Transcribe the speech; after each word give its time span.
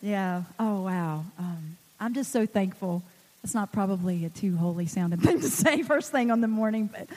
Yeah. 0.00 0.42
Oh, 0.58 0.82
wow. 0.82 1.24
Um, 1.38 1.76
I'm 2.00 2.14
just 2.14 2.32
so 2.32 2.46
thankful. 2.46 3.02
It's 3.44 3.54
not 3.54 3.72
probably 3.72 4.24
a 4.24 4.28
too 4.28 4.56
holy 4.56 4.86
sounding 4.86 5.20
thing 5.26 5.40
to 5.40 5.48
say 5.48 5.82
first 5.82 6.12
thing 6.12 6.30
on 6.30 6.40
the 6.40 6.48
morning, 6.48 6.90
but 6.92 7.08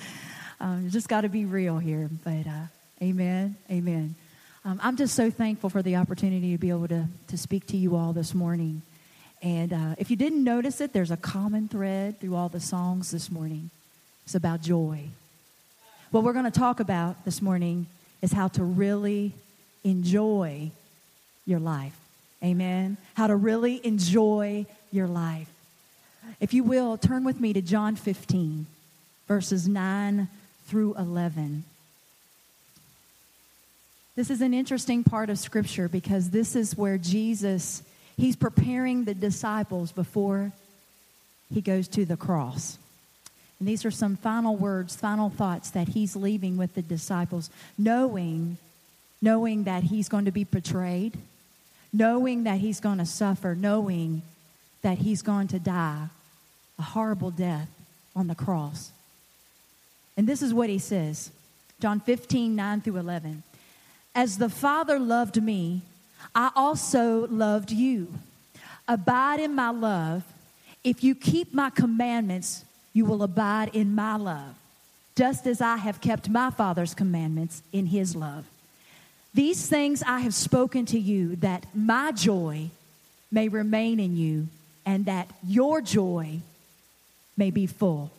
um, 0.59 0.89
just 0.89 1.09
got 1.09 1.21
to 1.21 1.29
be 1.29 1.45
real 1.45 1.77
here. 1.77 2.09
But 2.23 2.47
uh, 2.47 2.67
amen. 3.01 3.55
Amen. 3.69 4.15
Um, 4.63 4.79
I'm 4.83 4.95
just 4.95 5.15
so 5.15 5.31
thankful 5.31 5.69
for 5.69 5.81
the 5.81 5.95
opportunity 5.95 6.51
to 6.51 6.57
be 6.57 6.69
able 6.69 6.87
to, 6.87 7.07
to 7.27 7.37
speak 7.37 7.65
to 7.67 7.77
you 7.77 7.95
all 7.95 8.13
this 8.13 8.33
morning. 8.33 8.83
And 9.41 9.73
uh, 9.73 9.95
if 9.97 10.11
you 10.11 10.15
didn't 10.15 10.43
notice 10.43 10.81
it, 10.81 10.93
there's 10.93 11.09
a 11.09 11.17
common 11.17 11.67
thread 11.67 12.19
through 12.19 12.35
all 12.35 12.47
the 12.47 12.59
songs 12.59 13.09
this 13.09 13.31
morning. 13.31 13.71
It's 14.25 14.35
about 14.35 14.61
joy. 14.61 15.05
What 16.11 16.23
we're 16.23 16.33
going 16.33 16.45
to 16.45 16.51
talk 16.51 16.79
about 16.79 17.25
this 17.25 17.41
morning 17.41 17.87
is 18.21 18.31
how 18.31 18.49
to 18.49 18.63
really 18.63 19.33
enjoy 19.83 20.69
your 21.45 21.59
life. 21.59 22.00
Amen. 22.43 22.97
How 23.13 23.27
to 23.27 23.35
really 23.35 23.85
enjoy 23.85 24.65
your 24.91 25.07
life. 25.07 25.49
If 26.39 26.53
you 26.53 26.63
will, 26.63 26.97
turn 26.97 27.23
with 27.23 27.39
me 27.39 27.53
to 27.53 27.61
John 27.61 27.95
15, 27.95 28.65
verses 29.27 29.67
9 29.67 30.27
through 30.65 30.95
11. 30.95 31.63
This 34.15 34.29
is 34.29 34.41
an 34.41 34.53
interesting 34.53 35.03
part 35.03 35.29
of 35.29 35.39
Scripture 35.39 35.87
because 35.87 36.29
this 36.29 36.55
is 36.55 36.77
where 36.77 36.97
Jesus, 36.97 37.83
he's 38.17 38.35
preparing 38.35 39.05
the 39.05 39.13
disciples 39.13 39.91
before 39.91 40.51
he 41.53 41.61
goes 41.61 41.87
to 41.89 42.05
the 42.05 42.17
cross. 42.17 42.77
And 43.59 43.67
these 43.67 43.85
are 43.85 43.91
some 43.91 44.17
final 44.17 44.55
words, 44.55 44.95
final 44.95 45.29
thoughts 45.29 45.69
that 45.71 45.89
he's 45.89 46.15
leaving 46.15 46.57
with 46.57 46.73
the 46.73 46.81
disciples, 46.81 47.49
knowing, 47.77 48.57
knowing 49.21 49.65
that 49.65 49.83
he's 49.83 50.09
going 50.09 50.25
to 50.25 50.31
be 50.31 50.43
betrayed, 50.43 51.17
knowing 51.93 52.43
that 52.43 52.59
he's 52.59 52.79
going 52.79 52.97
to 52.97 53.05
suffer, 53.05 53.55
knowing 53.55 54.21
that 54.81 54.97
he's 54.97 55.21
going 55.21 55.47
to 55.49 55.59
die 55.59 56.07
a 56.79 56.81
horrible 56.81 57.31
death 57.31 57.69
on 58.15 58.27
the 58.27 58.35
cross. 58.35 58.91
And 60.17 60.27
this 60.27 60.41
is 60.41 60.53
what 60.53 60.69
he 60.69 60.79
says 60.79 61.31
John 61.79 61.99
15, 61.99 62.55
9 62.55 62.81
through 62.81 62.97
11. 62.97 63.43
As 64.13 64.37
the 64.37 64.49
Father 64.49 64.99
loved 64.99 65.41
me, 65.41 65.81
I 66.35 66.51
also 66.55 67.27
loved 67.27 67.71
you. 67.71 68.13
Abide 68.87 69.39
in 69.39 69.55
my 69.55 69.69
love. 69.69 70.23
If 70.83 71.03
you 71.03 71.15
keep 71.15 71.53
my 71.53 71.69
commandments, 71.69 72.65
you 72.93 73.05
will 73.05 73.23
abide 73.23 73.69
in 73.73 73.95
my 73.95 74.15
love, 74.15 74.55
just 75.15 75.47
as 75.47 75.61
I 75.61 75.77
have 75.77 76.01
kept 76.01 76.29
my 76.29 76.49
Father's 76.49 76.93
commandments 76.93 77.61
in 77.71 77.85
his 77.85 78.15
love. 78.15 78.45
These 79.33 79.67
things 79.67 80.03
I 80.03 80.19
have 80.19 80.33
spoken 80.33 80.85
to 80.87 80.99
you, 80.99 81.37
that 81.37 81.65
my 81.73 82.11
joy 82.11 82.69
may 83.31 83.47
remain 83.47 83.99
in 83.99 84.17
you, 84.17 84.47
and 84.85 85.05
that 85.05 85.29
your 85.47 85.81
joy 85.81 86.39
may 87.37 87.49
be 87.49 87.65
full. 87.65 88.11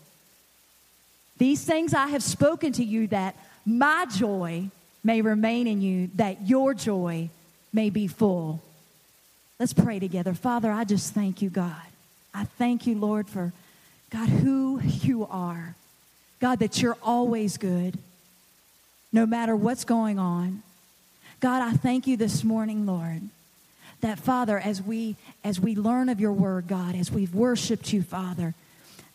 These 1.38 1.64
things 1.64 1.92
I 1.92 2.06
have 2.08 2.22
spoken 2.22 2.72
to 2.74 2.84
you, 2.84 3.08
that 3.08 3.36
my 3.66 4.06
joy 4.06 4.70
may 5.04 5.20
remain 5.20 5.66
in 5.66 5.82
you, 5.82 6.08
that 6.14 6.48
your 6.48 6.72
joy 6.72 7.28
may 7.72 7.90
be 7.90 8.06
full. 8.06 8.62
Let's 9.58 9.72
pray 9.72 9.98
together. 9.98 10.34
Father, 10.34 10.70
I 10.70 10.84
just 10.84 11.12
thank 11.14 11.42
you, 11.42 11.50
God. 11.50 11.74
I 12.32 12.44
thank 12.44 12.86
you, 12.86 12.94
Lord, 12.96 13.28
for 13.28 13.52
God, 14.10 14.28
who 14.28 14.80
you 14.80 15.26
are. 15.26 15.74
God, 16.40 16.58
that 16.60 16.80
you're 16.80 16.96
always 17.02 17.56
good, 17.56 17.98
no 19.12 19.26
matter 19.26 19.54
what's 19.54 19.84
going 19.84 20.18
on. 20.18 20.62
God, 21.42 21.60
I 21.60 21.72
thank 21.72 22.06
you 22.06 22.16
this 22.16 22.44
morning, 22.44 22.86
Lord, 22.86 23.20
that 24.00 24.20
Father, 24.20 24.60
as 24.60 24.80
we 24.80 25.16
as 25.42 25.58
we 25.58 25.74
learn 25.74 26.08
of 26.08 26.20
your 26.20 26.32
word, 26.32 26.68
God, 26.68 26.94
as 26.94 27.10
we've 27.10 27.34
worshiped 27.34 27.92
you, 27.92 28.00
Father, 28.04 28.54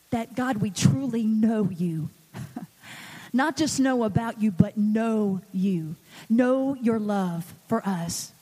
that 0.09 0.36
God, 0.36 0.58
we 0.58 0.70
truly 0.70 1.23
know 1.23 1.70
you. 1.71 2.10
Not 3.33 3.55
just 3.55 3.80
know 3.80 4.04
about 4.04 4.42
you, 4.42 4.52
but 4.52 4.76
know 4.76 5.39
you. 5.54 5.95
Know 6.30 6.76
your 6.76 6.99
love 6.99 7.54
for 7.70 7.82
us. 7.88 8.33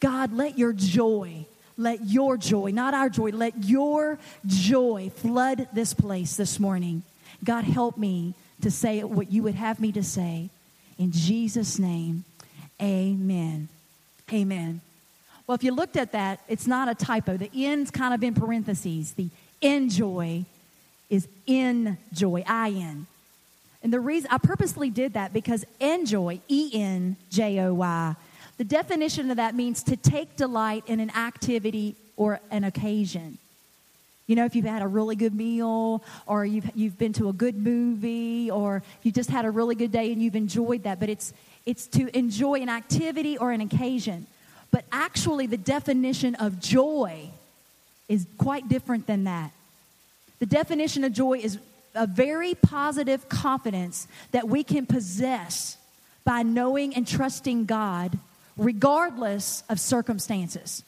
God, 0.00 0.32
let 0.32 0.56
your 0.56 0.72
joy, 0.72 1.44
let 1.76 2.06
your 2.08 2.38
joy, 2.38 2.70
not 2.70 2.94
our 2.94 3.10
joy, 3.10 3.32
let 3.32 3.64
your 3.64 4.18
joy 4.46 5.10
flood 5.14 5.68
this 5.74 5.92
place 5.92 6.36
this 6.36 6.58
morning. 6.58 7.02
God, 7.44 7.64
help 7.64 7.98
me 7.98 8.32
to 8.62 8.70
say 8.70 9.04
what 9.04 9.30
you 9.30 9.42
would 9.42 9.56
have 9.56 9.78
me 9.78 9.92
to 9.92 10.02
say. 10.02 10.48
In 10.98 11.12
Jesus' 11.12 11.78
name, 11.78 12.24
amen. 12.80 13.68
Amen. 14.32 14.80
Well, 15.46 15.54
if 15.54 15.62
you 15.62 15.72
looked 15.72 15.96
at 15.96 16.12
that, 16.12 16.40
it's 16.48 16.66
not 16.66 16.88
a 16.88 16.94
typo. 16.94 17.36
The 17.36 17.50
end's 17.54 17.90
kind 17.90 18.12
of 18.12 18.22
in 18.22 18.34
parentheses. 18.34 19.12
The 19.12 19.28
enjoy 19.60 20.44
is 21.08 21.28
in 21.46 21.98
joy, 22.12 22.42
I 22.46 22.70
N. 22.70 23.06
And 23.82 23.92
the 23.92 24.00
reason 24.00 24.28
I 24.32 24.38
purposely 24.38 24.90
did 24.90 25.12
that 25.12 25.32
because 25.32 25.64
enjoy, 25.78 26.40
E 26.48 26.70
N 26.74 27.16
J 27.30 27.60
O 27.60 27.74
Y, 27.74 28.16
the 28.56 28.64
definition 28.64 29.30
of 29.30 29.36
that 29.36 29.54
means 29.54 29.82
to 29.84 29.96
take 29.96 30.34
delight 30.36 30.82
in 30.86 30.98
an 30.98 31.10
activity 31.10 31.94
or 32.16 32.40
an 32.50 32.64
occasion. 32.64 33.38
You 34.26 34.36
know, 34.36 34.44
if 34.44 34.56
you've 34.56 34.64
had 34.64 34.82
a 34.82 34.88
really 34.88 35.16
good 35.16 35.34
meal 35.34 36.02
or 36.26 36.44
you've, 36.44 36.68
you've 36.74 36.98
been 36.98 37.12
to 37.14 37.28
a 37.28 37.32
good 37.32 37.56
movie 37.56 38.50
or 38.50 38.82
you 39.02 39.12
just 39.12 39.30
had 39.30 39.44
a 39.44 39.50
really 39.50 39.74
good 39.74 39.92
day 39.92 40.12
and 40.12 40.20
you've 40.20 40.36
enjoyed 40.36 40.82
that, 40.82 40.98
but 40.98 41.08
it's, 41.08 41.32
it's 41.64 41.86
to 41.88 42.16
enjoy 42.16 42.60
an 42.60 42.68
activity 42.68 43.38
or 43.38 43.52
an 43.52 43.60
occasion. 43.60 44.26
But 44.70 44.84
actually, 44.90 45.46
the 45.46 45.56
definition 45.56 46.34
of 46.36 46.60
joy 46.60 47.30
is 48.08 48.26
quite 48.38 48.68
different 48.68 49.06
than 49.06 49.24
that. 49.24 49.52
The 50.38 50.46
definition 50.46 51.04
of 51.04 51.12
joy 51.12 51.38
is 51.38 51.58
a 51.94 52.06
very 52.06 52.54
positive 52.54 53.28
confidence 53.28 54.06
that 54.32 54.48
we 54.48 54.62
can 54.62 54.86
possess 54.86 55.78
by 56.24 56.42
knowing 56.42 56.94
and 56.94 57.06
trusting 57.06 57.64
God 57.64 58.18
regardless 58.56 59.62
of 59.68 59.78
circumstances, 59.78 60.82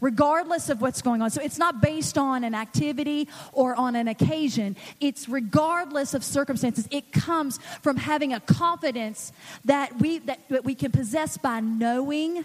regardless 0.00 0.68
of 0.68 0.80
what's 0.80 1.02
going 1.02 1.22
on. 1.22 1.30
So 1.30 1.40
it's 1.42 1.58
not 1.58 1.80
based 1.80 2.16
on 2.16 2.44
an 2.44 2.54
activity 2.54 3.28
or 3.52 3.74
on 3.74 3.96
an 3.96 4.08
occasion, 4.08 4.76
it's 5.00 5.28
regardless 5.28 6.14
of 6.14 6.24
circumstances. 6.24 6.86
It 6.90 7.12
comes 7.12 7.58
from 7.82 7.96
having 7.96 8.32
a 8.32 8.40
confidence 8.40 9.32
that 9.64 10.00
we, 10.00 10.18
that, 10.20 10.40
that 10.48 10.64
we 10.64 10.74
can 10.74 10.92
possess 10.92 11.36
by 11.36 11.60
knowing 11.60 12.44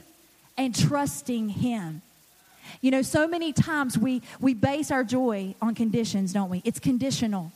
and 0.58 0.76
trusting 0.76 1.50
Him. 1.50 2.02
You 2.82 2.92
know, 2.92 3.02
so 3.02 3.28
many 3.28 3.54
times 3.54 3.98
we, 3.98 4.22
we 4.40 4.54
base 4.54 4.92
our 4.92 5.04
joy 5.04 5.56
on 5.62 5.76
conditions, 5.76 6.34
don't 6.34 6.50
we? 6.50 6.62
It's 6.66 6.80
conditional. 6.80 7.52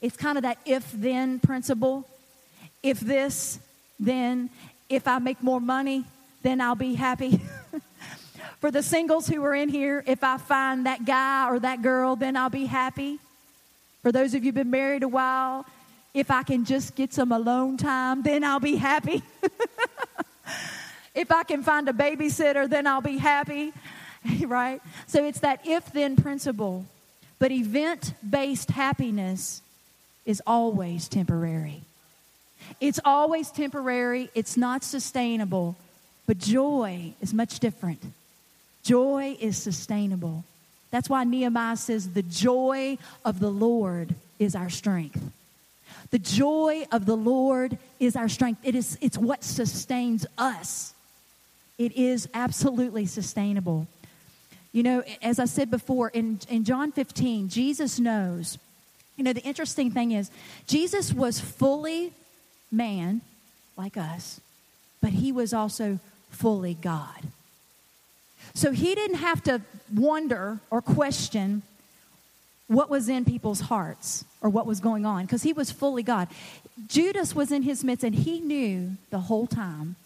It's 0.00 0.16
kind 0.16 0.36
of 0.36 0.42
that 0.42 0.58
if 0.66 0.90
then 0.92 1.38
principle. 1.38 2.06
If 2.82 2.98
this, 2.98 3.60
then 4.00 4.50
if 4.88 5.06
I 5.06 5.18
make 5.20 5.42
more 5.42 5.60
money, 5.60 6.04
then 6.42 6.60
I'll 6.60 6.74
be 6.74 6.94
happy. 6.94 7.40
For 8.62 8.70
the 8.70 8.80
singles 8.80 9.26
who 9.26 9.42
are 9.42 9.56
in 9.56 9.68
here, 9.68 10.04
if 10.06 10.22
I 10.22 10.38
find 10.38 10.86
that 10.86 11.04
guy 11.04 11.50
or 11.50 11.58
that 11.58 11.82
girl, 11.82 12.14
then 12.14 12.36
I'll 12.36 12.48
be 12.48 12.66
happy. 12.66 13.18
For 14.02 14.12
those 14.12 14.34
of 14.34 14.44
you 14.44 14.50
who've 14.50 14.54
been 14.54 14.70
married 14.70 15.02
a 15.02 15.08
while, 15.08 15.66
if 16.14 16.30
I 16.30 16.44
can 16.44 16.64
just 16.64 16.94
get 16.94 17.12
some 17.12 17.32
alone 17.32 17.76
time, 17.76 18.22
then 18.22 18.44
I'll 18.44 18.60
be 18.60 18.76
happy. 18.76 19.20
if 21.12 21.32
I 21.32 21.42
can 21.42 21.64
find 21.64 21.88
a 21.88 21.92
babysitter, 21.92 22.70
then 22.70 22.86
I'll 22.86 23.00
be 23.00 23.18
happy. 23.18 23.72
right? 24.46 24.80
So 25.08 25.24
it's 25.24 25.40
that 25.40 25.66
if 25.66 25.92
then 25.92 26.14
principle. 26.14 26.86
But 27.40 27.50
event 27.50 28.14
based 28.30 28.70
happiness 28.70 29.60
is 30.24 30.40
always 30.46 31.08
temporary. 31.08 31.82
It's 32.80 33.00
always 33.04 33.50
temporary, 33.50 34.30
it's 34.36 34.56
not 34.56 34.84
sustainable. 34.84 35.74
But 36.28 36.38
joy 36.38 37.14
is 37.20 37.34
much 37.34 37.58
different. 37.58 38.04
Joy 38.82 39.36
is 39.40 39.56
sustainable. 39.56 40.44
That's 40.90 41.08
why 41.08 41.24
Nehemiah 41.24 41.76
says, 41.76 42.10
The 42.10 42.22
joy 42.22 42.98
of 43.24 43.40
the 43.40 43.50
Lord 43.50 44.14
is 44.38 44.54
our 44.54 44.70
strength. 44.70 45.20
The 46.10 46.18
joy 46.18 46.86
of 46.92 47.06
the 47.06 47.16
Lord 47.16 47.78
is 47.98 48.16
our 48.16 48.28
strength. 48.28 48.60
It 48.64 48.74
is, 48.74 48.98
it's 49.00 49.16
what 49.16 49.42
sustains 49.42 50.26
us. 50.36 50.92
It 51.78 51.96
is 51.96 52.28
absolutely 52.34 53.06
sustainable. 53.06 53.86
You 54.72 54.82
know, 54.82 55.02
as 55.22 55.38
I 55.38 55.46
said 55.46 55.70
before, 55.70 56.08
in, 56.08 56.40
in 56.48 56.64
John 56.64 56.92
15, 56.92 57.48
Jesus 57.48 57.98
knows. 57.98 58.58
You 59.16 59.24
know, 59.24 59.32
the 59.32 59.42
interesting 59.42 59.90
thing 59.90 60.12
is, 60.12 60.30
Jesus 60.66 61.12
was 61.12 61.40
fully 61.40 62.12
man, 62.70 63.20
like 63.76 63.96
us, 63.96 64.40
but 65.00 65.10
he 65.10 65.32
was 65.32 65.52
also 65.52 65.98
fully 66.30 66.74
God. 66.74 67.22
So 68.54 68.72
he 68.72 68.94
didn't 68.94 69.16
have 69.16 69.42
to 69.44 69.62
wonder 69.94 70.60
or 70.70 70.82
question 70.82 71.62
what 72.66 72.88
was 72.88 73.08
in 73.08 73.24
people's 73.24 73.60
hearts 73.60 74.24
or 74.40 74.48
what 74.48 74.66
was 74.66 74.80
going 74.80 75.04
on 75.04 75.22
because 75.22 75.42
he 75.42 75.52
was 75.52 75.70
fully 75.70 76.02
God. 76.02 76.28
Judas 76.88 77.34
was 77.34 77.52
in 77.52 77.62
his 77.62 77.84
midst 77.84 78.04
and 78.04 78.14
he 78.14 78.40
knew 78.40 78.92
the 79.10 79.20
whole 79.20 79.46
time. 79.46 79.96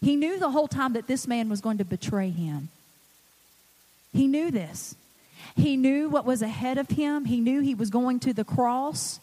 He 0.00 0.16
knew 0.16 0.38
the 0.38 0.50
whole 0.50 0.68
time 0.68 0.94
that 0.94 1.06
this 1.06 1.26
man 1.26 1.48
was 1.48 1.60
going 1.60 1.78
to 1.78 1.84
betray 1.84 2.30
him. 2.30 2.68
He 4.12 4.26
knew 4.26 4.50
this. 4.50 4.94
He 5.56 5.76
knew 5.76 6.08
what 6.08 6.24
was 6.24 6.42
ahead 6.42 6.78
of 6.78 6.88
him. 6.88 7.26
He 7.26 7.40
knew 7.40 7.60
he 7.60 7.74
was 7.74 7.90
going 7.90 8.20
to 8.20 8.32
the 8.32 8.44
cross. 8.44 9.20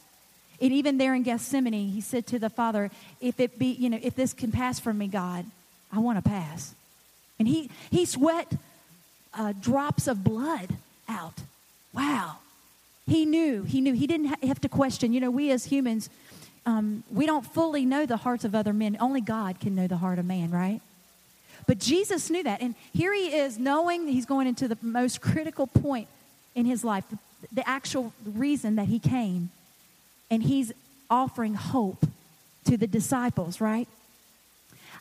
And 0.62 0.71
even 0.71 0.98
there 0.98 1.13
in 1.13 1.24
Gethsemane, 1.24 1.89
he 1.89 2.01
said 2.01 2.27
to 2.27 2.39
the 2.39 2.50
Father, 2.50 2.92
if 3.21 3.39
it 3.39 3.57
be, 3.57 3.68
you 3.68 3.89
know, 3.89 4.00
if 4.01 4.15
this 4.15 4.33
can 4.33 4.51
pass 4.51 4.80
from 4.80 4.98
me, 4.98 5.07
God, 5.07 5.45
I 5.92 6.00
want 6.00 6.24
to 6.24 6.27
pass. 6.27 6.75
And 7.39 7.48
he, 7.48 7.69
he 7.89 8.06
sweat 8.06 8.51
uh, 9.34 9.54
drops 9.60 10.07
of 10.07 10.24
blood 10.24 10.69
out. 11.07 11.42
Wow. 11.94 12.38
He 13.06 13.25
knew, 13.25 13.63
he 13.63 13.80
knew. 13.80 13.94
He 13.94 14.07
didn't 14.07 14.44
have 14.44 14.60
to 14.62 14.69
question. 14.69 15.13
You 15.13 15.22
know, 15.22 15.31
we 15.31 15.51
as 15.51 15.66
humans, 15.66 16.10
um, 16.66 17.04
we 17.12 17.25
don't 17.25 17.45
fully 17.45 17.86
know 17.86 18.06
the 18.06 18.18
hearts 18.18 18.44
of 18.44 18.54
other 18.54 18.74
men. 18.74 18.98
Only 19.00 19.22
God 19.22 19.60
can 19.60 19.75
know 19.75 19.88
the 19.88 19.98
heart 19.98 20.19
of 20.19 20.25
man, 20.25 20.51
right? 20.51 20.81
But 21.66 21.80
Jesus 21.80 22.30
knew 22.30 22.44
that. 22.44 22.62
And 22.62 22.75
here 22.94 23.13
he 23.13 23.34
is 23.34 23.57
knowing 23.57 24.07
he's 24.07 24.25
going 24.25 24.48
into 24.48 24.68
the 24.68 24.78
most 24.81 25.22
critical 25.22 25.68
point 25.68 26.07
in 26.56 26.66
his 26.66 26.83
life, 26.83 27.06
the, 27.10 27.18
the 27.54 27.69
actual 27.69 28.13
reason 28.25 28.75
that 28.75 28.88
he 28.88 29.00
came. 29.00 29.51
And 30.30 30.44
he's 30.44 30.74
offering 31.10 31.54
hope 31.54 32.06
to 32.66 32.75
the 32.75 32.88
disciples, 32.88 33.62
right? 33.62 33.88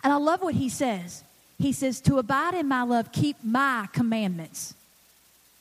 And 0.04 0.12
I 0.12 0.16
love 0.16 0.42
what 0.42 0.54
he 0.54 0.68
says. 0.68 1.24
He 1.58 1.72
says, 1.72 2.00
To 2.02 2.18
abide 2.18 2.54
in 2.54 2.68
my 2.68 2.82
love, 2.82 3.12
keep 3.12 3.36
my 3.42 3.88
commandments. 3.92 4.74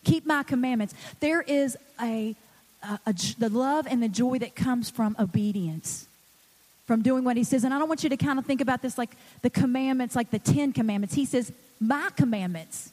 Keep 0.03 0.25
my 0.25 0.43
commandments. 0.43 0.93
There 1.19 1.41
is 1.41 1.77
a, 2.01 2.35
a, 2.83 2.99
a, 3.07 3.13
the 3.39 3.49
love 3.49 3.87
and 3.89 4.01
the 4.03 4.09
joy 4.09 4.37
that 4.39 4.55
comes 4.55 4.89
from 4.89 5.15
obedience, 5.19 6.07
from 6.85 7.01
doing 7.01 7.23
what 7.23 7.37
he 7.37 7.43
says. 7.43 7.63
And 7.63 7.73
I 7.73 7.79
don't 7.79 7.87
want 7.87 8.03
you 8.03 8.09
to 8.09 8.17
kind 8.17 8.37
of 8.37 8.45
think 8.45 8.61
about 8.61 8.81
this 8.81 8.97
like 8.97 9.11
the 9.41 9.49
commandments, 9.49 10.15
like 10.15 10.31
the 10.31 10.39
Ten 10.39 10.73
Commandments. 10.73 11.15
He 11.15 11.25
says, 11.25 11.51
My 11.79 12.09
commandments. 12.15 12.91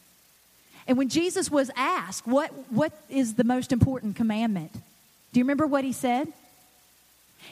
And 0.86 0.98
when 0.98 1.08
Jesus 1.08 1.50
was 1.50 1.70
asked, 1.76 2.26
What, 2.26 2.50
what 2.70 2.92
is 3.10 3.34
the 3.34 3.44
most 3.44 3.72
important 3.72 4.16
commandment? 4.16 4.72
Do 4.72 5.40
you 5.40 5.44
remember 5.44 5.66
what 5.66 5.84
he 5.84 5.92
said? 5.92 6.28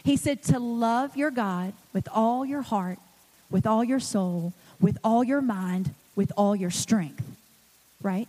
He 0.04 0.16
said, 0.16 0.42
To 0.44 0.58
love 0.58 1.16
your 1.16 1.30
God 1.30 1.72
with 1.92 2.08
all 2.12 2.46
your 2.46 2.62
heart, 2.62 2.98
with 3.50 3.66
all 3.66 3.82
your 3.82 4.00
soul, 4.00 4.52
with 4.80 4.98
all 5.04 5.22
your 5.22 5.40
mind, 5.40 5.94
with 6.16 6.32
all 6.36 6.56
your 6.56 6.70
strength. 6.70 7.24
Right? 8.02 8.28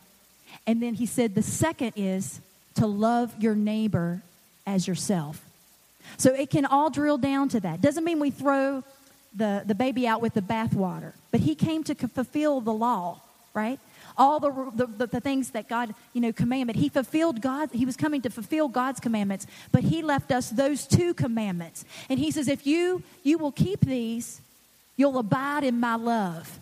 And 0.67 0.81
then 0.81 0.95
he 0.95 1.05
said, 1.05 1.35
The 1.35 1.41
second 1.41 1.93
is 1.95 2.41
to 2.75 2.85
love 2.85 3.33
your 3.39 3.55
neighbor 3.55 4.21
as 4.65 4.87
yourself. 4.87 5.43
So 6.17 6.33
it 6.33 6.49
can 6.49 6.65
all 6.65 6.89
drill 6.89 7.17
down 7.17 7.49
to 7.49 7.59
that. 7.61 7.81
Doesn't 7.81 8.03
mean 8.03 8.19
we 8.19 8.31
throw 8.31 8.83
the, 9.35 9.63
the 9.65 9.75
baby 9.75 10.07
out 10.07 10.21
with 10.21 10.33
the 10.33 10.41
bathwater, 10.41 11.13
but 11.31 11.39
he 11.39 11.55
came 11.55 11.83
to 11.85 11.95
fulfill 11.95 12.59
the 12.59 12.73
law, 12.73 13.21
right? 13.53 13.79
all 14.17 14.39
the, 14.39 14.87
the, 14.97 15.07
the, 15.07 15.21
things 15.21 15.51
that 15.51 15.67
God, 15.67 15.93
you 16.13 16.21
know, 16.21 16.31
commanded. 16.31 16.75
He 16.75 16.89
fulfilled 16.89 17.41
God, 17.41 17.69
he 17.71 17.85
was 17.85 17.95
coming 17.95 18.21
to 18.21 18.29
fulfill 18.29 18.67
God's 18.67 18.99
commandments, 18.99 19.47
but 19.71 19.83
he 19.83 20.01
left 20.01 20.31
us 20.31 20.49
those 20.49 20.85
two 20.85 21.13
commandments. 21.13 21.85
And 22.09 22.19
he 22.19 22.31
says, 22.31 22.47
if 22.47 22.67
you, 22.67 23.03
you 23.23 23.37
will 23.37 23.51
keep 23.51 23.81
these, 23.81 24.41
you'll 24.97 25.17
abide 25.17 25.63
in 25.63 25.79
my 25.79 25.95
love. 25.95 26.59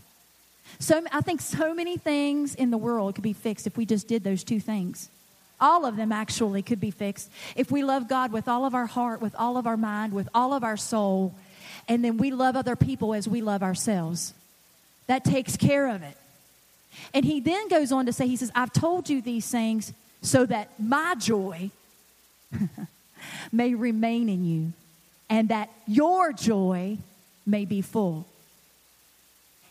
So 0.79 1.03
I 1.11 1.21
think 1.21 1.41
so 1.41 1.73
many 1.73 1.97
things 1.97 2.55
in 2.55 2.71
the 2.71 2.77
world 2.77 3.15
could 3.15 3.23
be 3.23 3.33
fixed 3.33 3.67
if 3.67 3.75
we 3.75 3.85
just 3.85 4.07
did 4.07 4.23
those 4.23 4.43
two 4.43 4.59
things. 4.59 5.09
All 5.59 5.85
of 5.85 5.97
them 5.97 6.11
actually 6.11 6.61
could 6.61 6.79
be 6.79 6.91
fixed 6.91 7.29
if 7.55 7.69
we 7.69 7.83
love 7.83 8.07
God 8.07 8.31
with 8.31 8.47
all 8.47 8.65
of 8.65 8.73
our 8.73 8.85
heart, 8.85 9.21
with 9.21 9.35
all 9.35 9.57
of 9.57 9.67
our 9.67 9.75
mind, 9.75 10.13
with 10.13 10.29
all 10.33 10.53
of 10.53 10.63
our 10.63 10.77
soul, 10.77 11.33
and 11.89 12.05
then 12.05 12.17
we 12.17 12.31
love 12.31 12.55
other 12.55 12.75
people 12.75 13.13
as 13.13 13.27
we 13.27 13.41
love 13.41 13.63
ourselves. 13.63 14.33
That 15.07 15.25
takes 15.25 15.57
care 15.57 15.87
of 15.87 16.03
it. 16.03 16.15
And 17.13 17.25
he 17.25 17.39
then 17.39 17.67
goes 17.67 17.91
on 17.91 18.05
to 18.05 18.13
say, 18.13 18.27
He 18.27 18.35
says, 18.35 18.51
I've 18.55 18.71
told 18.71 19.09
you 19.09 19.21
these 19.21 19.49
things 19.49 19.91
so 20.21 20.45
that 20.45 20.79
my 20.79 21.15
joy 21.15 21.71
may 23.51 23.73
remain 23.73 24.29
in 24.29 24.45
you 24.45 24.73
and 25.29 25.49
that 25.49 25.69
your 25.87 26.31
joy 26.31 26.97
may 27.49 27.65
be 27.65 27.81
full. 27.81 28.25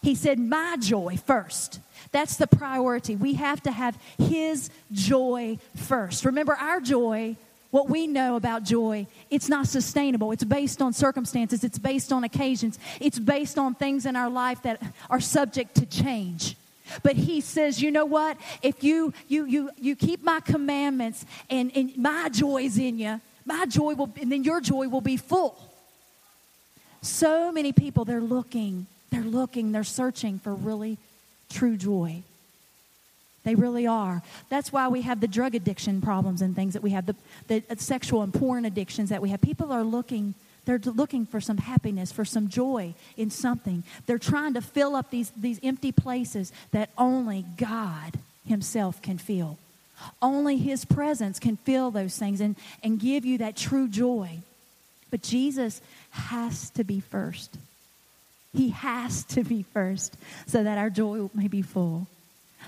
He 0.02 0.14
said, 0.14 0.38
My 0.38 0.76
joy 0.78 1.16
first. 1.16 1.80
That's 2.12 2.36
the 2.36 2.46
priority. 2.46 3.16
We 3.16 3.34
have 3.34 3.62
to 3.64 3.70
have 3.70 3.98
His 4.18 4.70
joy 4.92 5.58
first. 5.76 6.24
Remember, 6.24 6.54
our 6.54 6.80
joy, 6.80 7.36
what 7.70 7.90
we 7.90 8.06
know 8.06 8.36
about 8.36 8.64
joy, 8.64 9.06
it's 9.30 9.48
not 9.48 9.66
sustainable. 9.66 10.32
It's 10.32 10.44
based 10.44 10.80
on 10.80 10.92
circumstances, 10.92 11.64
it's 11.64 11.78
based 11.78 12.12
on 12.12 12.24
occasions, 12.24 12.78
it's 13.00 13.18
based 13.18 13.58
on 13.58 13.74
things 13.74 14.06
in 14.06 14.16
our 14.16 14.30
life 14.30 14.62
that 14.62 14.80
are 15.10 15.20
subject 15.20 15.74
to 15.76 15.86
change. 15.86 16.56
But 17.02 17.16
he 17.16 17.42
says, 17.42 17.82
you 17.82 17.90
know 17.90 18.06
what? 18.06 18.38
If 18.62 18.82
you 18.82 19.12
you 19.28 19.44
you 19.44 19.70
you 19.76 19.96
keep 19.96 20.22
my 20.22 20.40
commandments 20.40 21.26
and, 21.50 21.70
and 21.74 21.94
my 21.98 22.30
joy 22.30 22.62
is 22.62 22.78
in 22.78 22.98
you, 22.98 23.20
my 23.44 23.66
joy 23.66 23.94
will 23.94 24.10
and 24.18 24.32
then 24.32 24.44
your 24.44 24.60
joy 24.62 24.88
will 24.88 25.02
be 25.02 25.18
full. 25.18 25.67
So 27.02 27.52
many 27.52 27.72
people 27.72 28.04
they're 28.04 28.20
looking, 28.20 28.86
they're 29.10 29.22
looking, 29.22 29.72
they're 29.72 29.84
searching 29.84 30.38
for 30.38 30.54
really 30.54 30.98
true 31.50 31.76
joy. 31.76 32.22
They 33.44 33.54
really 33.54 33.86
are. 33.86 34.22
That's 34.50 34.72
why 34.72 34.88
we 34.88 35.02
have 35.02 35.20
the 35.20 35.28
drug 35.28 35.54
addiction 35.54 36.00
problems 36.00 36.42
and 36.42 36.54
things 36.54 36.74
that 36.74 36.82
we 36.82 36.90
have, 36.90 37.06
the, 37.06 37.16
the 37.46 37.62
uh, 37.70 37.76
sexual 37.76 38.22
and 38.22 38.34
porn 38.34 38.64
addictions 38.64 39.08
that 39.10 39.22
we 39.22 39.30
have. 39.30 39.40
People 39.40 39.72
are 39.72 39.84
looking 39.84 40.34
they're 40.68 40.78
looking 40.84 41.24
for 41.24 41.40
some 41.40 41.56
happiness, 41.56 42.12
for 42.12 42.26
some 42.26 42.48
joy 42.48 42.92
in 43.16 43.30
something. 43.30 43.84
They're 44.04 44.18
trying 44.18 44.52
to 44.52 44.60
fill 44.60 44.96
up 44.96 45.10
these, 45.10 45.30
these 45.34 45.58
empty 45.62 45.92
places 45.92 46.52
that 46.72 46.90
only 46.98 47.46
God 47.56 48.18
Himself 48.46 49.00
can 49.00 49.16
fill. 49.16 49.56
Only 50.20 50.58
His 50.58 50.84
presence 50.84 51.38
can 51.38 51.56
fill 51.56 51.90
those 51.90 52.18
things 52.18 52.42
and, 52.42 52.54
and 52.82 53.00
give 53.00 53.24
you 53.24 53.38
that 53.38 53.56
true 53.56 53.88
joy. 53.88 54.40
But 55.10 55.22
Jesus 55.22 55.80
has 56.10 56.70
to 56.70 56.84
be 56.84 57.00
first. 57.00 57.56
He 58.54 58.70
has 58.70 59.24
to 59.24 59.44
be 59.44 59.62
first 59.62 60.16
so 60.46 60.64
that 60.64 60.78
our 60.78 60.90
joy 60.90 61.28
may 61.34 61.48
be 61.48 61.62
full. 61.62 62.06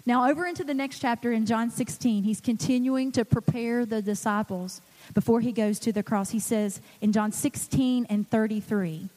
Now, 0.07 0.31
over 0.31 0.47
into 0.47 0.65
the 0.65 0.75
next 0.75 1.01
chapter 1.01 1.33
in 1.33 1.47
John 1.47 1.71
16, 1.71 2.23
he's 2.23 2.41
continuing 2.41 3.13
to 3.13 3.25
prepare 3.25 3.85
the 3.85 4.01
disciples 4.01 4.81
before 5.15 5.41
he 5.41 5.53
goes 5.53 5.79
to 5.81 5.93
the 5.93 6.03
cross. 6.03 6.31
He 6.31 6.39
says 6.39 6.81
in 7.01 7.13
John 7.13 7.33
16 7.33 8.07
and 8.09 8.29
33, 8.29 9.09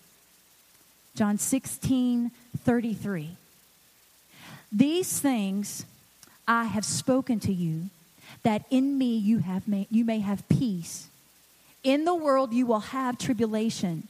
John 1.15 1.37
16, 1.37 2.31
33, 2.57 3.29
these 4.71 5.19
things 5.19 5.85
I 6.47 6.65
have 6.65 6.83
spoken 6.83 7.39
to 7.41 7.53
you, 7.53 7.89
that 8.41 8.63
in 8.69 8.97
me 8.97 9.15
you, 9.15 9.39
have 9.39 9.67
may, 9.67 9.87
you 9.91 10.03
may 10.03 10.19
have 10.19 10.47
peace. 10.49 11.07
In 11.83 12.05
the 12.05 12.15
world 12.15 12.53
you 12.53 12.65
will 12.65 12.79
have 12.79 13.17
tribulation, 13.17 14.07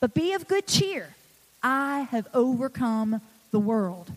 but 0.00 0.14
be 0.14 0.32
of 0.32 0.46
good 0.46 0.66
cheer. 0.66 1.14
I 1.62 2.08
have 2.10 2.28
overcome 2.34 3.20
the 3.50 3.58
world. 3.58 4.10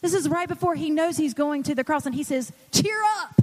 This 0.00 0.14
is 0.14 0.28
right 0.28 0.48
before 0.48 0.74
he 0.74 0.90
knows 0.90 1.16
he's 1.16 1.34
going 1.34 1.64
to 1.64 1.74
the 1.74 1.84
cross, 1.84 2.06
and 2.06 2.14
he 2.14 2.22
says, 2.22 2.52
Cheer 2.72 3.00
up. 3.20 3.42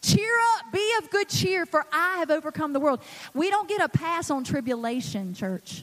Cheer 0.00 0.34
up, 0.56 0.72
be 0.72 0.94
of 0.98 1.10
good 1.10 1.28
cheer, 1.28 1.66
for 1.66 1.84
I 1.92 2.18
have 2.18 2.30
overcome 2.30 2.72
the 2.72 2.80
world. 2.80 3.00
We 3.34 3.50
don't 3.50 3.68
get 3.68 3.80
a 3.80 3.88
pass 3.88 4.30
on 4.30 4.44
tribulation, 4.44 5.34
church. 5.34 5.82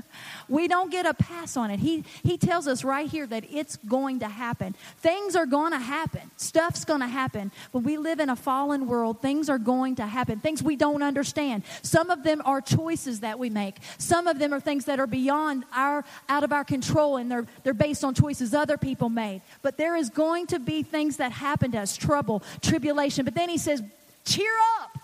we 0.48 0.68
don't 0.68 0.90
get 0.90 1.06
a 1.06 1.14
pass 1.14 1.56
on 1.56 1.70
it. 1.70 1.80
He, 1.80 2.04
he 2.22 2.36
tells 2.36 2.66
us 2.66 2.84
right 2.84 3.08
here 3.08 3.26
that 3.26 3.44
it's 3.50 3.76
going 3.76 4.20
to 4.20 4.28
happen. 4.28 4.74
Things 4.98 5.36
are 5.36 5.46
going 5.46 5.72
to 5.72 5.78
happen. 5.78 6.30
Stuff's 6.36 6.84
going 6.84 7.00
to 7.00 7.06
happen. 7.06 7.50
When 7.72 7.84
we 7.84 7.96
live 7.96 8.20
in 8.20 8.28
a 8.28 8.36
fallen 8.36 8.86
world, 8.86 9.20
things 9.20 9.48
are 9.48 9.58
going 9.58 9.96
to 9.96 10.06
happen. 10.06 10.40
Things 10.40 10.62
we 10.62 10.76
don't 10.76 11.02
understand. 11.02 11.62
Some 11.82 12.10
of 12.10 12.22
them 12.24 12.42
are 12.44 12.60
choices 12.60 13.20
that 13.20 13.38
we 13.38 13.50
make. 13.50 13.76
Some 13.98 14.26
of 14.26 14.38
them 14.38 14.52
are 14.52 14.60
things 14.60 14.84
that 14.86 15.00
are 15.00 15.06
beyond 15.06 15.64
our 15.74 16.04
out 16.28 16.44
of 16.44 16.52
our 16.52 16.64
control 16.64 17.16
and 17.16 17.30
they're 17.30 17.46
they're 17.64 17.74
based 17.74 18.04
on 18.04 18.14
choices 18.14 18.54
other 18.54 18.76
people 18.76 19.08
made. 19.08 19.42
But 19.62 19.76
there 19.76 19.96
is 19.96 20.10
going 20.10 20.46
to 20.48 20.58
be 20.58 20.82
things 20.82 21.16
that 21.18 21.32
happen 21.32 21.72
to 21.72 21.78
us, 21.78 21.96
trouble, 21.96 22.42
tribulation. 22.60 23.24
But 23.24 23.34
then 23.34 23.48
he 23.48 23.58
says, 23.58 23.82
"Cheer 24.24 24.54
up." 24.80 24.98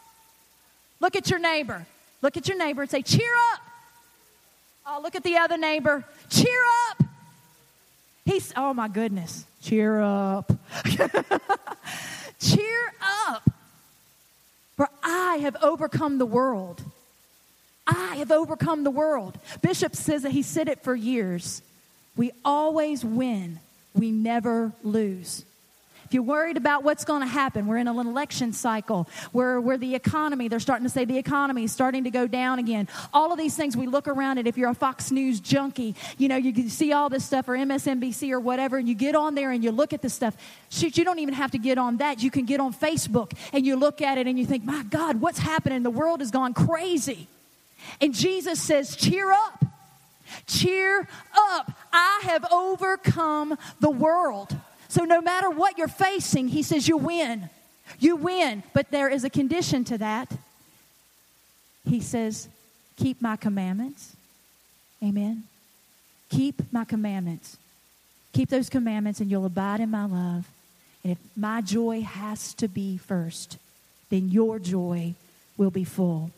Look 1.00 1.16
at 1.16 1.30
your 1.30 1.38
neighbor. 1.38 1.86
Look 2.22 2.36
at 2.36 2.48
your 2.48 2.58
neighbor 2.58 2.82
and 2.82 2.90
say, 2.90 3.02
"Cheer 3.02 3.34
up." 3.52 3.67
Oh, 4.90 5.00
look 5.02 5.14
at 5.14 5.22
the 5.22 5.36
other 5.36 5.58
neighbor. 5.58 6.02
Cheer 6.30 6.62
up. 6.88 7.02
He's, 8.24 8.54
oh 8.56 8.72
my 8.72 8.88
goodness. 8.88 9.44
Cheer 9.62 10.00
up. 10.00 10.50
Cheer 12.40 12.92
up. 13.26 13.50
For 14.76 14.88
I 15.02 15.36
have 15.42 15.56
overcome 15.62 16.16
the 16.16 16.24
world. 16.24 16.82
I 17.86 18.16
have 18.16 18.32
overcome 18.32 18.82
the 18.82 18.90
world. 18.90 19.38
Bishop 19.60 19.94
says 19.94 20.22
that 20.22 20.32
he 20.32 20.42
said 20.42 20.68
it 20.68 20.82
for 20.82 20.94
years. 20.94 21.60
We 22.16 22.32
always 22.42 23.04
win, 23.04 23.60
we 23.94 24.10
never 24.10 24.72
lose. 24.82 25.44
If 26.08 26.14
you're 26.14 26.22
worried 26.22 26.56
about 26.56 26.84
what's 26.84 27.04
going 27.04 27.20
to 27.20 27.26
happen, 27.26 27.66
we're 27.66 27.76
in 27.76 27.86
an 27.86 27.98
election 27.98 28.54
cycle 28.54 29.06
where, 29.32 29.60
where 29.60 29.76
the 29.76 29.94
economy, 29.94 30.48
they're 30.48 30.58
starting 30.58 30.86
to 30.86 30.90
say 30.90 31.04
the 31.04 31.18
economy 31.18 31.64
is 31.64 31.72
starting 31.72 32.04
to 32.04 32.10
go 32.10 32.26
down 32.26 32.58
again. 32.58 32.88
All 33.12 33.30
of 33.30 33.36
these 33.36 33.54
things, 33.54 33.76
we 33.76 33.86
look 33.86 34.08
around 34.08 34.38
and 34.38 34.48
if 34.48 34.56
you're 34.56 34.70
a 34.70 34.74
Fox 34.74 35.10
News 35.10 35.38
junkie, 35.38 35.94
you 36.16 36.28
know, 36.28 36.36
you 36.36 36.54
can 36.54 36.70
see 36.70 36.94
all 36.94 37.10
this 37.10 37.26
stuff 37.26 37.46
or 37.46 37.52
MSNBC 37.52 38.32
or 38.32 38.40
whatever, 38.40 38.78
and 38.78 38.88
you 38.88 38.94
get 38.94 39.14
on 39.14 39.34
there 39.34 39.50
and 39.50 39.62
you 39.62 39.70
look 39.70 39.92
at 39.92 40.00
the 40.00 40.08
stuff. 40.08 40.34
Shoot, 40.70 40.96
you 40.96 41.04
don't 41.04 41.18
even 41.18 41.34
have 41.34 41.50
to 41.50 41.58
get 41.58 41.76
on 41.76 41.98
that. 41.98 42.22
You 42.22 42.30
can 42.30 42.46
get 42.46 42.58
on 42.58 42.72
Facebook 42.72 43.32
and 43.52 43.66
you 43.66 43.76
look 43.76 44.00
at 44.00 44.16
it 44.16 44.26
and 44.26 44.38
you 44.38 44.46
think, 44.46 44.64
my 44.64 44.84
God, 44.84 45.20
what's 45.20 45.40
happening? 45.40 45.82
The 45.82 45.90
world 45.90 46.20
has 46.20 46.30
gone 46.30 46.54
crazy. 46.54 47.26
And 48.00 48.14
Jesus 48.14 48.62
says, 48.62 48.96
cheer 48.96 49.30
up. 49.30 49.62
Cheer 50.46 51.06
up. 51.36 51.70
I 51.92 52.20
have 52.22 52.50
overcome 52.50 53.58
the 53.80 53.90
world. 53.90 54.57
So 54.88 55.04
no 55.04 55.20
matter 55.20 55.50
what 55.50 55.78
you're 55.78 55.88
facing, 55.88 56.48
he 56.48 56.62
says, 56.62 56.88
you 56.88 56.96
win. 56.96 57.50
You 57.98 58.16
win. 58.16 58.62
But 58.72 58.90
there 58.90 59.08
is 59.08 59.24
a 59.24 59.30
condition 59.30 59.84
to 59.84 59.98
that. 59.98 60.32
He 61.86 62.00
says, 62.00 62.48
keep 62.96 63.20
my 63.20 63.36
commandments. 63.36 64.16
Amen. 65.02 65.44
Keep 66.30 66.72
my 66.72 66.84
commandments. 66.84 67.56
Keep 68.32 68.50
those 68.50 68.68
commandments, 68.68 69.20
and 69.20 69.30
you'll 69.30 69.46
abide 69.46 69.80
in 69.80 69.90
my 69.90 70.04
love. 70.04 70.46
And 71.02 71.12
if 71.12 71.18
my 71.36 71.60
joy 71.60 72.02
has 72.02 72.54
to 72.54 72.68
be 72.68 72.98
first, 72.98 73.58
then 74.10 74.28
your 74.28 74.58
joy 74.58 75.14
will 75.56 75.70
be 75.70 75.84
full. 75.84 76.30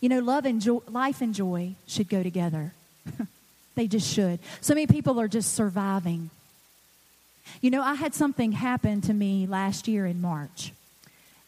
You 0.00 0.08
know, 0.08 0.20
love 0.20 0.44
and 0.44 0.60
joy, 0.60 0.80
life 0.88 1.20
and 1.20 1.34
joy 1.34 1.74
should 1.86 2.08
go 2.08 2.22
together. 2.22 2.72
they 3.74 3.86
just 3.86 4.12
should. 4.12 4.38
So 4.60 4.74
many 4.74 4.86
people 4.86 5.20
are 5.20 5.28
just 5.28 5.54
surviving. 5.54 6.30
You 7.60 7.70
know, 7.70 7.82
I 7.82 7.94
had 7.94 8.14
something 8.14 8.52
happen 8.52 9.00
to 9.02 9.14
me 9.14 9.46
last 9.46 9.88
year 9.88 10.06
in 10.06 10.20
March, 10.20 10.72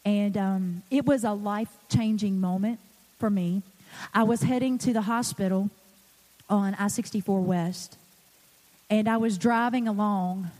and 0.03 0.37
um, 0.37 0.83
it 0.91 1.05
was 1.05 1.23
a 1.23 1.33
life 1.33 1.69
changing 1.89 2.39
moment 2.39 2.79
for 3.19 3.29
me. 3.29 3.61
I 4.13 4.23
was 4.23 4.41
heading 4.43 4.77
to 4.79 4.93
the 4.93 5.01
hospital 5.01 5.69
on 6.49 6.75
I 6.75 6.87
64 6.87 7.41
West, 7.41 7.97
and 8.89 9.07
I 9.07 9.17
was 9.17 9.37
driving 9.37 9.87
along 9.87 10.51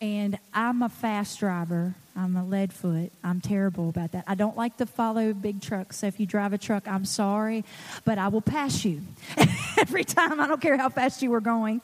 and 0.00 0.38
I'm 0.52 0.82
a 0.82 0.88
fast 0.88 1.38
driver. 1.40 1.94
I'm 2.14 2.36
a 2.36 2.44
lead 2.44 2.72
foot. 2.72 3.12
I'm 3.24 3.40
terrible 3.40 3.88
about 3.88 4.12
that. 4.12 4.24
I 4.26 4.34
don't 4.34 4.56
like 4.56 4.76
to 4.78 4.86
follow 4.86 5.32
big 5.32 5.60
trucks. 5.62 5.98
So 5.98 6.06
if 6.06 6.20
you 6.20 6.26
drive 6.26 6.52
a 6.52 6.58
truck, 6.58 6.86
I'm 6.86 7.04
sorry, 7.04 7.64
but 8.04 8.18
I 8.18 8.28
will 8.28 8.42
pass 8.42 8.84
you 8.84 9.02
every 9.78 10.04
time. 10.04 10.40
I 10.40 10.46
don't 10.46 10.60
care 10.60 10.76
how 10.76 10.88
fast 10.88 11.22
you 11.22 11.30
were 11.30 11.40
going. 11.40 11.80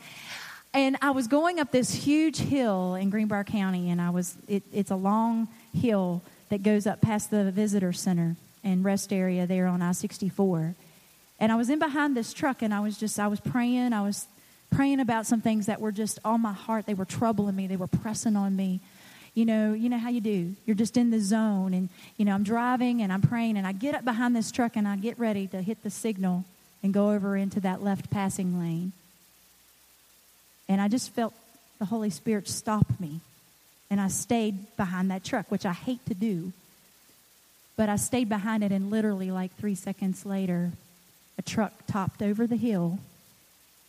And 0.74 0.96
I 1.02 1.10
was 1.10 1.26
going 1.26 1.60
up 1.60 1.70
this 1.70 1.92
huge 1.92 2.38
hill 2.38 2.94
in 2.94 3.10
Greenbrier 3.10 3.44
County, 3.44 3.90
and 3.90 4.00
I 4.00 4.10
was 4.10 4.36
it, 4.48 4.62
it's 4.72 4.90
a 4.90 4.96
long 4.96 5.48
hill 5.74 6.22
that 6.48 6.62
goes 6.62 6.86
up 6.86 7.00
past 7.00 7.30
the 7.30 7.50
visitor 7.50 7.92
center 7.92 8.36
and 8.64 8.84
rest 8.84 9.12
area 9.12 9.46
there 9.46 9.66
on 9.66 9.82
I-64. 9.82 10.74
And 11.40 11.52
I 11.52 11.56
was 11.56 11.68
in 11.68 11.78
behind 11.78 12.16
this 12.16 12.32
truck, 12.32 12.62
and 12.62 12.72
I 12.72 12.80
was 12.80 12.96
just 12.96 13.20
I 13.20 13.26
was 13.26 13.40
praying. 13.40 13.92
I 13.92 14.02
was 14.02 14.26
praying 14.70 15.00
about 15.00 15.26
some 15.26 15.42
things 15.42 15.66
that 15.66 15.80
were 15.80 15.92
just 15.92 16.18
on 16.24 16.40
my 16.40 16.52
heart. 16.52 16.86
They 16.86 16.94
were 16.94 17.04
troubling 17.04 17.54
me. 17.54 17.66
They 17.66 17.76
were 17.76 17.86
pressing 17.86 18.36
on 18.36 18.56
me. 18.56 18.80
You 19.34 19.44
know, 19.44 19.74
you 19.74 19.88
know 19.88 19.98
how 19.98 20.08
you 20.08 20.20
do. 20.20 20.54
You're 20.66 20.76
just 20.76 20.96
in 20.96 21.10
the 21.10 21.20
zone 21.20 21.72
and 21.72 21.88
you 22.18 22.24
know, 22.24 22.34
I'm 22.34 22.42
driving 22.42 23.00
and 23.00 23.10
I'm 23.10 23.22
praying 23.22 23.56
and 23.56 23.66
I 23.66 23.72
get 23.72 23.94
up 23.94 24.04
behind 24.04 24.36
this 24.36 24.50
truck 24.50 24.76
and 24.76 24.86
I 24.86 24.96
get 24.96 25.18
ready 25.18 25.46
to 25.48 25.62
hit 25.62 25.82
the 25.82 25.88
signal 25.90 26.44
and 26.82 26.92
go 26.92 27.12
over 27.12 27.34
into 27.36 27.58
that 27.60 27.82
left 27.82 28.10
passing 28.10 28.58
lane. 28.58 28.92
And 30.72 30.80
I 30.80 30.88
just 30.88 31.10
felt 31.10 31.34
the 31.78 31.84
Holy 31.84 32.08
Spirit 32.08 32.48
stop 32.48 32.86
me. 32.98 33.20
And 33.90 34.00
I 34.00 34.08
stayed 34.08 34.74
behind 34.78 35.10
that 35.10 35.22
truck, 35.22 35.50
which 35.50 35.66
I 35.66 35.74
hate 35.74 36.04
to 36.06 36.14
do. 36.14 36.54
But 37.76 37.90
I 37.90 37.96
stayed 37.96 38.30
behind 38.30 38.64
it, 38.64 38.72
and 38.72 38.90
literally, 38.90 39.30
like 39.30 39.54
three 39.56 39.74
seconds 39.74 40.24
later, 40.24 40.72
a 41.36 41.42
truck 41.42 41.74
topped 41.86 42.22
over 42.22 42.46
the 42.46 42.56
hill 42.56 43.00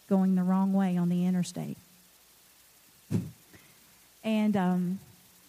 going 0.09 0.35
the 0.35 0.43
wrong 0.43 0.73
way 0.73 0.97
on 0.97 1.09
the 1.09 1.25
interstate. 1.25 1.77
And 4.25 4.55
um, 4.55 4.99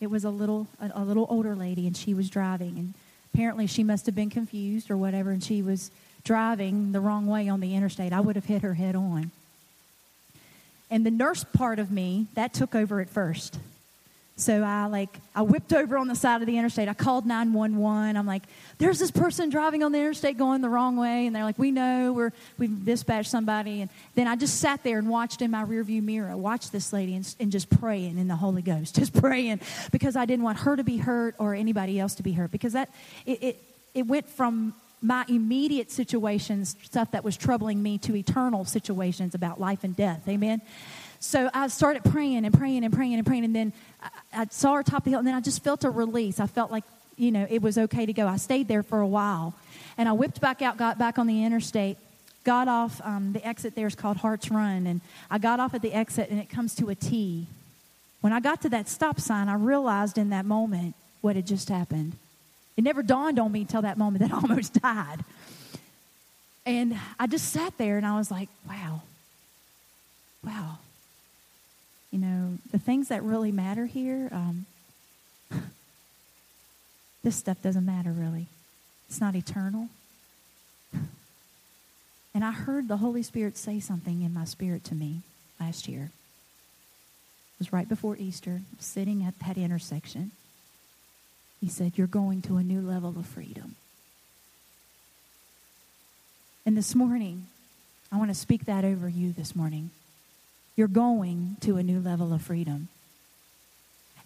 it 0.01 0.09
was 0.09 0.25
a 0.25 0.31
little 0.31 0.67
a, 0.81 0.91
a 0.95 1.05
little 1.05 1.29
older 1.31 1.55
lady, 1.55 1.87
and 1.87 1.97
she 1.97 2.13
was 2.13 2.29
driving, 2.29 2.77
and 2.77 2.95
apparently 3.33 3.69
she 3.69 3.85
must 3.85 4.07
have 4.07 4.17
been 4.17 4.31
confused 4.31 4.91
or 4.91 4.97
whatever, 4.97 5.31
and 5.31 5.45
she 5.45 5.63
was 5.63 5.93
driving 6.25 6.91
the 6.91 6.99
wrong 6.99 7.29
way 7.29 7.49
on 7.49 7.61
the 7.61 7.77
interstate. 7.77 8.13
I 8.13 8.19
would 8.19 8.35
have 8.35 8.47
hit 8.47 8.63
her 8.63 8.75
head 8.75 8.97
on. 8.97 9.31
And 10.91 11.05
the 11.05 11.11
nurse 11.11 11.45
part 11.45 11.79
of 11.79 11.91
me 11.91 12.27
that 12.35 12.53
took 12.55 12.75
over 12.75 13.01
at 13.01 13.09
first. 13.09 13.59
So 14.37 14.65
I 14.65 14.87
like 14.87 15.21
I 15.33 15.43
whipped 15.43 15.73
over 15.73 15.97
on 15.97 16.09
the 16.09 16.17
side 16.17 16.41
of 16.41 16.49
the 16.49 16.59
interstate. 16.59 16.89
I 16.89 16.95
called 16.95 17.25
911. 17.25 18.17
I'm 18.17 18.27
like, 18.27 18.43
there's 18.79 18.99
this 18.99 19.13
person 19.13 19.49
driving 19.49 19.85
on 19.85 19.93
the 19.93 19.99
interstate 19.99 20.39
going 20.39 20.61
the 20.61 20.69
wrong 20.69 20.97
way, 20.97 21.27
and 21.27 21.37
they're 21.37 21.45
like, 21.45 21.59
we 21.59 21.71
know 21.71 22.13
we're 22.13 22.33
we've 22.59 22.85
dispatched 22.85 23.31
somebody. 23.31 23.83
And 23.83 23.91
then 24.17 24.27
I 24.27 24.35
just 24.35 24.59
sat 24.59 24.83
there 24.83 24.99
and 24.99 25.09
watched 25.09 25.41
in 25.41 25.53
my 25.53 25.65
rearview 25.65 26.03
mirror, 26.03 26.37
watched 26.37 26.73
this 26.73 26.93
lady 26.93 27.15
and, 27.15 27.35
and 27.39 27.53
just 27.53 27.71
praying 27.71 28.19
in 28.19 28.27
the 28.27 28.35
Holy 28.35 28.63
Ghost, 28.63 28.97
just 28.97 29.15
praying 29.15 29.61
because 29.93 30.17
I 30.17 30.25
didn't 30.25 30.45
want 30.45 30.59
her 30.59 30.75
to 30.75 30.83
be 30.83 30.97
hurt 30.97 31.37
or 31.39 31.55
anybody 31.55 32.01
else 32.01 32.17
to 32.17 32.25
be 32.25 32.33
hurt 32.33 32.51
because 32.51 32.73
that 32.73 32.91
it 33.27 33.41
it, 33.41 33.63
it 33.95 34.07
went 34.09 34.29
from 34.29 34.75
my 35.05 35.23
immediate 35.29 35.91
situations, 35.91 36.77
stuff 36.83 37.11
that 37.11 37.23
was 37.23 37.37
troubling 37.37 37.83
me, 37.83 37.99
to 37.99 38.17
eternal 38.17 38.65
situations 38.65 39.35
about 39.35 39.61
life 39.61 39.85
and 39.85 39.95
death. 39.95 40.27
Amen. 40.27 40.63
So 41.21 41.51
I 41.53 41.69
started 41.69 42.05
praying 42.05 42.47
and 42.47 42.55
praying 42.55 42.85
and 42.85 42.93
praying 42.93 43.15
and 43.15 43.27
praying, 43.27 43.45
and 43.45 43.55
then 43.55 43.73
I, 44.03 44.09
I 44.43 44.47
saw 44.51 44.75
her 44.75 44.83
top 44.83 45.05
the 45.05 45.11
hill, 45.11 45.19
and 45.19 45.29
then 45.29 45.35
I 45.35 45.41
just 45.41 45.63
felt 45.63 45.85
a 45.85 45.91
release. 45.91 46.41
I 46.41 46.47
felt 46.47 46.71
like, 46.71 46.85
you 47.17 47.31
know, 47.33 47.47
it 47.51 47.61
was 47.61 47.77
okay 47.77 48.07
to 48.07 48.15
go. 48.15 48.27
I 48.27 48.39
stayed 48.39 48.67
there 48.67 48.83
for 48.83 49.01
a 49.01 49.07
while, 49.07 49.55
and 49.99 50.09
I 50.09 50.13
whipped 50.13 50.41
back 50.41 50.63
out, 50.63 50.79
got 50.79 50.99
back 50.99 51.19
on 51.19 51.27
the 51.27 51.45
interstate, 51.45 51.99
got 52.45 52.67
off. 52.67 52.99
Um, 53.05 53.35
the 53.35 53.47
exit 53.47 53.75
there 53.75 53.87
is 53.87 53.95
called 53.95 54.17
Harts 54.17 54.51
Run, 54.51 54.87
and 54.87 55.03
I 55.31 55.37
got 55.37 55.61
off 55.61 55.75
at 55.75 55.83
the 55.83 55.93
exit, 55.93 56.31
and 56.31 56.41
it 56.41 56.49
comes 56.49 56.75
to 56.77 56.89
a 56.89 56.95
T. 56.95 57.47
When 58.23 58.33
I 58.33 58.41
got 58.41 58.63
to 58.63 58.71
that 58.71 58.89
stop 58.89 59.21
sign, 59.21 59.51
I 59.51 59.55
realized 59.55 60.17
in 60.17 60.31
that 60.31 60.47
moment 60.47 60.95
what 61.21 61.37
had 61.37 61.47
just 61.47 61.69
happened. 61.69 62.17
It 62.77 62.85
never 62.85 63.03
dawned 63.03 63.39
on 63.39 63.53
me 63.53 63.63
until 63.63 63.83
that 63.83 63.99
moment 63.99 64.21
that 64.23 64.33
I 64.35 64.37
almost 64.37 64.75
died. 64.81 65.25
And 66.67 66.99
I 67.19 67.27
just 67.27 67.53
sat 67.53 67.77
there 67.77 67.97
and 67.97 68.07
I 68.07 68.17
was 68.17 68.31
like, 68.31 68.49
wow, 68.69 69.03
wow, 70.43 70.79
you 72.11 72.19
know, 72.19 72.59
the 72.71 72.79
things 72.79 73.09
that 73.09 73.23
really 73.23 73.53
matter 73.53 73.87
here, 73.87 74.29
um, 74.33 74.67
this 77.23 77.37
stuff 77.37 77.61
doesn't 77.61 77.85
matter 77.85 78.13
really. 78.13 78.47
It's 79.09 79.21
not 79.21 79.35
eternal. 79.35 79.89
And 82.35 82.45
I 82.45 82.51
heard 82.51 82.89
the 82.89 82.97
Holy 82.97 83.23
Spirit 83.23 83.57
say 83.57 83.79
something 83.79 84.23
in 84.23 84.35
my 84.35 84.45
spirit 84.45 84.83
to 84.85 84.95
me 84.95 85.21
last 85.61 85.87
year. 85.87 86.11
It 87.55 87.59
was 87.61 87.73
right 87.73 87.89
before 87.89 88.17
Easter, 88.17 88.63
sitting 88.81 89.23
at 89.23 89.39
that 89.47 89.57
intersection. 89.57 90.33
He 91.65 91.71
said, 91.71 91.97
You're 91.97 92.07
going 92.07 92.43
to 92.43 92.59
a 92.59 92.63
new 92.63 92.83
level 92.83 93.15
of 93.19 93.25
freedom. 93.25 93.77
And 96.67 96.77
this 96.77 96.95
morning, 96.95 97.47
I 98.13 98.19
want 98.19 98.29
to 98.29 98.35
speak 98.35 98.67
that 98.67 98.85
over 98.85 99.09
you 99.09 99.33
this 99.33 99.57
morning. 99.57 99.89
You're 100.77 100.89
going 100.89 101.57
to 101.63 101.79
a 101.79 101.83
new 101.83 102.01
level 102.01 102.35
of 102.35 102.43
freedom. 102.43 102.89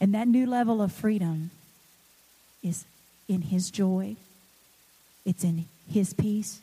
And 0.01 0.13
that 0.15 0.27
new 0.27 0.49
level 0.49 0.83
of 0.83 0.91
freedom 0.91 1.53
is 2.65 2.85
in 3.29 3.43
His 3.43 3.71
joy, 3.71 4.17
it's 5.25 5.45
in 5.45 5.67
His 5.89 6.13
peace, 6.13 6.61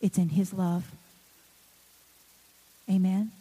it's 0.00 0.16
in 0.16 0.30
His 0.30 0.54
love. 0.54 0.90
Amen. 2.88 3.32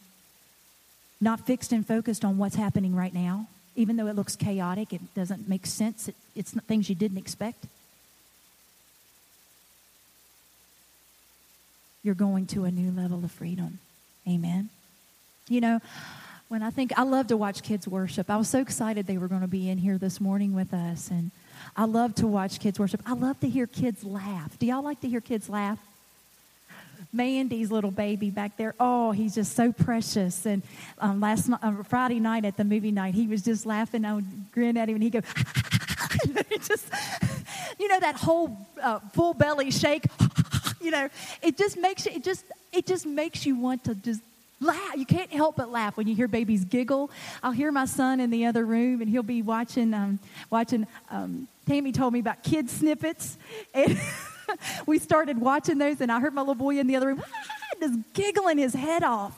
Not 1.22 1.48
fixed 1.48 1.72
and 1.72 1.88
focused 1.88 2.26
on 2.26 2.38
what's 2.38 2.58
happening 2.58 2.94
right 2.94 3.14
now, 3.14 3.48
even 3.78 3.96
though 3.96 4.08
it 4.08 4.16
looks 4.16 4.36
chaotic, 4.36 4.92
it 4.92 5.02
doesn't 5.14 5.48
make 5.48 5.66
sense, 5.66 6.10
it, 6.10 6.16
it's 6.36 6.52
things 6.52 6.90
you 6.90 6.96
didn't 6.96 7.18
expect. 7.18 7.66
You're 12.04 12.16
going 12.16 12.48
to 12.48 12.66
a 12.66 12.72
new 12.72 12.92
level 12.92 13.24
of 13.24 13.32
freedom. 13.32 13.80
Amen. 14.28 14.70
You 15.48 15.62
know, 15.62 15.80
when 16.50 16.64
I 16.64 16.72
think 16.72 16.98
I 16.98 17.04
love 17.04 17.28
to 17.28 17.38
watch 17.38 17.62
kids 17.62 17.88
worship. 17.88 18.30
I 18.30 18.38
was 18.38 18.50
so 18.50 18.60
excited 18.60 19.06
they 19.06 19.18
were 19.18 19.28
going 19.28 19.42
to 19.42 19.48
be 19.48 19.70
in 19.70 19.78
here 19.78 19.98
this 19.98 20.20
morning 20.20 20.54
with 20.54 20.74
us 20.74 21.10
and 21.10 21.32
I 21.76 21.86
love 21.86 22.16
to 22.16 22.28
watch 22.28 22.60
kids 22.60 22.80
worship. 22.80 23.02
I 23.06 23.14
love 23.14 23.40
to 23.42 23.50
hear 23.50 23.68
kids 23.68 24.04
laugh. 24.04 24.58
Do 24.58 24.66
y'all 24.66 24.84
like 24.84 25.02
to 25.02 25.10
hear 25.10 25.22
kids 25.22 25.50
laugh? 25.50 25.80
Mandy's 27.14 27.72
little 27.72 27.92
baby 27.92 28.30
back 28.30 28.58
there. 28.58 28.76
Oh, 28.80 29.12
he's 29.12 29.36
just 29.36 29.56
so 29.56 29.72
precious. 29.72 30.46
And 30.46 30.62
um, 31.00 31.20
last 31.20 31.50
uh, 31.50 31.84
Friday 31.84 32.20
night 32.20 32.46
at 32.46 32.58
the 32.58 32.64
movie 32.64 32.92
night, 32.92 33.14
he 33.14 33.28
was 33.28 33.42
just 33.42 33.66
laughing. 33.66 34.06
I 34.06 34.16
would 34.16 34.52
grin 34.52 34.78
at 34.78 34.90
him, 34.90 34.96
and 34.96 35.04
he'd 35.04 35.14
go, 35.14 35.22
just, 36.62 36.88
you 37.80 37.88
know, 37.88 38.00
that 38.00 38.16
whole 38.16 38.58
uh, 38.82 39.00
full 39.14 39.34
belly 39.34 39.72
shake. 39.72 40.06
you 40.82 40.92
know, 40.92 41.10
it 41.42 41.58
just 41.58 41.78
makes 41.78 42.06
you, 42.06 42.14
it 42.14 42.24
just, 42.24 42.46
it 42.72 42.86
just 42.86 43.06
makes 43.06 43.46
you 43.46 43.56
want 43.56 43.84
to 43.86 43.96
just 43.96 44.22
laugh. 44.60 44.96
You 44.96 45.06
can't 45.06 45.32
help 45.32 45.56
but 45.58 45.70
laugh 45.70 45.98
when 45.98 46.08
you 46.08 46.16
hear 46.16 46.28
babies 46.28 46.66
giggle. 46.66 47.10
I'll 47.44 47.52
hear 47.52 47.72
my 47.72 47.86
son 47.86 48.20
in 48.20 48.30
the 48.30 48.46
other 48.46 48.66
room, 48.66 49.02
and 49.02 49.10
he'll 49.10 49.24
be 49.24 49.42
watching. 49.42 49.94
Um, 49.94 50.20
watching. 50.50 50.88
Um, 51.10 51.48
Tammy 51.68 51.92
told 51.92 52.14
me 52.14 52.20
about 52.20 52.44
kid 52.44 52.70
snippets, 52.70 53.38
and 53.74 54.00
we 54.86 55.00
started 55.00 55.40
watching 55.40 55.78
those. 55.78 56.02
And 56.02 56.12
I 56.12 56.20
heard 56.20 56.34
my 56.34 56.42
little 56.42 56.56
boy 56.56 56.80
in 56.80 56.88
the 56.88 56.96
other 56.96 57.08
room 57.08 57.24
just 57.80 58.00
giggling 58.14 58.58
his 58.58 58.74
head 58.74 59.04
off. 59.04 59.38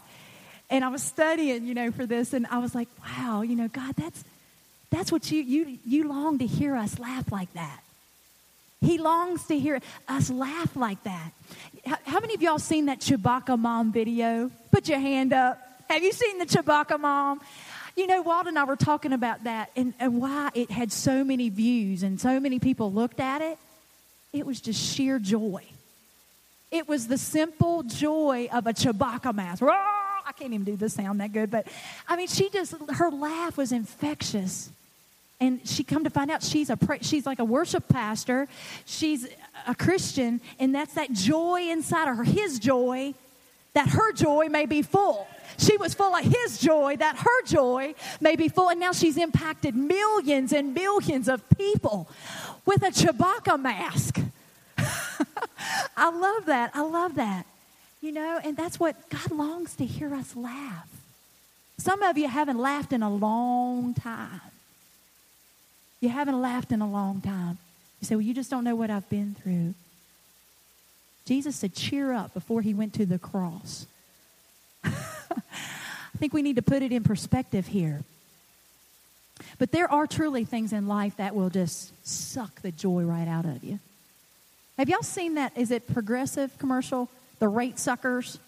And 0.69 0.85
I 0.85 0.89
was 0.89 1.01
studying, 1.01 1.65
you 1.65 1.73
know, 1.73 1.91
for 1.91 2.05
this, 2.05 2.33
and 2.33 2.45
I 2.47 2.59
was 2.59 2.75
like, 2.75 2.89
"Wow, 3.03 3.41
you 3.41 3.55
know, 3.55 3.67
God, 3.67 3.95
that's 3.95 4.23
that's 4.91 5.11
what 5.11 5.31
you 5.31 5.41
you 5.41 5.79
you 5.83 6.07
long 6.07 6.37
to 6.37 6.45
hear 6.45 6.75
us 6.75 6.99
laugh 6.99 7.31
like 7.31 7.51
that." 7.53 7.81
He 8.81 8.97
longs 8.97 9.45
to 9.47 9.59
hear 9.59 9.81
us 10.07 10.29
laugh 10.29 10.75
like 10.75 11.03
that. 11.03 11.31
How 11.85 12.19
many 12.19 12.35
of 12.35 12.41
y'all 12.41 12.59
seen 12.59 12.85
that 12.85 12.99
Chewbacca 12.99 13.59
mom 13.59 13.91
video? 13.91 14.51
Put 14.71 14.87
your 14.87 14.99
hand 14.99 15.33
up. 15.33 15.59
Have 15.89 16.03
you 16.03 16.13
seen 16.13 16.37
the 16.37 16.45
Chewbacca 16.45 16.99
mom? 16.99 17.41
You 17.97 18.07
know, 18.07 18.21
Walt 18.21 18.47
and 18.47 18.57
I 18.57 18.63
were 18.63 18.77
talking 18.77 19.11
about 19.11 19.43
that 19.43 19.71
and, 19.75 19.93
and 19.99 20.21
why 20.21 20.51
it 20.53 20.71
had 20.71 20.93
so 20.93 21.25
many 21.25 21.49
views 21.49 22.03
and 22.03 22.21
so 22.21 22.39
many 22.39 22.59
people 22.59 22.93
looked 22.93 23.19
at 23.19 23.41
it. 23.41 23.57
It 24.31 24.45
was 24.45 24.61
just 24.61 24.79
sheer 24.79 25.19
joy. 25.19 25.63
It 26.71 26.87
was 26.87 27.07
the 27.07 27.17
simple 27.17 27.83
joy 27.83 28.47
of 28.53 28.67
a 28.67 28.73
Chewbacca 28.73 29.33
mask. 29.33 29.63
I 29.63 30.31
can't 30.37 30.53
even 30.53 30.65
do 30.65 30.75
the 30.75 30.89
sound 30.89 31.19
that 31.21 31.33
good, 31.33 31.49
but 31.49 31.67
I 32.07 32.15
mean, 32.15 32.27
she 32.27 32.49
just, 32.49 32.75
her 32.89 33.09
laugh 33.09 33.57
was 33.57 33.71
infectious. 33.71 34.69
And 35.41 35.67
she 35.67 35.83
come 35.83 36.03
to 36.03 36.09
find 36.09 36.29
out 36.29 36.43
she's 36.43 36.69
a 36.69 36.77
she's 37.01 37.25
like 37.25 37.39
a 37.39 37.45
worship 37.45 37.87
pastor. 37.87 38.47
She's 38.85 39.27
a 39.67 39.73
christian 39.73 40.41
and 40.59 40.75
that's 40.75 40.93
that 40.95 41.11
joy 41.13 41.67
inside 41.69 42.09
of 42.09 42.17
her 42.17 42.23
his 42.23 42.59
joy 42.59 43.13
that 43.73 43.87
her 43.89 44.11
joy 44.11 44.49
may 44.49 44.65
be 44.65 44.81
full. 44.81 45.27
She 45.57 45.77
was 45.77 45.93
full 45.93 46.15
of 46.15 46.23
his 46.23 46.59
joy 46.59 46.97
that 46.97 47.17
her 47.17 47.41
joy 47.45 47.93
may 48.19 48.35
be 48.35 48.49
full. 48.49 48.69
And 48.69 48.79
now 48.79 48.91
she's 48.91 49.17
impacted 49.17 49.75
millions 49.75 50.53
and 50.53 50.73
millions 50.73 51.27
of 51.27 51.47
people 51.57 52.09
with 52.65 52.83
a 52.83 52.91
Chewbacca 52.91 53.59
mask 53.59 54.19
i 55.97 56.09
love 56.09 56.45
that 56.45 56.71
i 56.73 56.81
love 56.81 57.15
that 57.15 57.45
you 58.01 58.11
know 58.11 58.39
and 58.43 58.55
that's 58.55 58.79
what 58.79 59.09
god 59.09 59.31
longs 59.31 59.75
to 59.75 59.85
hear 59.85 60.13
us 60.15 60.35
laugh 60.35 60.87
some 61.77 62.01
of 62.01 62.17
you 62.17 62.27
haven't 62.27 62.57
laughed 62.57 62.93
in 62.93 63.03
a 63.03 63.09
long 63.09 63.93
time 63.93 64.41
you 66.01 66.09
haven't 66.09 66.41
laughed 66.41 66.71
in 66.71 66.81
a 66.81 66.89
long 66.89 67.21
time. 67.21 67.57
You 67.99 68.07
say, 68.07 68.15
Well, 68.15 68.21
you 68.21 68.33
just 68.33 68.49
don't 68.49 68.63
know 68.63 68.75
what 68.75 68.89
I've 68.89 69.09
been 69.09 69.35
through. 69.41 69.73
Jesus 71.25 71.55
said, 71.55 71.73
Cheer 71.73 72.13
up 72.13 72.33
before 72.33 72.61
he 72.61 72.73
went 72.73 72.93
to 72.95 73.05
the 73.05 73.19
cross. 73.19 73.85
I 74.83 74.91
think 76.17 76.33
we 76.33 76.41
need 76.41 76.55
to 76.55 76.61
put 76.61 76.81
it 76.81 76.91
in 76.91 77.03
perspective 77.03 77.67
here. 77.67 78.03
But 79.59 79.71
there 79.71 79.91
are 79.91 80.07
truly 80.07 80.45
things 80.45 80.73
in 80.73 80.87
life 80.87 81.17
that 81.17 81.35
will 81.35 81.49
just 81.49 81.91
suck 82.07 82.61
the 82.61 82.71
joy 82.71 83.03
right 83.03 83.27
out 83.27 83.45
of 83.45 83.63
you. 83.63 83.79
Have 84.77 84.89
y'all 84.89 85.03
seen 85.03 85.35
that? 85.35 85.55
Is 85.57 85.69
it 85.69 85.93
progressive 85.93 86.57
commercial? 86.57 87.09
The 87.39 87.49
rate 87.49 87.77
suckers? 87.77 88.39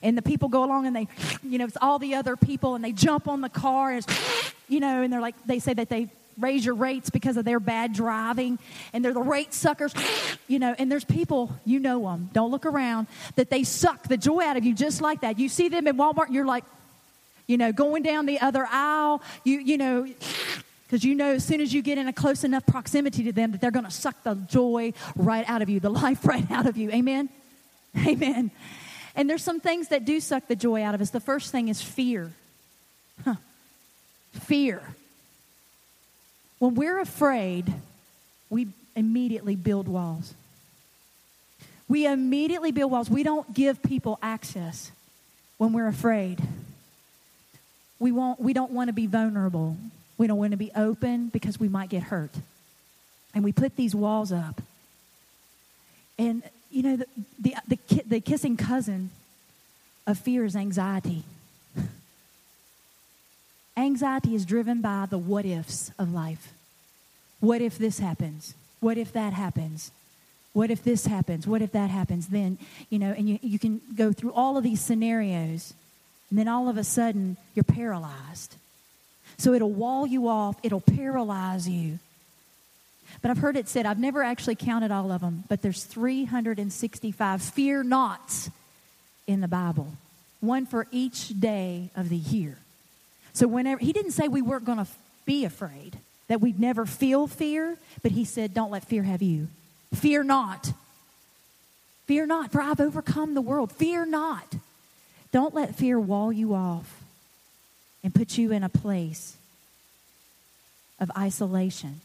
And 0.00 0.16
the 0.16 0.22
people 0.22 0.48
go 0.48 0.64
along 0.64 0.86
and 0.86 0.96
they, 0.96 1.08
you 1.42 1.58
know, 1.58 1.64
it's 1.64 1.76
all 1.80 1.98
the 1.98 2.14
other 2.14 2.36
people 2.36 2.76
and 2.76 2.84
they 2.84 2.92
jump 2.92 3.28
on 3.28 3.40
the 3.40 3.48
car 3.48 3.90
and, 3.90 4.06
you 4.68 4.80
know, 4.80 5.02
and 5.02 5.12
they're 5.12 5.20
like, 5.20 5.34
they 5.46 5.58
say 5.58 5.74
that 5.74 5.88
they 5.88 6.08
raise 6.38 6.64
your 6.64 6.74
rates 6.74 7.10
because 7.10 7.36
of 7.36 7.44
their 7.44 7.60
bad 7.60 7.92
driving 7.92 8.58
and 8.92 9.04
they're 9.04 9.12
the 9.12 9.20
rate 9.20 9.52
suckers 9.52 9.94
you 10.48 10.58
know 10.58 10.74
and 10.78 10.90
there's 10.90 11.04
people 11.04 11.54
you 11.66 11.78
know 11.78 12.02
them 12.02 12.30
don't 12.32 12.50
look 12.50 12.64
around 12.64 13.06
that 13.36 13.50
they 13.50 13.62
suck 13.64 14.08
the 14.08 14.16
joy 14.16 14.40
out 14.40 14.56
of 14.56 14.64
you 14.64 14.74
just 14.74 15.02
like 15.02 15.20
that 15.20 15.38
you 15.38 15.48
see 15.48 15.68
them 15.68 15.86
in 15.86 15.96
walmart 15.96 16.30
you're 16.30 16.46
like 16.46 16.64
you 17.46 17.56
know 17.56 17.72
going 17.72 18.02
down 18.02 18.26
the 18.26 18.40
other 18.40 18.66
aisle 18.70 19.22
you 19.44 19.58
you 19.58 19.76
know 19.76 20.06
because 20.86 21.04
you 21.04 21.14
know 21.14 21.32
as 21.32 21.44
soon 21.44 21.60
as 21.60 21.72
you 21.72 21.82
get 21.82 21.98
in 21.98 22.08
a 22.08 22.12
close 22.12 22.44
enough 22.44 22.64
proximity 22.66 23.24
to 23.24 23.32
them 23.32 23.52
that 23.52 23.60
they're 23.60 23.70
going 23.70 23.84
to 23.84 23.90
suck 23.90 24.20
the 24.22 24.34
joy 24.48 24.92
right 25.16 25.48
out 25.48 25.62
of 25.62 25.68
you 25.68 25.80
the 25.80 25.90
life 26.02 26.26
right 26.26 26.50
out 26.50 26.66
of 26.66 26.76
you 26.76 26.90
amen 26.90 27.28
amen 28.06 28.50
and 29.14 29.28
there's 29.28 29.42
some 29.42 29.60
things 29.60 29.88
that 29.88 30.04
do 30.04 30.20
suck 30.20 30.46
the 30.48 30.56
joy 30.56 30.82
out 30.82 30.94
of 30.94 31.00
us 31.00 31.10
the 31.10 31.20
first 31.20 31.50
thing 31.50 31.68
is 31.68 31.82
fear 31.82 32.32
huh. 33.24 33.34
fear 34.32 34.82
when 36.62 36.76
we're 36.76 37.00
afraid, 37.00 37.74
we 38.48 38.68
immediately 38.94 39.56
build 39.56 39.88
walls. 39.88 40.32
We 41.88 42.06
immediately 42.06 42.70
build 42.70 42.92
walls. 42.92 43.10
We 43.10 43.24
don't 43.24 43.52
give 43.52 43.82
people 43.82 44.16
access 44.22 44.92
when 45.58 45.72
we're 45.72 45.88
afraid. 45.88 46.40
We, 48.02 48.10
won't, 48.10 48.40
we 48.40 48.52
don't 48.52 48.72
want 48.72 48.88
to 48.88 48.92
be 48.92 49.06
vulnerable. 49.06 49.76
We 50.18 50.26
don't 50.26 50.36
want 50.36 50.50
to 50.50 50.56
be 50.56 50.72
open 50.74 51.28
because 51.28 51.60
we 51.60 51.68
might 51.68 51.88
get 51.88 52.02
hurt. 52.02 52.32
And 53.32 53.44
we 53.44 53.52
put 53.52 53.76
these 53.76 53.94
walls 53.94 54.32
up. 54.32 54.60
And, 56.18 56.42
you 56.72 56.82
know, 56.82 56.96
the, 56.96 57.06
the, 57.38 57.54
the, 57.68 58.02
the 58.04 58.20
kissing 58.20 58.56
cousin 58.56 59.10
of 60.04 60.18
fear 60.18 60.44
is 60.44 60.56
anxiety. 60.56 61.22
Anxiety 63.76 64.34
is 64.34 64.44
driven 64.44 64.80
by 64.80 65.06
the 65.08 65.16
what 65.16 65.44
ifs 65.44 65.92
of 65.96 66.12
life. 66.12 66.52
What 67.38 67.60
if 67.60 67.78
this 67.78 68.00
happens? 68.00 68.54
What 68.80 68.98
if 68.98 69.12
that 69.12 69.32
happens? 69.32 69.92
What 70.54 70.72
if 70.72 70.82
this 70.82 71.06
happens? 71.06 71.46
What 71.46 71.62
if 71.62 71.70
that 71.70 71.88
happens? 71.88 72.26
Then, 72.26 72.58
you 72.90 72.98
know, 72.98 73.14
and 73.16 73.28
you, 73.28 73.38
you 73.42 73.60
can 73.60 73.80
go 73.94 74.12
through 74.12 74.32
all 74.32 74.56
of 74.56 74.64
these 74.64 74.80
scenarios, 74.80 75.72
and 76.32 76.38
then 76.38 76.48
all 76.48 76.70
of 76.70 76.78
a 76.78 76.84
sudden 76.84 77.36
you're 77.54 77.62
paralyzed. 77.62 78.56
So 79.36 79.52
it'll 79.52 79.70
wall 79.70 80.06
you 80.06 80.28
off, 80.28 80.56
it'll 80.62 80.80
paralyze 80.80 81.68
you. 81.68 81.98
But 83.20 83.30
I've 83.30 83.36
heard 83.36 83.54
it 83.58 83.68
said, 83.68 83.84
I've 83.84 83.98
never 83.98 84.22
actually 84.22 84.54
counted 84.54 84.90
all 84.90 85.12
of 85.12 85.20
them, 85.20 85.44
but 85.50 85.60
there's 85.60 85.84
365 85.84 87.42
fear 87.42 87.82
nots 87.82 88.48
in 89.26 89.42
the 89.42 89.46
Bible, 89.46 89.88
one 90.40 90.64
for 90.64 90.86
each 90.90 91.38
day 91.38 91.90
of 91.94 92.08
the 92.08 92.16
year. 92.16 92.56
So 93.34 93.46
whenever, 93.46 93.84
he 93.84 93.92
didn't 93.92 94.12
say 94.12 94.26
we 94.26 94.40
weren't 94.40 94.64
going 94.64 94.78
to 94.78 94.86
be 95.26 95.44
afraid, 95.44 95.98
that 96.28 96.40
we'd 96.40 96.58
never 96.58 96.86
feel 96.86 97.26
fear, 97.26 97.76
but 98.02 98.10
he 98.10 98.24
said, 98.24 98.54
don't 98.54 98.70
let 98.70 98.86
fear 98.86 99.02
have 99.02 99.20
you. 99.20 99.48
Fear 99.92 100.22
not. 100.22 100.72
Fear 102.06 102.24
not, 102.24 102.52
for 102.52 102.62
I've 102.62 102.80
overcome 102.80 103.34
the 103.34 103.42
world. 103.42 103.70
Fear 103.70 104.06
not. 104.06 104.54
Don't 105.32 105.54
let 105.54 105.74
fear 105.74 105.98
wall 105.98 106.32
you 106.32 106.54
off 106.54 107.02
and 108.04 108.14
put 108.14 108.36
you 108.36 108.52
in 108.52 108.62
a 108.62 108.68
place 108.68 109.36
of 111.00 111.10
isolation. 111.16 112.00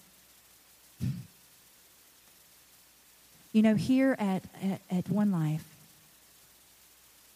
You 3.53 3.61
know, 3.61 3.75
here 3.75 4.15
at, 4.19 4.43
at, 4.63 4.81
at 4.89 5.09
One 5.09 5.31
Life, 5.31 5.63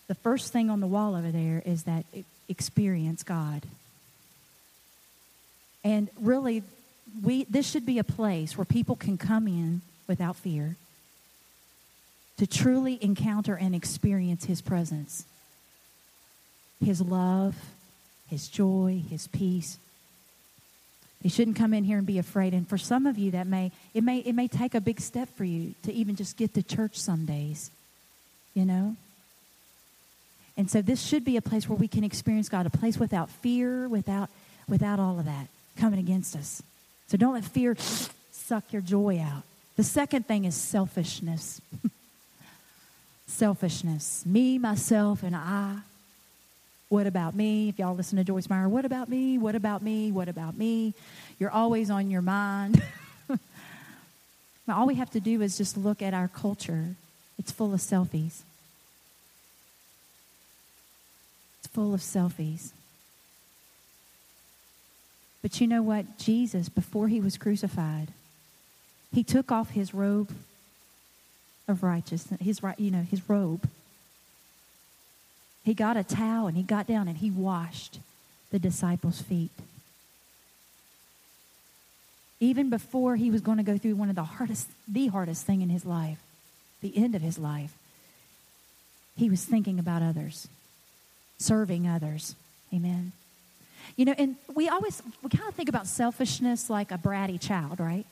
the 0.07 0.15
first 0.15 0.51
thing 0.51 0.69
on 0.69 0.79
the 0.79 0.87
wall 0.87 1.15
over 1.15 1.31
there 1.31 1.61
is 1.65 1.83
that 1.83 2.05
experience 2.47 3.23
God. 3.23 3.63
And 5.83 6.09
really, 6.19 6.63
we, 7.23 7.45
this 7.45 7.69
should 7.69 7.85
be 7.85 7.97
a 7.97 8.03
place 8.03 8.57
where 8.57 8.65
people 8.65 8.95
can 8.95 9.17
come 9.17 9.47
in 9.47 9.81
without 10.07 10.35
fear 10.35 10.75
to 12.37 12.47
truly 12.47 12.97
encounter 13.01 13.55
and 13.55 13.73
experience 13.73 14.45
His 14.45 14.61
presence, 14.61 15.25
His 16.83 17.01
love, 17.01 17.55
His 18.29 18.47
joy, 18.47 19.03
His 19.09 19.27
peace. 19.27 19.77
They 21.21 21.29
shouldn't 21.29 21.57
come 21.57 21.73
in 21.73 21.83
here 21.83 21.97
and 21.97 22.07
be 22.07 22.17
afraid. 22.17 22.53
And 22.53 22.67
for 22.67 22.77
some 22.77 23.05
of 23.05 23.17
you, 23.17 23.31
that 23.31 23.45
may 23.45 23.71
it 23.93 24.03
may 24.03 24.19
it 24.19 24.33
may 24.33 24.47
take 24.47 24.73
a 24.73 24.81
big 24.81 24.99
step 24.99 25.29
for 25.35 25.43
you 25.43 25.75
to 25.83 25.93
even 25.93 26.15
just 26.15 26.37
get 26.37 26.53
to 26.55 26.63
church 26.63 26.97
some 26.99 27.25
days, 27.25 27.69
you 28.53 28.65
know. 28.65 28.95
And 30.57 30.69
so 30.69 30.81
this 30.81 31.01
should 31.01 31.23
be 31.23 31.37
a 31.37 31.41
place 31.41 31.69
where 31.69 31.77
we 31.77 31.87
can 31.87 32.03
experience 32.03 32.49
God, 32.49 32.65
a 32.65 32.69
place 32.69 32.97
without 32.97 33.29
fear, 33.29 33.87
without 33.87 34.29
without 34.67 34.99
all 34.99 35.19
of 35.19 35.25
that 35.25 35.47
coming 35.77 35.99
against 35.99 36.35
us. 36.35 36.63
So 37.07 37.17
don't 37.17 37.33
let 37.33 37.45
fear 37.45 37.75
suck 38.31 38.73
your 38.73 38.81
joy 38.81 39.19
out. 39.19 39.43
The 39.77 39.83
second 39.83 40.27
thing 40.27 40.45
is 40.45 40.55
selfishness. 40.55 41.61
selfishness. 43.27 44.25
Me, 44.25 44.57
myself, 44.57 45.23
and 45.23 45.35
I. 45.35 45.77
What 46.91 47.07
about 47.07 47.35
me? 47.35 47.69
If 47.69 47.79
y'all 47.79 47.95
listen 47.95 48.17
to 48.17 48.23
Joyce 48.25 48.49
Meyer, 48.49 48.67
what 48.67 48.83
about 48.83 49.07
me? 49.07 49.37
What 49.37 49.55
about 49.55 49.81
me? 49.81 50.11
What 50.11 50.27
about 50.27 50.57
me? 50.57 50.93
You're 51.39 51.49
always 51.49 51.89
on 51.89 52.11
your 52.11 52.21
mind. 52.21 52.83
now, 54.67 54.77
all 54.77 54.87
we 54.87 54.95
have 54.95 55.09
to 55.11 55.21
do 55.21 55.41
is 55.41 55.57
just 55.57 55.77
look 55.77 56.01
at 56.01 56.13
our 56.13 56.27
culture. 56.27 56.97
It's 57.39 57.49
full 57.49 57.73
of 57.73 57.79
selfies. 57.79 58.41
It's 61.59 61.67
full 61.71 61.93
of 61.93 62.01
selfies. 62.01 62.71
But 65.41 65.61
you 65.61 65.67
know 65.67 65.81
what? 65.81 66.17
Jesus, 66.17 66.67
before 66.67 67.07
he 67.07 67.21
was 67.21 67.37
crucified, 67.37 68.09
he 69.13 69.23
took 69.23 69.49
off 69.49 69.69
his 69.69 69.93
robe 69.93 70.35
of 71.69 71.83
righteousness, 71.83 72.41
his 72.41 72.59
you 72.77 72.91
know, 72.91 73.03
his 73.03 73.29
robe. 73.29 73.69
He 75.63 75.73
got 75.73 75.97
a 75.97 76.03
towel 76.03 76.47
and 76.47 76.57
he 76.57 76.63
got 76.63 76.87
down 76.87 77.07
and 77.07 77.17
he 77.17 77.29
washed 77.29 77.99
the 78.51 78.59
disciples' 78.59 79.21
feet. 79.21 79.51
Even 82.39 82.69
before 82.69 83.15
he 83.15 83.29
was 83.29 83.41
going 83.41 83.57
to 83.57 83.63
go 83.63 83.77
through 83.77 83.95
one 83.95 84.09
of 84.09 84.15
the 84.15 84.23
hardest, 84.23 84.67
the 84.87 85.07
hardest 85.07 85.45
thing 85.45 85.61
in 85.61 85.69
his 85.69 85.85
life, 85.85 86.19
the 86.81 86.97
end 86.97 87.13
of 87.13 87.21
his 87.21 87.37
life, 87.37 87.77
he 89.15 89.29
was 89.29 89.45
thinking 89.45 89.77
about 89.77 90.01
others, 90.01 90.47
serving 91.37 91.87
others. 91.87 92.35
Amen. 92.73 93.11
You 93.95 94.05
know, 94.05 94.15
and 94.17 94.35
we 94.55 94.69
always, 94.69 95.03
we 95.21 95.29
kind 95.29 95.47
of 95.47 95.53
think 95.53 95.69
about 95.69 95.85
selfishness 95.85 96.69
like 96.69 96.91
a 96.91 96.97
bratty 96.97 97.39
child, 97.39 97.79
right? 97.79 98.05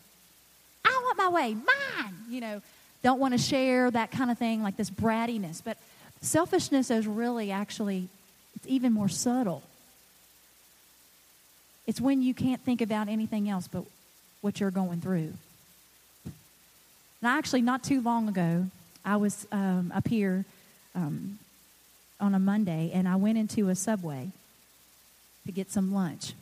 I 0.85 1.01
want 1.03 1.17
my 1.17 1.29
way, 1.29 1.53
mine, 1.55 2.13
you 2.29 2.41
know, 2.41 2.61
don't 3.01 3.19
want 3.19 3.33
to 3.33 3.37
share, 3.37 3.89
that 3.89 4.11
kind 4.11 4.29
of 4.29 4.37
thing, 4.37 4.61
like 4.61 4.77
this 4.77 4.89
brattiness. 4.89 5.63
But 5.63 5.77
selfishness 6.21 6.91
is 6.91 7.07
really 7.07 7.51
actually, 7.51 8.07
it's 8.55 8.67
even 8.67 8.93
more 8.93 9.09
subtle. 9.09 9.63
It's 11.87 11.99
when 11.99 12.21
you 12.21 12.33
can't 12.33 12.61
think 12.61 12.81
about 12.81 13.07
anything 13.07 13.49
else 13.49 13.67
but 13.67 13.83
what 14.41 14.59
you're 14.59 14.71
going 14.71 15.01
through. 15.01 15.33
And 16.25 16.33
actually, 17.23 17.61
not 17.61 17.83
too 17.83 18.01
long 18.01 18.29
ago, 18.29 18.67
I 19.03 19.17
was 19.17 19.47
um, 19.51 19.91
up 19.93 20.07
here 20.07 20.45
um, 20.95 21.39
on 22.19 22.33
a 22.33 22.39
Monday, 22.39 22.91
and 22.93 23.07
I 23.07 23.15
went 23.15 23.37
into 23.37 23.69
a 23.69 23.75
subway 23.75 24.29
to 25.45 25.51
get 25.51 25.71
some 25.71 25.93
lunch. 25.93 26.33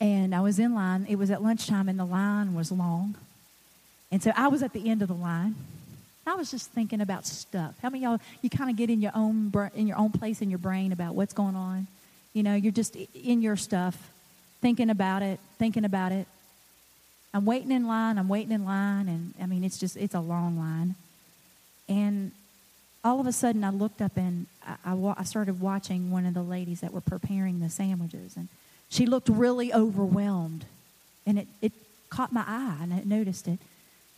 And 0.00 0.34
I 0.34 0.40
was 0.40 0.58
in 0.58 0.74
line. 0.74 1.06
It 1.08 1.16
was 1.16 1.30
at 1.30 1.42
lunchtime, 1.42 1.88
and 1.88 1.98
the 1.98 2.04
line 2.04 2.54
was 2.54 2.70
long. 2.70 3.16
And 4.12 4.22
so 4.22 4.32
I 4.36 4.48
was 4.48 4.62
at 4.62 4.72
the 4.72 4.88
end 4.88 5.02
of 5.02 5.08
the 5.08 5.14
line. 5.14 5.56
I 6.28 6.34
was 6.34 6.50
just 6.50 6.70
thinking 6.70 7.00
about 7.00 7.26
stuff. 7.26 7.74
How 7.80 7.90
many 7.90 8.04
y'all 8.04 8.20
you 8.42 8.50
kind 8.50 8.70
of 8.70 8.76
get 8.76 8.90
in 8.90 9.00
your 9.00 9.12
own 9.14 9.52
in 9.74 9.86
your 9.86 9.98
own 9.98 10.10
place 10.10 10.40
in 10.42 10.50
your 10.50 10.58
brain 10.58 10.92
about 10.92 11.14
what's 11.14 11.32
going 11.32 11.56
on? 11.56 11.86
You 12.32 12.42
know, 12.42 12.54
you're 12.54 12.72
just 12.72 12.96
in 12.96 13.42
your 13.42 13.56
stuff, 13.56 14.10
thinking 14.60 14.90
about 14.90 15.22
it, 15.22 15.40
thinking 15.58 15.84
about 15.84 16.12
it. 16.12 16.26
I'm 17.34 17.44
waiting 17.44 17.72
in 17.72 17.86
line. 17.86 18.18
I'm 18.18 18.28
waiting 18.28 18.52
in 18.52 18.64
line, 18.64 19.08
and 19.08 19.34
I 19.40 19.46
mean, 19.46 19.64
it's 19.64 19.78
just 19.78 19.96
it's 19.96 20.14
a 20.14 20.20
long 20.20 20.58
line. 20.58 20.94
And 21.88 22.32
all 23.04 23.20
of 23.20 23.26
a 23.26 23.32
sudden, 23.32 23.64
I 23.64 23.70
looked 23.70 24.02
up 24.02 24.16
and 24.16 24.46
I, 24.66 24.76
I, 24.92 25.14
I 25.18 25.24
started 25.24 25.60
watching 25.60 26.10
one 26.10 26.26
of 26.26 26.34
the 26.34 26.42
ladies 26.42 26.80
that 26.80 26.92
were 26.92 27.00
preparing 27.00 27.60
the 27.60 27.70
sandwiches, 27.70 28.36
and 28.36 28.48
she 28.88 29.06
looked 29.06 29.28
really 29.28 29.72
overwhelmed, 29.72 30.64
and 31.26 31.38
it 31.38 31.48
it 31.62 31.72
caught 32.10 32.32
my 32.32 32.44
eye, 32.46 32.78
and 32.82 32.92
I 32.92 33.02
noticed 33.04 33.48
it. 33.48 33.58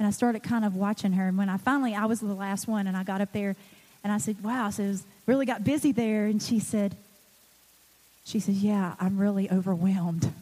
And 0.01 0.07
I 0.07 0.13
started 0.13 0.43
kind 0.43 0.65
of 0.65 0.75
watching 0.75 1.13
her. 1.13 1.29
And 1.29 1.37
when 1.37 1.51
I 1.51 1.59
finally, 1.59 1.95
I 1.95 2.07
was 2.07 2.21
the 2.21 2.33
last 2.33 2.67
one, 2.67 2.87
and 2.87 2.97
I 2.97 3.05
got 3.05 3.21
up 3.21 3.33
there 3.33 3.55
and 4.03 4.11
I 4.11 4.17
said, 4.17 4.43
Wow, 4.43 4.67
I 4.67 4.71
said, 4.71 4.99
really 5.27 5.45
got 5.45 5.63
busy 5.63 5.93
there. 5.93 6.25
And 6.25 6.43
she 6.43 6.59
said, 6.59 6.97
She 8.25 8.41
said, 8.41 8.55
Yeah, 8.55 8.95
I'm 8.99 9.19
really 9.19 9.51
overwhelmed. 9.51 10.33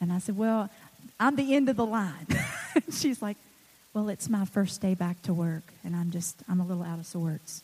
And 0.00 0.10
I 0.10 0.18
said, 0.18 0.38
Well, 0.38 0.70
I'm 1.20 1.36
the 1.36 1.54
end 1.54 1.68
of 1.68 1.76
the 1.76 1.84
line. 1.84 2.26
She's 2.90 3.20
like, 3.20 3.36
Well, 3.92 4.08
it's 4.08 4.30
my 4.30 4.46
first 4.46 4.80
day 4.80 4.94
back 4.94 5.20
to 5.24 5.34
work, 5.34 5.74
and 5.84 5.94
I'm 5.94 6.10
just, 6.10 6.36
I'm 6.48 6.58
a 6.58 6.64
little 6.64 6.84
out 6.84 6.98
of 6.98 7.04
sorts. 7.04 7.62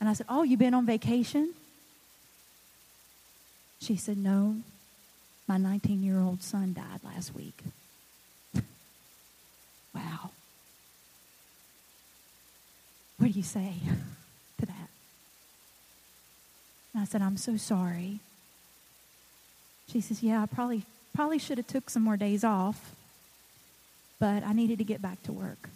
And 0.00 0.08
I 0.08 0.14
said, 0.14 0.24
Oh, 0.30 0.44
you've 0.44 0.58
been 0.58 0.72
on 0.72 0.86
vacation? 0.86 1.52
She 3.82 3.96
said, 3.96 4.16
No, 4.16 4.56
my 5.46 5.58
19 5.58 6.02
year 6.02 6.20
old 6.20 6.42
son 6.42 6.72
died 6.72 7.00
last 7.04 7.34
week. 7.34 7.62
Wow. 9.94 10.30
What 13.18 13.32
do 13.32 13.32
you 13.32 13.42
say 13.42 13.74
to 14.60 14.66
that? 14.66 14.88
And 16.92 17.02
I 17.02 17.04
said, 17.04 17.22
I'm 17.22 17.36
so 17.36 17.56
sorry. 17.56 18.20
She 19.90 20.00
says, 20.00 20.22
Yeah, 20.22 20.42
I 20.42 20.46
probably 20.46 20.84
probably 21.14 21.38
should 21.38 21.58
have 21.58 21.66
took 21.66 21.90
some 21.90 22.02
more 22.02 22.16
days 22.16 22.44
off, 22.44 22.94
but 24.18 24.44
I 24.44 24.52
needed 24.52 24.78
to 24.78 24.84
get 24.84 25.02
back 25.02 25.22
to 25.24 25.32
work. 25.32 25.68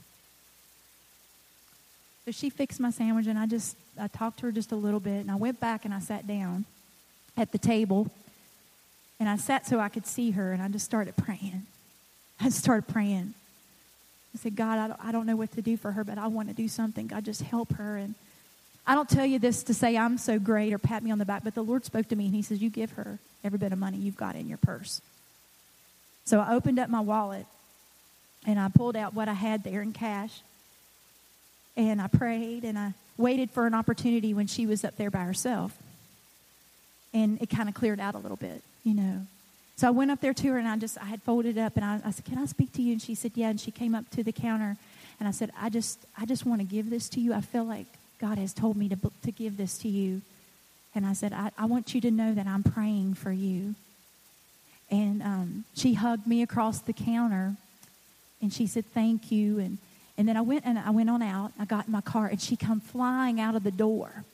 So 2.24 2.30
she 2.30 2.48
fixed 2.48 2.80
my 2.80 2.90
sandwich 2.90 3.26
and 3.26 3.38
I 3.38 3.46
just 3.46 3.76
I 4.00 4.08
talked 4.08 4.38
to 4.38 4.46
her 4.46 4.52
just 4.52 4.72
a 4.72 4.76
little 4.76 5.00
bit 5.00 5.20
and 5.20 5.30
I 5.30 5.36
went 5.36 5.60
back 5.60 5.84
and 5.84 5.92
I 5.92 6.00
sat 6.00 6.26
down 6.26 6.64
at 7.36 7.52
the 7.52 7.58
table 7.58 8.10
and 9.20 9.28
I 9.28 9.36
sat 9.36 9.66
so 9.66 9.78
I 9.78 9.88
could 9.88 10.06
see 10.06 10.30
her 10.32 10.52
and 10.52 10.62
I 10.62 10.68
just 10.68 10.84
started 10.84 11.16
praying. 11.16 11.66
I 12.40 12.48
started 12.48 12.88
praying. 12.88 13.34
I 14.34 14.38
said, 14.38 14.56
God, 14.56 14.78
I 14.78 14.88
don't, 14.88 15.00
I 15.04 15.12
don't 15.12 15.26
know 15.26 15.36
what 15.36 15.52
to 15.52 15.62
do 15.62 15.76
for 15.76 15.92
her, 15.92 16.02
but 16.02 16.18
I 16.18 16.26
want 16.26 16.48
to 16.48 16.54
do 16.54 16.66
something. 16.68 17.06
God, 17.06 17.24
just 17.24 17.42
help 17.42 17.74
her. 17.74 17.96
And 17.96 18.14
I 18.86 18.94
don't 18.94 19.08
tell 19.08 19.24
you 19.24 19.38
this 19.38 19.62
to 19.64 19.74
say 19.74 19.96
I'm 19.96 20.18
so 20.18 20.38
great 20.38 20.72
or 20.72 20.78
pat 20.78 21.02
me 21.02 21.10
on 21.10 21.18
the 21.18 21.24
back, 21.24 21.44
but 21.44 21.54
the 21.54 21.62
Lord 21.62 21.84
spoke 21.84 22.08
to 22.08 22.16
me 22.16 22.26
and 22.26 22.34
He 22.34 22.42
says, 22.42 22.60
You 22.60 22.70
give 22.70 22.92
her 22.92 23.18
every 23.44 23.58
bit 23.58 23.72
of 23.72 23.78
money 23.78 23.96
you've 23.96 24.16
got 24.16 24.34
in 24.34 24.48
your 24.48 24.58
purse. 24.58 25.00
So 26.24 26.40
I 26.40 26.54
opened 26.54 26.78
up 26.78 26.88
my 26.88 27.00
wallet 27.00 27.46
and 28.46 28.58
I 28.58 28.68
pulled 28.68 28.96
out 28.96 29.14
what 29.14 29.28
I 29.28 29.34
had 29.34 29.62
there 29.62 29.82
in 29.82 29.92
cash. 29.92 30.40
And 31.76 32.00
I 32.00 32.06
prayed 32.06 32.64
and 32.64 32.78
I 32.78 32.94
waited 33.16 33.50
for 33.50 33.66
an 33.66 33.74
opportunity 33.74 34.32
when 34.34 34.46
she 34.46 34.66
was 34.66 34.84
up 34.84 34.96
there 34.96 35.10
by 35.10 35.20
herself. 35.20 35.76
And 37.12 37.40
it 37.40 37.50
kind 37.50 37.68
of 37.68 37.74
cleared 37.74 38.00
out 38.00 38.14
a 38.14 38.18
little 38.18 38.36
bit, 38.36 38.62
you 38.84 38.94
know. 38.94 39.26
So 39.76 39.88
I 39.88 39.90
went 39.90 40.10
up 40.10 40.20
there 40.20 40.34
to 40.34 40.48
her 40.48 40.58
and 40.58 40.68
I 40.68 40.76
just, 40.76 40.98
I 40.98 41.06
had 41.06 41.22
folded 41.22 41.58
up 41.58 41.76
and 41.76 41.84
I, 41.84 42.00
I 42.04 42.10
said, 42.10 42.24
Can 42.24 42.38
I 42.38 42.46
speak 42.46 42.72
to 42.74 42.82
you? 42.82 42.92
And 42.92 43.02
she 43.02 43.14
said, 43.14 43.32
Yeah. 43.34 43.50
And 43.50 43.60
she 43.60 43.70
came 43.70 43.94
up 43.94 44.08
to 44.10 44.22
the 44.22 44.32
counter 44.32 44.76
and 45.18 45.28
I 45.28 45.32
said, 45.32 45.50
I 45.60 45.68
just, 45.68 45.98
I 46.18 46.26
just 46.26 46.46
want 46.46 46.60
to 46.60 46.66
give 46.66 46.90
this 46.90 47.08
to 47.10 47.20
you. 47.20 47.34
I 47.34 47.40
feel 47.40 47.64
like 47.64 47.86
God 48.20 48.38
has 48.38 48.52
told 48.52 48.76
me 48.76 48.88
to, 48.88 48.96
to 49.22 49.32
give 49.32 49.56
this 49.56 49.78
to 49.78 49.88
you. 49.88 50.22
And 50.94 51.04
I 51.04 51.12
said, 51.12 51.32
I, 51.32 51.50
I 51.58 51.64
want 51.64 51.94
you 51.94 52.00
to 52.02 52.10
know 52.10 52.34
that 52.34 52.46
I'm 52.46 52.62
praying 52.62 53.14
for 53.14 53.32
you. 53.32 53.74
And 54.90 55.22
um, 55.22 55.64
she 55.74 55.94
hugged 55.94 56.26
me 56.26 56.42
across 56.42 56.78
the 56.78 56.92
counter 56.92 57.56
and 58.40 58.52
she 58.52 58.66
said, 58.66 58.84
Thank 58.86 59.32
you. 59.32 59.58
And, 59.58 59.78
and 60.16 60.28
then 60.28 60.36
I 60.36 60.40
went 60.42 60.64
and 60.64 60.78
I 60.78 60.90
went 60.90 61.10
on 61.10 61.20
out. 61.20 61.52
I 61.58 61.64
got 61.64 61.86
in 61.86 61.92
my 61.92 62.00
car 62.00 62.26
and 62.26 62.40
she 62.40 62.54
come 62.54 62.80
flying 62.80 63.40
out 63.40 63.56
of 63.56 63.64
the 63.64 63.72
door 63.72 64.24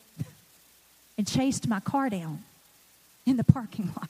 and 1.17 1.27
chased 1.27 1.67
my 1.67 1.81
car 1.81 2.11
down 2.11 2.45
in 3.25 3.39
the 3.39 3.45
parking 3.45 3.87
lot. 3.97 4.09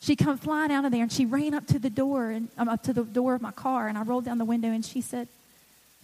She 0.00 0.16
come 0.16 0.38
flying 0.38 0.70
out 0.70 0.84
of 0.84 0.92
there 0.92 1.02
and 1.02 1.12
she 1.12 1.26
ran 1.26 1.54
up 1.54 1.66
to 1.68 1.78
the 1.78 1.90
door 1.90 2.30
and 2.30 2.48
um, 2.56 2.68
up 2.68 2.82
to 2.84 2.92
the 2.92 3.02
door 3.02 3.34
of 3.34 3.42
my 3.42 3.50
car 3.50 3.88
and 3.88 3.98
I 3.98 4.02
rolled 4.02 4.24
down 4.24 4.38
the 4.38 4.44
window 4.44 4.68
and 4.68 4.84
she 4.84 5.00
said, 5.00 5.28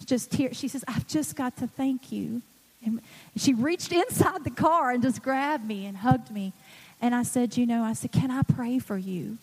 just 0.03 0.31
tears. 0.31 0.57
She 0.57 0.67
says, 0.67 0.83
I've 0.87 1.07
just 1.07 1.35
got 1.35 1.55
to 1.57 1.67
thank 1.67 2.11
you. 2.11 2.41
And 2.83 3.01
she 3.35 3.53
reached 3.53 3.91
inside 3.91 4.43
the 4.43 4.51
car 4.51 4.91
and 4.91 5.01
just 5.01 5.21
grabbed 5.21 5.65
me 5.65 5.85
and 5.85 5.97
hugged 5.97 6.31
me. 6.31 6.53
And 7.01 7.15
I 7.15 7.23
said, 7.23 7.57
You 7.57 7.65
know, 7.65 7.83
I 7.83 7.93
said, 7.93 8.11
Can 8.11 8.31
I 8.31 8.41
pray 8.43 8.79
for 8.79 8.97
you? 8.97 9.37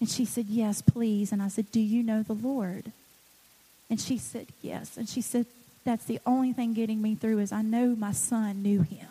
And 0.00 0.08
she 0.08 0.24
said, 0.24 0.46
Yes, 0.46 0.82
please. 0.82 1.32
And 1.32 1.42
I 1.42 1.48
said, 1.48 1.70
Do 1.70 1.80
you 1.80 2.02
know 2.02 2.22
the 2.22 2.34
Lord? 2.34 2.92
And 3.88 4.00
she 4.00 4.18
said, 4.18 4.48
Yes. 4.60 4.96
And 4.96 5.08
she 5.08 5.20
said, 5.20 5.46
That's 5.84 6.04
the 6.04 6.20
only 6.26 6.52
thing 6.52 6.74
getting 6.74 7.00
me 7.00 7.14
through 7.14 7.38
is 7.38 7.52
I 7.52 7.62
know 7.62 7.94
my 7.96 8.12
son 8.12 8.62
knew 8.62 8.82
him 8.82 9.08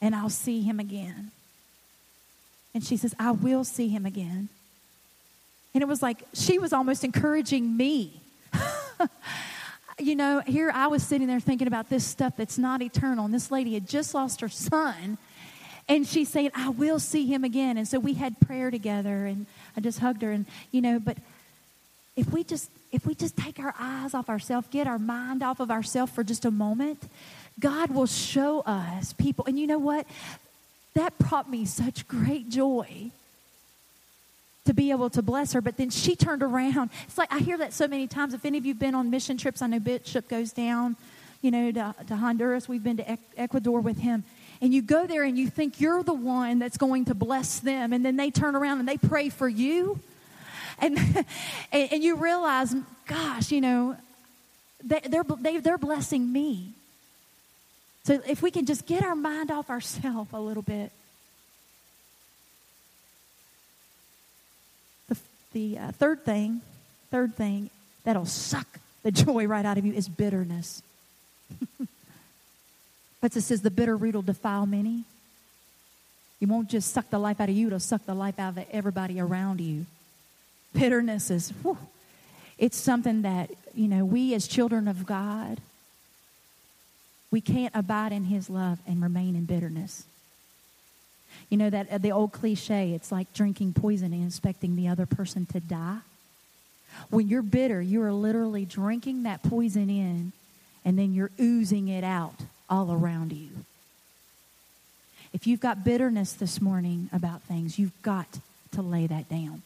and 0.00 0.14
I'll 0.14 0.30
see 0.30 0.62
him 0.62 0.78
again. 0.78 1.30
And 2.74 2.82
she 2.82 2.96
says, 2.96 3.14
I 3.18 3.32
will 3.32 3.64
see 3.64 3.88
him 3.88 4.06
again. 4.06 4.48
And 5.74 5.82
it 5.82 5.86
was 5.86 6.02
like 6.02 6.22
she 6.32 6.58
was 6.58 6.72
almost 6.72 7.04
encouraging 7.04 7.76
me. 7.76 8.20
you 9.98 10.16
know, 10.16 10.40
here 10.40 10.70
I 10.74 10.86
was 10.86 11.02
sitting 11.02 11.26
there 11.26 11.40
thinking 11.40 11.66
about 11.66 11.88
this 11.88 12.04
stuff 12.04 12.34
that's 12.36 12.58
not 12.58 12.82
eternal. 12.82 13.24
And 13.24 13.32
this 13.32 13.50
lady 13.50 13.74
had 13.74 13.88
just 13.88 14.14
lost 14.14 14.40
her 14.40 14.48
son. 14.48 15.18
And 15.88 16.06
she's 16.06 16.28
saying, 16.28 16.50
I 16.54 16.68
will 16.68 16.98
see 16.98 17.26
him 17.26 17.44
again. 17.44 17.76
And 17.76 17.88
so 17.88 17.98
we 17.98 18.14
had 18.14 18.38
prayer 18.40 18.70
together 18.70 19.26
and 19.26 19.46
I 19.76 19.80
just 19.80 19.98
hugged 19.98 20.22
her. 20.22 20.30
And, 20.30 20.46
you 20.70 20.80
know, 20.80 20.98
but 20.98 21.18
if 22.16 22.30
we 22.30 22.44
just 22.44 22.70
if 22.92 23.06
we 23.06 23.14
just 23.14 23.36
take 23.36 23.58
our 23.58 23.74
eyes 23.78 24.12
off 24.12 24.28
ourselves, 24.28 24.68
get 24.70 24.86
our 24.86 24.98
mind 24.98 25.42
off 25.42 25.60
of 25.60 25.70
ourselves 25.70 26.12
for 26.12 26.22
just 26.22 26.44
a 26.44 26.50
moment, 26.50 27.02
God 27.58 27.90
will 27.90 28.06
show 28.06 28.60
us 28.60 29.14
people. 29.14 29.46
And 29.46 29.58
you 29.58 29.66
know 29.66 29.78
what? 29.78 30.06
That 30.94 31.16
brought 31.18 31.50
me 31.50 31.64
such 31.64 32.06
great 32.06 32.48
joy 32.48 33.10
to 34.64 34.74
be 34.74 34.90
able 34.90 35.10
to 35.10 35.22
bless 35.22 35.52
her. 35.52 35.60
But 35.60 35.76
then 35.76 35.90
she 35.90 36.14
turned 36.14 36.42
around. 36.42 36.90
It's 37.04 37.18
like 37.18 37.32
I 37.32 37.38
hear 37.38 37.58
that 37.58 37.72
so 37.72 37.88
many 37.88 38.06
times. 38.06 38.34
If 38.34 38.44
any 38.44 38.58
of 38.58 38.66
you 38.66 38.72
have 38.72 38.78
been 38.78 38.94
on 38.94 39.10
mission 39.10 39.36
trips, 39.36 39.62
I 39.62 39.66
know 39.66 39.80
Bishop 39.80 40.28
goes 40.28 40.52
down, 40.52 40.96
you 41.40 41.50
know, 41.50 41.72
to, 41.72 41.94
to 42.06 42.16
Honduras. 42.16 42.68
We've 42.68 42.82
been 42.82 42.98
to 42.98 43.18
Ecuador 43.36 43.80
with 43.80 43.98
him. 43.98 44.24
And 44.60 44.72
you 44.72 44.80
go 44.80 45.06
there 45.06 45.24
and 45.24 45.36
you 45.36 45.48
think 45.48 45.80
you're 45.80 46.04
the 46.04 46.12
one 46.12 46.60
that's 46.60 46.76
going 46.76 47.06
to 47.06 47.14
bless 47.14 47.58
them. 47.58 47.92
And 47.92 48.04
then 48.04 48.16
they 48.16 48.30
turn 48.30 48.54
around 48.54 48.78
and 48.78 48.88
they 48.88 48.98
pray 48.98 49.28
for 49.28 49.48
you. 49.48 49.98
And, 50.78 50.98
and, 51.72 51.92
and 51.92 52.02
you 52.02 52.16
realize, 52.16 52.74
gosh, 53.08 53.50
you 53.50 53.60
know, 53.60 53.96
they, 54.84 55.00
they're, 55.00 55.24
they, 55.24 55.58
they're 55.58 55.78
blessing 55.78 56.32
me. 56.32 56.74
So 58.04 58.20
if 58.26 58.42
we 58.42 58.50
can 58.50 58.66
just 58.66 58.86
get 58.86 59.04
our 59.04 59.14
mind 59.14 59.50
off 59.50 59.70
ourselves 59.70 60.30
a 60.32 60.40
little 60.40 60.62
bit. 60.62 60.90
The, 65.08 65.18
the 65.52 65.78
uh, 65.78 65.92
third 65.92 66.24
thing, 66.24 66.62
third 67.10 67.36
thing 67.36 67.70
that'll 68.04 68.26
suck 68.26 68.66
the 69.02 69.10
joy 69.10 69.46
right 69.46 69.64
out 69.64 69.78
of 69.78 69.86
you 69.86 69.92
is 69.92 70.08
bitterness. 70.08 70.82
but 73.20 73.36
it 73.36 73.40
says 73.42 73.62
the 73.62 73.70
bitter 73.70 73.96
root 73.96 74.14
will 74.14 74.22
defile 74.22 74.66
many. 74.66 75.04
You 76.40 76.48
won't 76.48 76.68
just 76.68 76.92
suck 76.92 77.08
the 77.10 77.20
life 77.20 77.40
out 77.40 77.48
of 77.48 77.54
you, 77.54 77.68
it'll 77.68 77.78
suck 77.78 78.04
the 78.04 78.14
life 78.14 78.38
out 78.38 78.56
of 78.56 78.64
everybody 78.72 79.20
around 79.20 79.60
you. 79.60 79.86
Bitterness 80.72 81.30
is, 81.30 81.50
whew, 81.62 81.78
it's 82.58 82.76
something 82.76 83.22
that, 83.22 83.50
you 83.74 83.86
know, 83.86 84.04
we 84.04 84.34
as 84.34 84.48
children 84.48 84.88
of 84.88 85.06
God, 85.06 85.60
we 87.32 87.40
can't 87.40 87.74
abide 87.74 88.12
in 88.12 88.24
His 88.24 88.48
love 88.48 88.78
and 88.86 89.02
remain 89.02 89.34
in 89.34 89.46
bitterness. 89.46 90.04
You 91.48 91.56
know 91.56 91.70
that 91.70 91.90
uh, 91.90 91.98
the 91.98 92.12
old 92.12 92.30
cliche, 92.30 92.92
it's 92.92 93.10
like 93.10 93.32
drinking 93.32 93.72
poison 93.72 94.12
and 94.12 94.26
expecting 94.26 94.76
the 94.76 94.86
other 94.86 95.06
person 95.06 95.46
to 95.46 95.58
die. 95.58 95.98
When 97.10 97.26
you're 97.26 97.42
bitter, 97.42 97.80
you 97.80 98.02
are 98.02 98.12
literally 98.12 98.66
drinking 98.66 99.22
that 99.22 99.42
poison 99.42 99.88
in 99.88 100.32
and 100.84 100.98
then 100.98 101.14
you're 101.14 101.30
oozing 101.40 101.88
it 101.88 102.04
out 102.04 102.34
all 102.68 102.92
around 102.92 103.32
you. 103.32 103.48
If 105.32 105.46
you've 105.46 105.60
got 105.60 105.84
bitterness 105.84 106.34
this 106.34 106.60
morning 106.60 107.08
about 107.12 107.40
things, 107.42 107.78
you've 107.78 108.02
got 108.02 108.40
to 108.72 108.82
lay 108.82 109.06
that 109.06 109.30
down. 109.30 109.62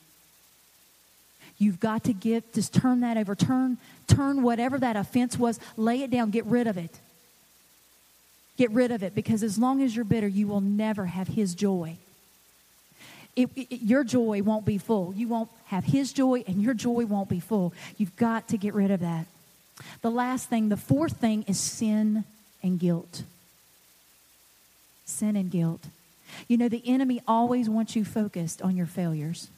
You've 1.59 1.81
got 1.81 2.05
to 2.05 2.13
give, 2.13 2.45
just 2.53 2.73
turn 2.73 3.01
that 3.01 3.17
over. 3.17 3.35
Turn, 3.35 3.79
turn 4.07 4.43
whatever 4.43 4.79
that 4.79 4.95
offense 4.95 5.37
was, 5.39 5.59
lay 5.77 6.03
it 6.03 6.11
down, 6.11 6.31
get 6.31 6.45
rid 6.45 6.69
of 6.69 6.77
it. 6.77 7.01
Get 8.57 8.71
rid 8.71 8.91
of 8.91 9.03
it 9.03 9.15
because 9.15 9.43
as 9.43 9.59
long 9.59 9.83
as 9.83 9.95
you're 9.95 10.05
bitter, 10.05 10.29
you 10.29 10.47
will 10.47 10.61
never 10.61 11.07
have 11.07 11.29
His 11.29 11.55
joy. 11.55 11.97
It, 13.35 13.51
it, 13.55 13.83
your 13.83 14.03
joy 14.03 14.43
won't 14.43 14.65
be 14.65 14.79
full. 14.79 15.13
You 15.15 15.29
won't 15.29 15.51
have 15.67 15.85
His 15.85 16.13
joy, 16.13 16.43
and 16.47 16.63
your 16.63 16.73
joy 16.73 17.05
won't 17.05 17.29
be 17.29 17.41
full. 17.41 17.75
You've 17.99 18.17
got 18.17 18.49
to 18.49 18.57
get 18.57 18.73
rid 18.73 18.91
of 18.91 19.01
that. 19.01 19.27
The 20.01 20.11
last 20.11 20.49
thing, 20.49 20.71
the 20.71 20.77
fourth 20.77 21.19
thing, 21.19 21.45
is 21.47 21.59
sin 21.61 22.25
and 22.63 22.81
guilt. 22.81 23.25
Sin 25.05 25.37
and 25.37 25.51
guilt. 25.51 25.85
You 26.49 26.57
know, 26.57 26.69
the 26.69 26.83
enemy 26.87 27.23
always 27.29 27.69
wants 27.69 27.95
you 27.95 28.05
focused 28.05 28.63
on 28.63 28.77
your 28.77 28.87
failures, 28.87 29.49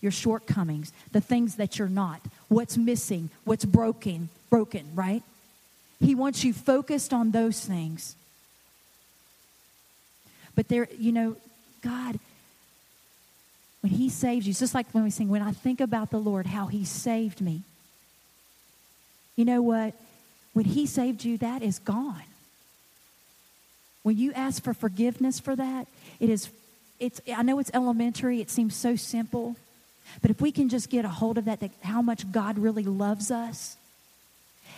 your 0.00 0.12
shortcomings, 0.12 0.92
the 1.12 1.20
things 1.20 1.56
that 1.56 1.78
you're 1.78 1.88
not, 1.88 2.20
what's 2.48 2.76
missing, 2.76 3.30
what's 3.44 3.64
broken, 3.64 4.28
broken, 4.50 4.84
right? 4.94 5.22
He 6.00 6.14
wants 6.14 6.44
you 6.44 6.52
focused 6.52 7.12
on 7.12 7.30
those 7.30 7.64
things. 7.64 8.14
But 10.54 10.68
there, 10.68 10.88
you 10.98 11.12
know, 11.12 11.36
God, 11.82 12.18
when 13.80 13.92
He 13.92 14.08
saves 14.08 14.46
you, 14.46 14.50
it's 14.50 14.60
just 14.60 14.74
like 14.74 14.86
when 14.92 15.04
we 15.04 15.10
sing, 15.10 15.28
when 15.28 15.42
I 15.42 15.52
think 15.52 15.80
about 15.80 16.10
the 16.10 16.18
Lord, 16.18 16.46
how 16.46 16.66
He 16.66 16.84
saved 16.84 17.40
me. 17.40 17.62
You 19.36 19.44
know 19.44 19.62
what? 19.62 19.94
When 20.52 20.64
He 20.64 20.86
saved 20.86 21.24
you, 21.24 21.38
that 21.38 21.62
is 21.62 21.78
gone. 21.78 22.22
When 24.02 24.16
you 24.16 24.32
ask 24.32 24.62
for 24.62 24.74
forgiveness 24.74 25.40
for 25.40 25.56
that, 25.56 25.86
it 26.20 26.28
is, 26.28 26.48
it's, 26.98 27.20
I 27.34 27.42
know 27.42 27.58
it's 27.58 27.70
elementary, 27.72 28.40
it 28.40 28.50
seems 28.50 28.74
so 28.74 28.96
simple, 28.96 29.56
but 30.20 30.30
if 30.30 30.40
we 30.40 30.52
can 30.52 30.68
just 30.68 30.90
get 30.90 31.04
a 31.04 31.08
hold 31.08 31.38
of 31.38 31.44
that, 31.46 31.60
that 31.60 31.70
how 31.82 32.02
much 32.02 32.30
God 32.30 32.58
really 32.58 32.82
loves 32.82 33.30
us, 33.30 33.76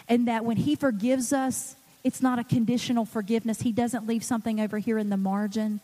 and 0.09 0.29
that 0.29 0.45
when 0.45 0.59
He 0.59 0.77
forgives 0.77 1.33
us, 1.33 1.75
it's 2.05 2.21
not 2.21 2.39
a 2.39 2.45
conditional 2.45 3.07
forgiveness. 3.07 3.63
He 3.63 3.73
doesn't 3.73 4.07
leave 4.07 4.23
something 4.23 4.61
over 4.61 4.79
here 4.79 4.99
in 4.99 5.09
the 5.09 5.17
margin. 5.17 5.81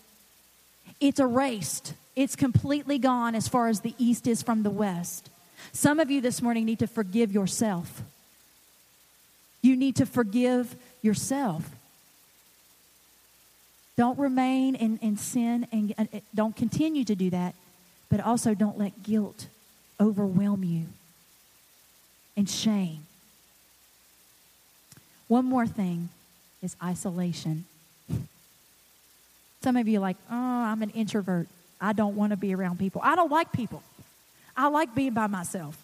It's 1.00 1.18
erased, 1.18 1.94
it's 2.14 2.36
completely 2.36 2.98
gone 2.98 3.34
as 3.34 3.48
far 3.48 3.68
as 3.68 3.80
the 3.80 3.94
east 3.98 4.26
is 4.26 4.42
from 4.42 4.62
the 4.62 4.70
west. 4.70 5.30
Some 5.72 5.98
of 5.98 6.10
you 6.10 6.20
this 6.20 6.42
morning 6.42 6.66
need 6.66 6.80
to 6.80 6.86
forgive 6.86 7.32
yourself. 7.32 8.02
You 9.62 9.76
need 9.76 9.96
to 9.96 10.06
forgive 10.06 10.74
yourself. 11.02 11.64
Don't 13.96 14.18
remain 14.18 14.74
in, 14.74 14.98
in 15.02 15.16
sin 15.16 15.66
and 15.72 15.94
uh, 15.98 16.20
don't 16.34 16.56
continue 16.56 17.04
to 17.04 17.14
do 17.14 17.30
that, 17.30 17.54
but 18.08 18.20
also 18.20 18.54
don't 18.54 18.78
let 18.78 19.02
guilt 19.02 19.46
overwhelm 20.00 20.64
you 20.64 20.86
and 22.36 22.48
shame. 22.48 23.06
One 25.30 25.44
more 25.44 25.64
thing 25.64 26.08
is 26.60 26.74
isolation. 26.82 27.64
Some 29.62 29.76
of 29.76 29.86
you 29.86 29.98
are 29.98 30.00
like, 30.00 30.16
oh, 30.28 30.34
I'm 30.34 30.82
an 30.82 30.90
introvert. 30.90 31.46
I 31.80 31.92
don't 31.92 32.16
want 32.16 32.30
to 32.32 32.36
be 32.36 32.52
around 32.52 32.80
people. 32.80 33.00
I 33.04 33.14
don't 33.14 33.30
like 33.30 33.52
people. 33.52 33.84
I 34.56 34.66
like 34.66 34.92
being 34.92 35.14
by 35.14 35.28
myself. 35.28 35.78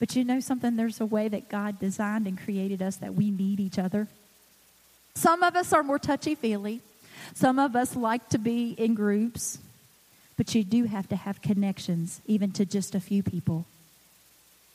But 0.00 0.16
you 0.16 0.24
know 0.24 0.40
something? 0.40 0.74
There's 0.74 1.00
a 1.00 1.06
way 1.06 1.28
that 1.28 1.48
God 1.48 1.78
designed 1.78 2.26
and 2.26 2.36
created 2.36 2.82
us 2.82 2.96
that 2.96 3.14
we 3.14 3.30
need 3.30 3.60
each 3.60 3.78
other. 3.78 4.08
Some 5.14 5.44
of 5.44 5.54
us 5.54 5.72
are 5.72 5.84
more 5.84 6.00
touchy 6.00 6.34
feely. 6.34 6.80
Some 7.34 7.60
of 7.60 7.76
us 7.76 7.94
like 7.94 8.28
to 8.30 8.38
be 8.38 8.72
in 8.72 8.94
groups. 8.94 9.58
But 10.36 10.52
you 10.52 10.64
do 10.64 10.86
have 10.86 11.08
to 11.10 11.16
have 11.16 11.42
connections, 11.42 12.22
even 12.26 12.50
to 12.52 12.64
just 12.64 12.96
a 12.96 13.00
few 13.00 13.22
people. 13.22 13.66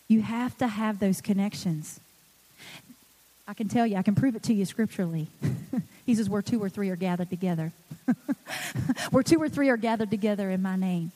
You 0.07 0.21
have 0.21 0.57
to 0.59 0.67
have 0.67 0.99
those 0.99 1.19
connections. 1.19 1.99
I 3.47 3.53
can 3.53 3.67
tell 3.67 3.85
you, 3.85 3.97
I 3.97 4.03
can 4.03 4.15
prove 4.15 4.35
it 4.35 4.43
to 4.43 4.53
you 4.53 4.65
scripturally. 4.65 5.27
he 6.05 6.15
says, 6.15 6.29
Where 6.29 6.41
two 6.41 6.61
or 6.63 6.69
three 6.69 6.89
are 6.89 6.95
gathered 6.95 7.29
together. 7.29 7.71
Where 9.11 9.23
two 9.23 9.41
or 9.41 9.49
three 9.49 9.69
are 9.69 9.77
gathered 9.77 10.09
together 10.09 10.49
in 10.49 10.61
my 10.61 10.75
name, 10.75 11.11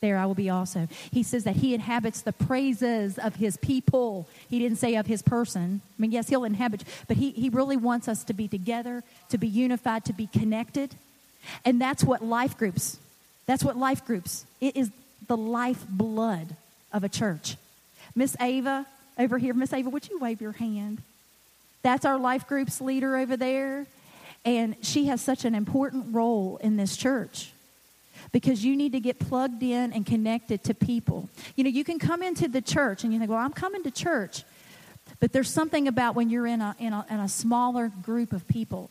there 0.00 0.16
I 0.16 0.26
will 0.26 0.34
be 0.34 0.50
also. 0.50 0.88
He 1.10 1.22
says 1.22 1.44
that 1.44 1.56
he 1.56 1.74
inhabits 1.74 2.22
the 2.22 2.32
praises 2.32 3.18
of 3.18 3.36
his 3.36 3.56
people. 3.56 4.28
He 4.48 4.58
didn't 4.58 4.78
say 4.78 4.94
of 4.94 5.06
his 5.06 5.22
person. 5.22 5.80
I 5.84 6.02
mean, 6.02 6.12
yes, 6.12 6.28
he'll 6.28 6.44
inhabit, 6.44 6.84
but 7.08 7.16
he, 7.16 7.30
he 7.30 7.48
really 7.48 7.76
wants 7.76 8.06
us 8.06 8.22
to 8.24 8.32
be 8.32 8.46
together, 8.46 9.02
to 9.30 9.38
be 9.38 9.48
unified, 9.48 10.04
to 10.06 10.12
be 10.12 10.28
connected. 10.28 10.94
And 11.64 11.80
that's 11.80 12.04
what 12.04 12.24
life 12.24 12.56
groups, 12.56 12.98
that's 13.46 13.64
what 13.64 13.76
life 13.76 14.04
groups, 14.04 14.44
it 14.60 14.76
is 14.76 14.90
the 15.26 15.36
life 15.36 15.84
blood 15.88 16.56
of 16.92 17.04
a 17.04 17.08
church. 17.08 17.56
Miss 18.14 18.36
Ava, 18.40 18.86
over 19.18 19.38
here, 19.38 19.54
Miss 19.54 19.72
Ava, 19.72 19.90
would 19.90 20.08
you 20.08 20.18
wave 20.18 20.40
your 20.40 20.52
hand? 20.52 21.02
That's 21.88 22.04
our 22.04 22.18
life 22.18 22.46
group's 22.46 22.82
leader 22.82 23.16
over 23.16 23.34
there. 23.34 23.86
And 24.44 24.76
she 24.82 25.06
has 25.06 25.22
such 25.22 25.46
an 25.46 25.54
important 25.54 26.14
role 26.14 26.58
in 26.62 26.76
this 26.76 26.98
church 26.98 27.50
because 28.30 28.62
you 28.62 28.76
need 28.76 28.92
to 28.92 29.00
get 29.00 29.18
plugged 29.18 29.62
in 29.62 29.94
and 29.94 30.04
connected 30.04 30.62
to 30.64 30.74
people. 30.74 31.30
You 31.56 31.64
know, 31.64 31.70
you 31.70 31.84
can 31.84 31.98
come 31.98 32.22
into 32.22 32.46
the 32.46 32.60
church 32.60 33.04
and 33.04 33.12
you 33.14 33.18
think, 33.18 33.30
well, 33.30 33.38
I'm 33.38 33.54
coming 33.54 33.82
to 33.84 33.90
church. 33.90 34.44
But 35.18 35.32
there's 35.32 35.48
something 35.48 35.88
about 35.88 36.14
when 36.14 36.28
you're 36.28 36.46
in 36.46 36.60
a, 36.60 36.76
in 36.78 36.92
a, 36.92 37.06
in 37.08 37.20
a 37.20 37.28
smaller 37.28 37.90
group 38.02 38.34
of 38.34 38.46
people 38.46 38.90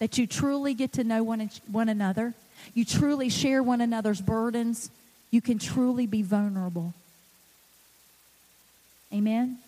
that 0.00 0.18
you 0.18 0.26
truly 0.26 0.74
get 0.74 0.94
to 0.94 1.04
know 1.04 1.22
one, 1.22 1.48
one 1.70 1.88
another. 1.88 2.34
You 2.74 2.84
truly 2.84 3.28
share 3.28 3.62
one 3.62 3.80
another's 3.80 4.20
burdens. 4.20 4.90
You 5.30 5.40
can 5.40 5.60
truly 5.60 6.08
be 6.08 6.22
vulnerable. 6.22 6.92
Amen? 9.14 9.58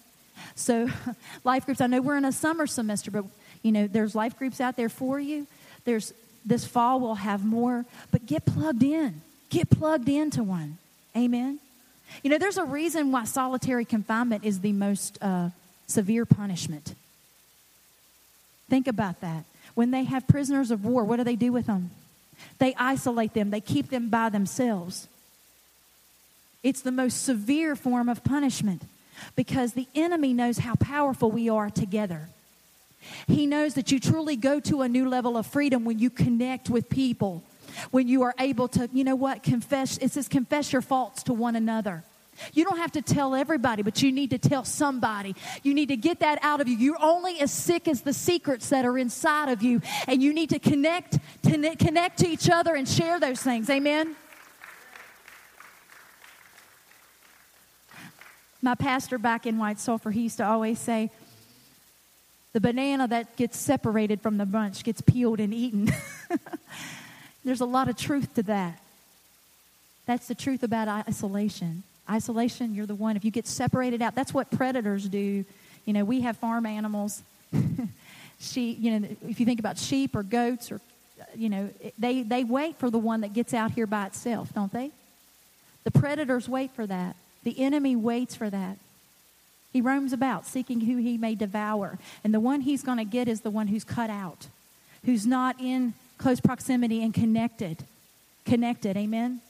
So, 0.55 0.89
life 1.45 1.67
groups, 1.67 1.81
I 1.81 1.87
know 1.87 2.01
we're 2.01 2.17
in 2.17 2.25
a 2.25 2.33
summer 2.33 2.67
semester, 2.67 3.11
but 3.11 3.25
you 3.63 3.73
know, 3.73 3.87
there's 3.87 4.15
life 4.15 4.39
groups 4.39 4.61
out 4.61 4.77
there 4.77 4.89
for 4.89 5.19
you. 5.19 5.47
There's 5.85 6.13
this 6.45 6.67
fall 6.67 7.01
we'll 7.01 7.15
have 7.15 7.45
more, 7.45 7.85
but 8.11 8.27
get 8.27 8.45
plugged 8.45 8.83
in. 8.83 9.23
Get 9.49 9.71
plugged 9.71 10.09
into 10.09 10.43
one. 10.43 10.79
Amen. 11.17 11.59
You 12.23 12.31
know, 12.31 12.39
there's 12.39 12.59
a 12.59 12.65
reason 12.65 13.13
why 13.13 13.25
solitary 13.25 13.85
confinement 13.85 14.45
is 14.45 14.61
the 14.61 14.73
most 14.73 15.19
uh, 15.23 15.51
severe 15.87 16.27
punishment. 16.27 16.95
Think 18.69 18.87
about 18.87 19.21
that. 19.21 19.45
When 19.75 19.91
they 19.91 20.05
have 20.05 20.29
prisoners 20.29 20.71
of 20.71 20.85
war, 20.85 21.05
what 21.05 21.17
do 21.17 21.25
they 21.25 21.37
do 21.37 21.53
with 21.53 21.67
them? 21.67 21.91
They 22.59 22.75
isolate 22.77 23.33
them, 23.35 23.51
they 23.51 23.61
keep 23.61 23.91
them 23.91 24.09
by 24.09 24.29
themselves. 24.29 25.09
It's 26.63 26.81
the 26.81 26.93
most 26.93 27.25
severe 27.25 27.77
form 27.77 28.09
of 28.09 28.25
punishment 28.25 28.83
because 29.37 29.73
the 29.73 29.89
enemy 29.95 30.33
knows 30.33 30.59
how 30.59 30.75
powerful 30.75 31.31
we 31.31 31.49
are 31.49 31.71
together. 31.71 32.29
He 33.27 33.47
knows 33.47 33.75
that 33.75 33.93
you 33.93 34.01
truly 34.01 34.37
go 34.37 34.61
to 34.61 34.83
a 34.83 34.89
new 34.89 35.09
level 35.09 35.37
of 35.37 35.47
freedom 35.47 35.85
when 35.85 35.99
you 35.99 36.11
connect 36.11 36.71
with 36.71 36.89
people, 36.89 37.43
when 37.91 38.09
you 38.09 38.23
are 38.23 38.35
able 38.39 38.69
to, 38.69 38.89
you 38.93 39.05
know 39.05 39.17
what, 39.17 39.43
confess. 39.43 39.99
It 39.99 40.13
says, 40.13 40.29
confess 40.29 40.73
your 40.73 40.83
faults 40.83 41.23
to 41.25 41.35
one 41.35 41.57
another. 41.57 42.03
You 42.53 42.65
don't 42.65 42.79
have 42.79 42.93
to 42.93 43.03
tell 43.03 43.35
everybody, 43.35 43.83
but 43.83 44.03
you 44.03 44.11
need 44.11 44.31
to 44.31 44.39
tell 44.39 44.65
somebody. 44.65 45.37
You 45.63 45.73
need 45.75 45.89
to 45.89 45.97
get 45.97 46.21
that 46.21 46.39
out 46.43 46.61
of 46.61 46.67
you. 46.67 46.77
You're 46.77 47.01
only 47.01 47.41
as 47.41 47.53
sick 47.53 47.87
as 47.87 48.01
the 48.01 48.13
secrets 48.13 48.71
that 48.71 48.85
are 48.85 48.99
inside 48.99 49.51
of 49.51 49.63
you, 49.63 49.81
and 50.09 50.23
you 50.23 50.35
need 50.35 50.51
to 50.51 50.59
connect, 50.59 51.19
connect 51.45 52.19
to 52.19 52.29
each 52.29 52.51
other 52.51 52.75
and 52.75 52.89
share 52.89 53.21
those 53.21 53.41
things. 53.41 53.71
Amen. 53.71 54.17
My 58.65 58.75
pastor 58.75 59.19
back 59.19 59.45
in 59.45 59.59
White 59.59 59.79
Sulphur, 59.79 60.11
he 60.11 60.23
used 60.23 60.39
to 60.39 60.47
always 60.47 60.79
say, 60.79 61.11
the 62.55 62.61
banana 62.61 63.07
that 63.09 63.37
gets 63.37 63.59
separated 63.59 64.23
from 64.23 64.39
the 64.39 64.47
bunch 64.47 64.83
gets 64.85 65.03
peeled 65.03 65.39
and 65.39 65.53
eaten. 65.53 65.93
There's 67.45 67.61
a 67.61 67.67
lot 67.67 67.89
of 67.89 67.97
truth 67.99 68.35
to 68.37 68.43
that. 68.45 68.81
That's 70.07 70.29
the 70.29 70.35
truth 70.35 70.63
about 70.63 70.89
isolation. 70.89 71.83
Isolation, 72.09 72.75
you're 72.75 72.87
the 72.87 72.95
one. 72.95 73.17
If 73.17 73.25
you 73.27 73.31
get 73.31 73.47
separated 73.47 74.01
out, 74.01 74.15
that's 74.15 74.33
what 74.33 74.51
predators 74.51 75.11
do. 75.11 75.45
You 75.85 75.93
know, 75.93 76.07
we 76.07 76.23
have 76.23 76.39
farm 76.39 76.65
animals. 76.65 77.23
She, 78.41 78.73
you 78.73 78.99
know, 78.99 79.09
if 79.29 79.39
you 79.39 79.47
think 79.47 79.61
about 79.61 79.79
sheep 79.79 80.17
or 80.17 80.25
goats 80.25 80.73
or, 80.73 80.81
you 81.37 81.49
know, 81.49 81.71
they, 81.99 82.23
they 82.23 82.43
wait 82.43 82.79
for 82.79 82.91
the 82.91 82.99
one 82.99 83.21
that 83.21 83.33
gets 83.33 83.55
out 83.55 83.71
here 83.71 83.87
by 83.87 84.07
itself, 84.07 84.53
don't 84.53 84.73
they? 84.73 84.91
The 85.85 85.93
predators 85.93 86.49
wait 86.49 86.73
for 86.73 86.85
that. 86.85 87.15
The 87.45 87.61
enemy 87.61 87.95
waits 87.95 88.35
for 88.35 88.51
that. 88.51 88.79
He 89.73 89.81
roams 89.81 90.13
about 90.13 90.47
seeking 90.47 90.83
who 90.83 90.97
he 90.97 91.19
may 91.19 91.35
devour. 91.35 91.99
And 92.23 92.33
the 92.33 92.41
one 92.41 92.63
he's 92.63 92.83
going 92.83 92.99
to 92.99 93.05
get 93.05 93.29
is 93.29 93.41
the 93.41 93.51
one 93.51 93.69
who's 93.69 93.85
cut 93.85 94.11
out, 94.11 94.47
who's 95.05 95.27
not 95.27 95.61
in 95.61 95.95
close 96.19 96.41
proximity 96.41 97.03
and 97.03 97.13
connected. 97.13 97.85
Connected, 98.45 98.97
amen? 98.97 99.41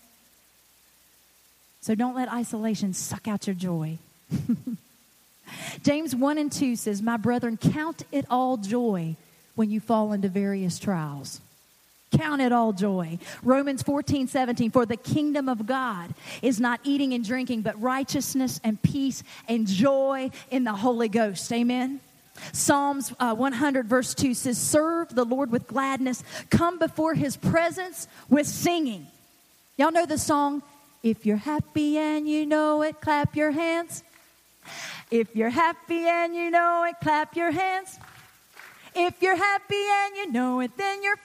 So 1.80 1.94
don't 1.94 2.14
let 2.14 2.32
isolation 2.32 2.94
suck 2.94 3.28
out 3.28 3.46
your 3.46 3.54
joy. 3.54 3.98
James 5.82 6.16
1 6.16 6.38
and 6.38 6.50
2 6.50 6.76
says, 6.76 7.02
My 7.02 7.18
brethren, 7.18 7.58
count 7.58 8.04
it 8.10 8.24
all 8.30 8.56
joy 8.56 9.16
when 9.54 9.70
you 9.70 9.80
fall 9.80 10.12
into 10.12 10.28
various 10.28 10.78
trials. 10.78 11.40
Count 12.16 12.40
it 12.40 12.52
all 12.52 12.72
joy. 12.72 13.18
Romans 13.42 13.82
14, 13.82 14.28
17, 14.28 14.70
for 14.70 14.86
the 14.86 14.96
kingdom 14.96 15.48
of 15.48 15.66
God 15.66 16.14
is 16.42 16.60
not 16.60 16.80
eating 16.84 17.12
and 17.12 17.24
drinking, 17.24 17.62
but 17.62 17.80
righteousness 17.80 18.60
and 18.64 18.80
peace 18.82 19.22
and 19.48 19.66
joy 19.66 20.30
in 20.50 20.64
the 20.64 20.72
Holy 20.72 21.08
Ghost. 21.08 21.52
Amen. 21.52 22.00
Psalms 22.52 23.12
uh, 23.20 23.34
100, 23.34 23.86
verse 23.86 24.14
2 24.14 24.34
says, 24.34 24.58
Serve 24.58 25.14
the 25.14 25.24
Lord 25.24 25.50
with 25.50 25.66
gladness, 25.66 26.22
come 26.50 26.78
before 26.78 27.14
his 27.14 27.36
presence 27.36 28.08
with 28.28 28.46
singing. 28.46 29.06
Y'all 29.76 29.92
know 29.92 30.06
the 30.06 30.18
song, 30.18 30.62
If 31.02 31.26
You're 31.26 31.36
Happy 31.36 31.98
and 31.98 32.28
You 32.28 32.46
Know 32.46 32.82
It, 32.82 33.00
Clap 33.00 33.36
Your 33.36 33.50
Hands. 33.50 34.02
If 35.10 35.36
you're 35.36 35.50
happy 35.50 36.06
and 36.06 36.34
you 36.34 36.50
know 36.50 36.84
it, 36.88 36.96
clap 37.00 37.36
your 37.36 37.50
hands. 37.50 37.98
If 38.94 39.20
you're 39.22 39.36
happy 39.36 39.84
and 40.04 40.16
you 40.16 40.32
know 40.32 40.60
it, 40.60 40.76
then 40.76 41.02
your 41.02 41.16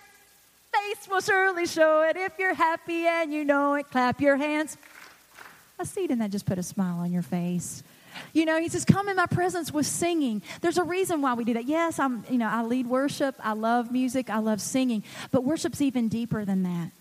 face 0.79 1.07
will 1.07 1.21
surely 1.21 1.65
show 1.65 2.03
it. 2.03 2.15
If 2.15 2.37
you're 2.37 2.53
happy 2.53 3.05
and 3.05 3.33
you 3.33 3.45
know 3.45 3.75
it, 3.75 3.89
clap 3.89 4.21
your 4.21 4.37
hands. 4.37 4.77
I 5.79 5.83
see, 5.83 6.01
didn't 6.01 6.19
that 6.19 6.31
just 6.31 6.45
put 6.45 6.57
a 6.57 6.63
smile 6.63 6.99
on 6.99 7.11
your 7.11 7.21
face? 7.21 7.83
You 8.33 8.45
know, 8.45 8.59
he 8.59 8.67
says, 8.67 8.83
Come 8.83 9.07
in 9.07 9.15
my 9.15 9.27
presence 9.27 9.71
with 9.71 9.85
singing. 9.85 10.41
There's 10.61 10.77
a 10.77 10.83
reason 10.83 11.21
why 11.21 11.35
we 11.35 11.45
do 11.45 11.53
that. 11.53 11.65
Yes, 11.65 11.99
I'm, 11.99 12.25
you 12.29 12.37
know, 12.37 12.49
I 12.49 12.63
lead 12.63 12.87
worship. 12.87 13.35
I 13.41 13.53
love 13.53 13.91
music. 13.91 14.29
I 14.29 14.39
love 14.39 14.61
singing. 14.61 15.03
But 15.31 15.43
worship's 15.43 15.81
even 15.81 16.09
deeper 16.09 16.43
than 16.43 16.63
that. 16.63 16.91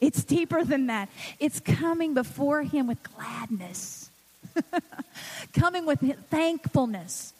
It's 0.00 0.24
deeper 0.24 0.64
than 0.64 0.86
that. 0.86 1.08
It's 1.38 1.60
coming 1.60 2.14
before 2.14 2.62
him 2.62 2.86
with 2.86 2.98
gladness, 3.14 4.10
coming 5.52 5.86
with 5.86 6.00
thankfulness 6.30 7.34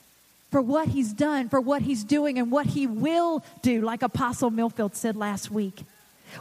for 0.51 0.63
what 0.63 0.89
he's 0.89 1.13
done, 1.13 1.49
for 1.49 1.61
what 1.61 1.83
he's 1.83 2.05
doing, 2.05 2.39
and 2.39 2.51
what 2.51 2.67
he 2.67 2.87
will 2.87 3.45
do, 3.63 3.83
like 3.83 4.03
Apostle 4.03 4.51
Millfield 4.51 4.95
said 4.95 5.17
last 5.17 5.51
week. 5.51 5.83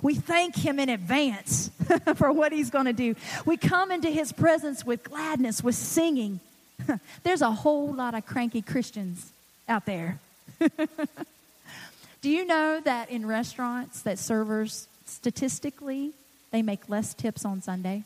We 0.02 0.16
thank 0.16 0.56
him 0.56 0.80
in 0.80 0.90
advance 0.90 1.70
for 2.16 2.32
what 2.32 2.52
he's 2.52 2.70
going 2.70 2.86
to 2.86 2.94
do. 2.94 3.16
We 3.46 3.58
come 3.58 3.92
into 3.92 4.10
his 4.10 4.32
presence 4.32 4.86
with 4.86 5.04
gladness, 5.04 5.64
with 5.64 5.76
singing. 5.76 6.40
There's 7.24 7.42
a 7.42 7.52
whole 7.52 7.94
lot 7.94 8.14
of 8.14 8.26
cranky 8.26 8.62
Christians 8.62 9.32
out 9.68 9.86
there. 9.86 10.20
do 12.22 12.30
you 12.30 12.46
know 12.46 12.82
that 12.84 13.10
in 13.10 13.26
restaurants 13.26 14.02
that 14.02 14.20
servers 14.20 14.88
statistically 15.06 16.12
they 16.52 16.62
make 16.62 16.90
less 16.90 17.14
tips 17.14 17.46
on 17.46 17.62
Sunday? 17.62 18.04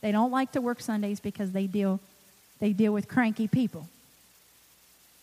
They 0.00 0.12
don't 0.12 0.30
like 0.30 0.52
to 0.52 0.60
work 0.60 0.80
Sundays 0.80 1.20
because 1.20 1.52
they 1.52 1.66
deal 1.66 2.00
they 2.60 2.72
deal 2.72 2.92
with 2.92 3.08
cranky 3.08 3.48
people. 3.48 3.88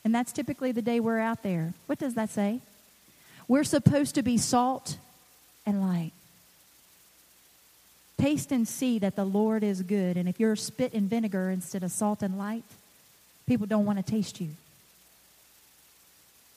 And 0.04 0.14
that's 0.14 0.32
typically 0.32 0.72
the 0.72 0.82
day 0.82 1.00
we're 1.00 1.20
out 1.20 1.44
there. 1.44 1.74
What 1.86 2.00
does 2.00 2.16
that 2.16 2.30
say? 2.30 2.60
We're 3.48 3.64
supposed 3.64 4.16
to 4.16 4.24
be 4.24 4.38
salt 4.38 4.98
and 5.66 5.82
light. 5.82 6.12
Taste 8.18 8.52
and 8.52 8.68
see 8.68 9.00
that 9.00 9.16
the 9.16 9.26
Lord 9.26 9.64
is 9.64 9.82
good. 9.84 10.18
And 10.18 10.28
if 10.28 10.40
you're 10.40 10.56
spit 10.56 10.94
and 10.94 11.10
vinegar 11.10 11.50
instead 11.50 11.84
of 11.84 11.92
salt 11.92 12.24
and 12.24 12.38
light, 12.38 12.64
people 13.46 13.68
don't 13.68 13.86
want 13.86 14.04
to 14.04 14.04
taste 14.04 14.42
you. 14.42 14.50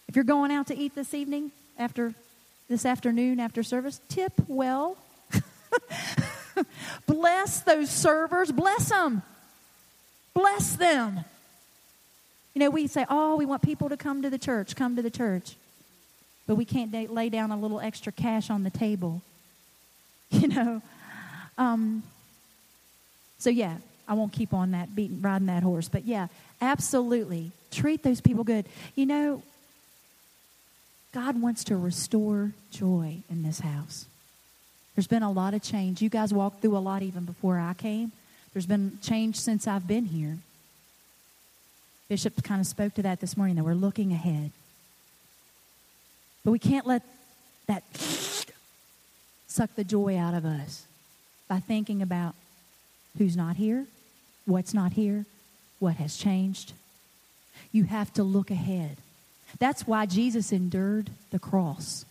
If 0.08 0.16
you're 0.16 0.24
going 0.24 0.50
out 0.50 0.66
to 0.68 0.76
eat 0.76 0.94
this 0.94 1.12
evening, 1.14 1.52
after 1.78 2.14
this 2.68 2.86
afternoon, 2.86 3.40
after 3.40 3.62
service, 3.62 4.00
tip 4.08 4.32
well. 4.48 4.96
bless 7.06 7.60
those 7.60 7.90
servers, 7.90 8.50
bless 8.52 8.88
them. 8.88 9.22
Bless 10.40 10.76
them. 10.76 11.24
You 12.54 12.60
know, 12.60 12.70
we 12.70 12.86
say, 12.86 13.04
oh, 13.10 13.36
we 13.36 13.44
want 13.44 13.60
people 13.60 13.90
to 13.90 13.96
come 13.98 14.22
to 14.22 14.30
the 14.30 14.38
church, 14.38 14.74
come 14.74 14.96
to 14.96 15.02
the 15.02 15.10
church. 15.10 15.54
But 16.46 16.54
we 16.54 16.64
can't 16.64 17.12
lay 17.12 17.28
down 17.28 17.50
a 17.50 17.58
little 17.58 17.78
extra 17.78 18.10
cash 18.10 18.48
on 18.48 18.64
the 18.64 18.70
table. 18.70 19.22
You 20.32 20.46
know? 20.46 20.82
Um, 21.58 22.04
so, 23.38 23.50
yeah, 23.50 23.78
I 24.06 24.14
won't 24.14 24.32
keep 24.32 24.54
on 24.54 24.70
that, 24.70 24.94
beating, 24.94 25.20
riding 25.20 25.48
that 25.48 25.64
horse. 25.64 25.88
But, 25.88 26.04
yeah, 26.04 26.28
absolutely. 26.62 27.50
Treat 27.72 28.04
those 28.04 28.20
people 28.20 28.44
good. 28.44 28.66
You 28.94 29.06
know, 29.06 29.42
God 31.12 31.42
wants 31.42 31.64
to 31.64 31.76
restore 31.76 32.52
joy 32.70 33.18
in 33.28 33.42
this 33.42 33.58
house. 33.58 34.06
There's 34.94 35.08
been 35.08 35.24
a 35.24 35.32
lot 35.32 35.52
of 35.52 35.62
change. 35.62 36.00
You 36.00 36.08
guys 36.08 36.32
walked 36.32 36.62
through 36.62 36.76
a 36.76 36.78
lot 36.78 37.02
even 37.02 37.24
before 37.24 37.58
I 37.58 37.74
came. 37.74 38.12
There's 38.52 38.66
been 38.66 38.98
change 39.00 39.36
since 39.36 39.66
I've 39.66 39.86
been 39.86 40.06
here. 40.06 40.38
Bishop 42.08 42.42
kind 42.42 42.60
of 42.60 42.66
spoke 42.66 42.94
to 42.94 43.02
that 43.02 43.20
this 43.20 43.36
morning 43.36 43.56
that 43.56 43.64
we're 43.64 43.74
looking 43.74 44.12
ahead. 44.12 44.50
But 46.44 46.50
we 46.50 46.58
can't 46.58 46.86
let 46.86 47.02
that 47.66 47.84
suck 49.46 49.74
the 49.76 49.84
joy 49.84 50.16
out 50.16 50.34
of 50.34 50.44
us 50.44 50.84
by 51.46 51.60
thinking 51.60 52.02
about 52.02 52.34
who's 53.18 53.36
not 53.36 53.56
here, 53.56 53.86
what's 54.46 54.74
not 54.74 54.92
here, 54.92 55.26
what 55.78 55.96
has 55.96 56.16
changed. 56.16 56.72
You 57.70 57.84
have 57.84 58.12
to 58.14 58.24
look 58.24 58.50
ahead. 58.50 58.96
That's 59.60 59.86
why 59.86 60.06
Jesus 60.06 60.52
endured 60.52 61.10
the 61.30 61.38
cross 61.38 62.04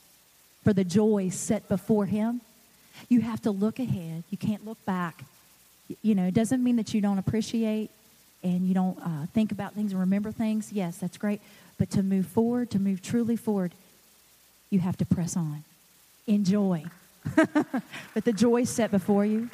for 0.64 0.72
the 0.72 0.84
joy 0.84 1.30
set 1.30 1.68
before 1.68 2.06
him. 2.06 2.42
You 3.10 3.22
have 3.22 3.42
to 3.42 3.52
look 3.52 3.80
ahead. 3.80 4.24
You 4.30 4.38
can't 4.38 4.66
look 4.66 4.84
back 4.86 5.24
you 6.02 6.16
know, 6.16 6.26
it 6.26 6.34
doesn't 6.34 6.64
mean 6.64 6.76
that 6.76 6.94
you 6.94 7.02
don't 7.02 7.18
appreciate 7.18 7.90
and 8.44 8.68
you 8.68 8.74
don't 8.74 8.98
uh, 9.00 9.26
think 9.34 9.52
about 9.52 9.74
things 9.74 9.92
and 9.92 10.00
remember 10.00 10.32
things. 10.32 10.72
Yes, 10.72 10.98
that's 10.98 11.18
great. 11.18 11.42
But 11.78 11.90
to 11.92 12.04
move 12.04 12.28
forward, 12.28 12.70
to 12.72 12.80
move 12.80 13.02
truly 13.02 13.36
forward, 13.36 13.74
you 14.70 14.80
have 14.80 14.98
to 14.98 15.06
press 15.06 15.36
on. 15.36 15.64
Enjoy. 16.28 16.86
but 17.36 18.24
the 18.24 18.34
joy 18.34 18.64
set 18.64 18.92
before 18.92 19.26
you. 19.26 19.50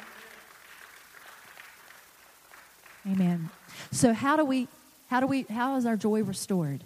Amen. 3.06 3.50
So 3.92 4.12
how 4.12 4.36
do 4.36 4.44
we 4.44 4.68
how 5.08 5.20
do 5.20 5.26
we 5.26 5.42
how 5.42 5.76
is 5.76 5.86
our 5.86 5.96
joy 5.96 6.22
restored? 6.22 6.80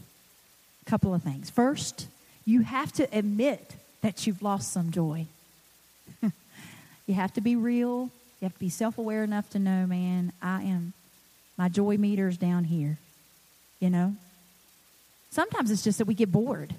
A 0.86 0.90
couple 0.90 1.14
of 1.14 1.22
things. 1.22 1.50
First, 1.50 2.06
you 2.44 2.60
have 2.62 2.92
to 2.92 3.08
admit 3.16 3.74
that 4.02 4.26
you've 4.26 4.42
lost 4.42 4.72
some 4.72 4.90
joy. 4.90 5.26
you 7.06 7.14
have 7.14 7.32
to 7.34 7.40
be 7.40 7.56
real 7.56 8.10
you 8.40 8.46
have 8.46 8.54
to 8.54 8.60
be 8.60 8.68
self 8.68 8.98
aware 8.98 9.22
enough 9.22 9.50
to 9.50 9.58
know, 9.58 9.86
man, 9.86 10.32
I 10.40 10.62
am, 10.62 10.94
my 11.58 11.68
joy 11.68 11.98
meter's 11.98 12.36
down 12.36 12.64
here. 12.64 12.98
You 13.80 13.90
know? 13.90 14.14
Sometimes 15.30 15.70
it's 15.70 15.84
just 15.84 15.98
that 15.98 16.06
we 16.06 16.14
get 16.14 16.32
bored, 16.32 16.74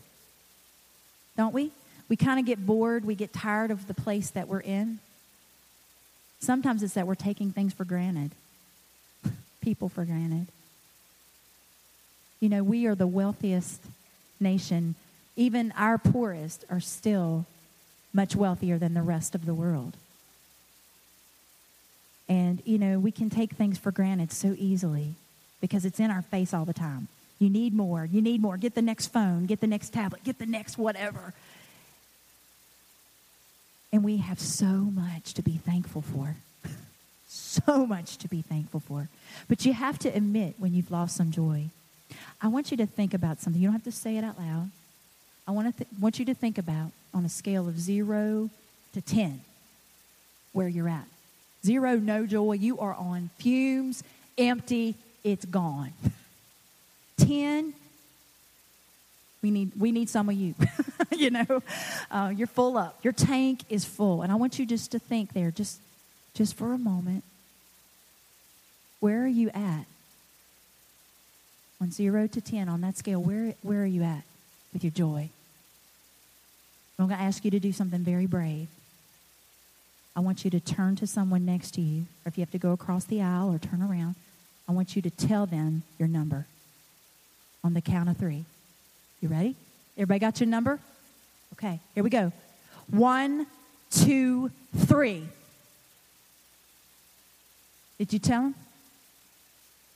don't 1.38 1.54
we? 1.54 1.72
We 2.10 2.18
kind 2.18 2.40
of 2.40 2.46
get 2.46 2.66
bored. 2.66 3.06
We 3.06 3.16
get 3.16 3.32
tired 3.32 3.72
of 3.72 3.88
the 3.88 3.94
place 3.94 4.32
that 4.32 4.48
we're 4.48 4.60
in. 4.60 5.00
Sometimes 6.42 6.84
it's 6.84 6.96
that 6.96 7.08
we're 7.08 7.16
taking 7.16 7.52
things 7.52 7.74
for 7.74 7.86
granted, 7.86 8.32
people 9.62 9.88
for 9.88 10.04
granted. 10.04 10.48
You 12.42 12.50
know, 12.50 12.64
we 12.64 12.88
are 12.88 12.96
the 12.96 13.08
wealthiest 13.08 13.82
nation. 14.40 14.96
Even 15.38 15.72
our 15.78 15.98
poorest 15.98 16.66
are 16.70 16.80
still 16.80 17.46
much 18.14 18.36
wealthier 18.36 18.78
than 18.78 18.94
the 18.94 19.04
rest 19.04 19.36
of 19.36 19.46
the 19.46 19.54
world. 19.54 19.96
And, 22.32 22.62
you 22.64 22.78
know, 22.78 22.98
we 22.98 23.12
can 23.12 23.30
take 23.30 23.52
things 23.52 23.78
for 23.78 23.92
granted 23.92 24.32
so 24.32 24.56
easily 24.58 25.16
because 25.60 25.84
it's 25.84 26.00
in 26.00 26.10
our 26.10 26.22
face 26.22 26.54
all 26.54 26.64
the 26.64 26.72
time. 26.72 27.10
You 27.40 27.50
need 27.50 27.74
more. 27.74 28.06
You 28.06 28.22
need 28.22 28.42
more. 28.42 28.56
Get 28.56 28.74
the 28.74 28.82
next 28.82 29.08
phone. 29.08 29.48
Get 29.48 29.60
the 29.60 29.68
next 29.68 29.92
tablet. 29.92 30.24
Get 30.24 30.40
the 30.40 30.46
next 30.46 30.78
whatever. 30.78 31.34
And 33.92 34.06
we 34.06 34.18
have 34.18 34.40
so 34.40 34.66
much 34.66 35.34
to 35.34 35.42
be 35.42 35.58
thankful 35.58 36.04
for. 36.04 36.38
so 37.28 37.86
much 37.86 38.16
to 38.20 38.30
be 38.30 38.42
thankful 38.42 38.80
for. 38.80 39.10
But 39.50 39.66
you 39.66 39.74
have 39.74 40.00
to 40.00 40.08
admit 40.08 40.56
when 40.58 40.74
you've 40.74 40.90
lost 40.90 41.18
some 41.18 41.32
joy. 41.32 41.66
I 42.42 42.48
want 42.48 42.72
you 42.72 42.78
to 42.78 42.86
think 42.86 43.14
about 43.14 43.42
something. 43.42 43.62
You 43.62 43.68
don't 43.68 43.74
have 43.74 43.84
to 43.84 43.92
say 43.92 44.16
it 44.16 44.24
out 44.24 44.40
loud. 44.40 44.72
I 45.46 45.52
want, 45.52 45.68
to 45.68 45.84
th- 45.84 46.00
want 46.00 46.18
you 46.18 46.24
to 46.24 46.34
think 46.34 46.58
about 46.58 46.92
on 47.14 47.26
a 47.26 47.30
scale 47.30 47.68
of 47.68 47.78
zero 47.78 48.50
to 48.94 49.02
10 49.02 49.42
where 50.54 50.70
you're 50.70 50.88
at. 50.88 51.08
Zero, 51.66 51.96
no 51.96 52.26
joy. 52.26 52.54
You 52.54 52.80
are 52.80 52.94
on 52.94 53.30
fumes, 53.38 54.04
empty, 54.38 54.96
it's 55.24 55.46
gone. 55.46 55.94
10, 57.18 57.74
We 59.44 59.52
need, 59.52 59.72
we 59.78 59.92
need 59.92 60.10
some 60.10 60.30
of 60.30 60.36
you. 60.36 60.56
you 61.12 61.30
know, 61.30 61.62
uh, 62.10 62.34
you're 62.36 62.48
full 62.48 62.78
up. 62.78 63.00
Your 63.04 63.14
tank 63.14 63.62
is 63.70 63.86
full. 63.86 64.22
And 64.22 64.32
I 64.32 64.36
want 64.36 64.58
you 64.58 64.66
just 64.66 64.92
to 64.92 65.00
think 65.00 65.34
there, 65.34 65.52
just, 65.52 65.80
just 66.34 66.56
for 66.56 66.74
a 66.74 66.78
moment. 66.78 67.24
Where 69.00 69.24
are 69.24 69.28
you 69.28 69.50
at? 69.50 69.86
On 71.80 71.92
zero 71.92 72.28
to 72.28 72.42
10 72.42 72.70
on 72.70 72.82
that 72.82 72.98
scale, 72.98 73.22
where, 73.22 73.56
where 73.62 73.82
are 73.82 73.88
you 73.88 74.04
at 74.04 74.24
with 74.74 74.84
your 74.84 74.92
joy? 74.92 75.30
I'm 77.00 77.08
going 77.08 77.18
to 77.18 77.24
ask 77.24 77.44
you 77.44 77.50
to 77.52 77.60
do 77.60 77.72
something 77.72 78.02
very 78.02 78.28
brave. 78.28 78.68
I 80.16 80.20
want 80.20 80.44
you 80.44 80.52
to 80.52 80.60
turn 80.60 80.96
to 80.98 81.08
someone 81.08 81.46
next 81.46 81.72
to 81.76 81.82
you, 81.82 82.02
or 82.26 82.30
if 82.30 82.38
you 82.38 82.42
have 82.42 82.52
to 82.52 82.58
go 82.58 82.72
across 82.72 83.06
the 83.06 83.22
aisle 83.22 83.54
or 83.54 83.58
turn 83.58 83.82
around, 83.82 84.16
I 84.68 84.74
want 84.74 84.96
you 84.96 85.02
to 85.02 85.10
tell 85.10 85.46
them 85.46 85.84
your 85.98 86.08
number 86.08 86.48
on 87.64 87.74
the 87.74 87.82
count 87.82 88.10
of 88.10 88.18
three. 88.18 88.46
You 89.22 89.30
ready? 89.30 89.56
Everybody 89.98 90.20
got 90.20 90.40
your 90.40 90.48
number? 90.48 90.80
Okay, 91.54 91.80
here 91.94 92.04
we 92.04 92.10
go. 92.10 92.32
One, 92.90 93.48
two, 93.90 94.52
three. 94.76 95.24
Did 97.98 98.14
you 98.14 98.20
tell 98.20 98.42
them? 98.42 98.56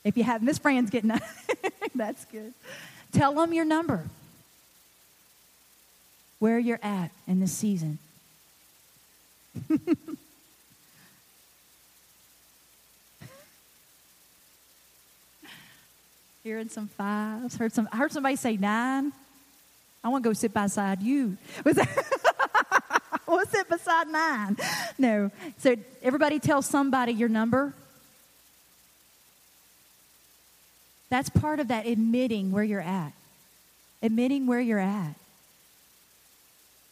If 0.03 0.16
you 0.16 0.24
have, 0.24 0.43
Miss 0.43 0.59
Fran's 0.59 0.91
getting 0.91 1.09
that. 1.09 1.24
That's 1.95 2.26
good. 2.26 2.53
Tell 3.11 3.34
them 3.34 3.53
your 3.53 3.66
number. 3.66 4.05
Where 6.39 6.59
you're 6.59 6.80
at 6.84 7.09
in 7.28 7.39
this 7.39 7.51
season. 7.51 7.97
Hearing 16.43 16.70
some 16.70 16.88
fives. 16.88 17.58
Heard 17.58 17.74
some. 17.74 17.89
I 17.91 17.97
heard 17.97 18.12
somebody 18.12 18.36
say 18.36 18.56
nine. 18.58 19.12
I 20.03 20.10
want 20.10 20.24
to 20.24 20.30
go 20.30 20.34
sit 20.34 20.53
beside 20.53 21.01
you. 21.01 21.38
Was 21.66 21.78
that? 21.78 21.89
we'll 23.28 23.43
sit 23.47 23.68
beside 23.68 24.08
nine. 24.08 24.56
No. 24.99 25.32
So 25.58 25.76
everybody 26.03 26.39
tell 26.39 26.62
somebody 26.62 27.14
your 27.14 27.30
number. 27.30 27.74
That's 31.10 31.30
part 31.30 31.60
of 31.60 31.70
that 31.70 31.88
admitting 31.88 32.51
where 32.51 32.64
you're 32.64 32.80
at. 32.82 33.14
Admitting 34.03 34.45
where 34.45 34.60
you're 34.60 34.80
at. 34.80 35.16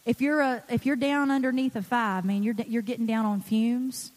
If 0.06 0.20
you're 0.20 0.40
a 0.40 0.62
if 0.68 0.84
you're 0.84 0.96
down 0.96 1.30
underneath 1.30 1.76
a 1.76 1.82
five, 1.82 2.24
man, 2.24 2.42
you're 2.42 2.54
you're 2.66 2.82
getting 2.82 3.06
down 3.06 3.24
on 3.24 3.40
fumes. 3.40 4.10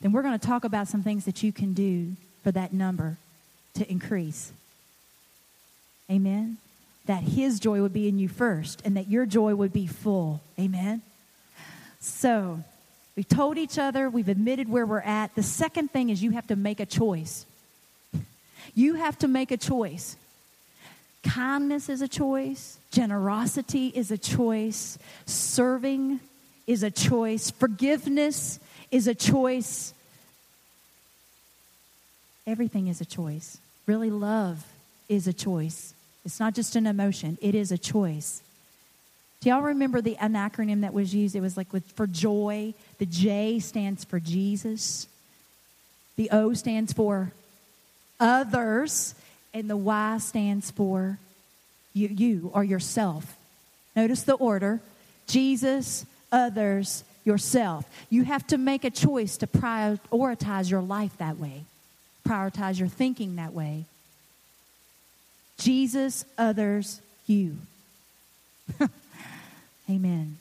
Then 0.00 0.12
we're 0.12 0.22
going 0.22 0.38
to 0.38 0.46
talk 0.46 0.64
about 0.64 0.88
some 0.88 1.02
things 1.02 1.24
that 1.24 1.42
you 1.42 1.52
can 1.52 1.72
do 1.72 2.12
for 2.42 2.52
that 2.52 2.72
number 2.72 3.16
to 3.74 3.90
increase. 3.90 4.52
Amen. 6.10 6.58
That 7.06 7.22
His 7.22 7.60
joy 7.60 7.80
would 7.80 7.92
be 7.92 8.08
in 8.08 8.18
you 8.18 8.28
first, 8.28 8.82
and 8.84 8.96
that 8.96 9.08
your 9.08 9.26
joy 9.26 9.54
would 9.54 9.72
be 9.72 9.86
full. 9.86 10.40
Amen. 10.58 11.02
So 12.00 12.62
we've 13.16 13.28
told 13.28 13.56
each 13.56 13.78
other, 13.78 14.10
we've 14.10 14.28
admitted 14.28 14.68
where 14.68 14.84
we're 14.84 15.00
at. 15.00 15.34
The 15.34 15.42
second 15.42 15.90
thing 15.90 16.10
is 16.10 16.22
you 16.22 16.32
have 16.32 16.48
to 16.48 16.56
make 16.56 16.80
a 16.80 16.86
choice. 16.86 17.46
You 18.74 18.94
have 18.94 19.18
to 19.20 19.28
make 19.28 19.52
a 19.52 19.56
choice. 19.56 20.16
Kindness 21.24 21.88
is 21.88 22.02
a 22.02 22.08
choice, 22.08 22.78
generosity 22.92 23.88
is 23.88 24.10
a 24.10 24.18
choice, 24.18 24.98
serving 25.24 26.20
is 26.66 26.82
a 26.82 26.90
choice, 26.90 27.50
forgiveness 27.50 28.60
is 28.90 29.08
a 29.08 29.14
choice. 29.14 29.94
Everything 32.46 32.88
is 32.88 33.00
a 33.00 33.06
choice. 33.06 33.58
Really, 33.86 34.10
love 34.10 34.66
is 35.08 35.26
a 35.26 35.32
choice. 35.32 35.94
It's 36.26 36.38
not 36.38 36.54
just 36.54 36.76
an 36.76 36.86
emotion, 36.86 37.38
it 37.40 37.54
is 37.54 37.72
a 37.72 37.78
choice. 37.78 38.42
Do 39.40 39.50
y'all 39.50 39.62
remember 39.62 40.00
the 40.00 40.16
an 40.16 40.34
acronym 40.34 40.82
that 40.82 40.94
was 40.94 41.14
used? 41.14 41.34
It 41.36 41.40
was 41.40 41.56
like 41.56 41.72
with, 41.72 41.84
for 41.92 42.06
joy. 42.06 42.74
The 42.98 43.06
J 43.06 43.60
stands 43.60 44.04
for 44.04 44.20
Jesus. 44.20 45.06
The 46.16 46.30
O 46.30 46.54
stands 46.54 46.92
for 46.92 47.32
others 48.20 49.14
and 49.54 49.70
the 49.70 49.76
Y 49.76 50.18
stands 50.18 50.70
for 50.70 51.18
you, 51.94 52.08
you 52.08 52.50
or 52.52 52.64
yourself. 52.64 53.36
Notice 53.96 54.24
the 54.24 54.34
order 54.34 54.80
Jesus, 55.26 56.04
others, 56.30 57.04
yourself. 57.24 57.88
You 58.10 58.24
have 58.24 58.46
to 58.48 58.58
make 58.58 58.84
a 58.84 58.90
choice 58.90 59.38
to 59.38 59.46
prioritize 59.46 60.70
your 60.70 60.82
life 60.82 61.16
that 61.18 61.38
way, 61.38 61.64
prioritize 62.28 62.78
your 62.78 62.88
thinking 62.88 63.36
that 63.36 63.54
way. 63.54 63.84
Jesus, 65.56 66.24
others, 66.36 67.00
you. 67.26 67.56
Amen. 69.90 70.36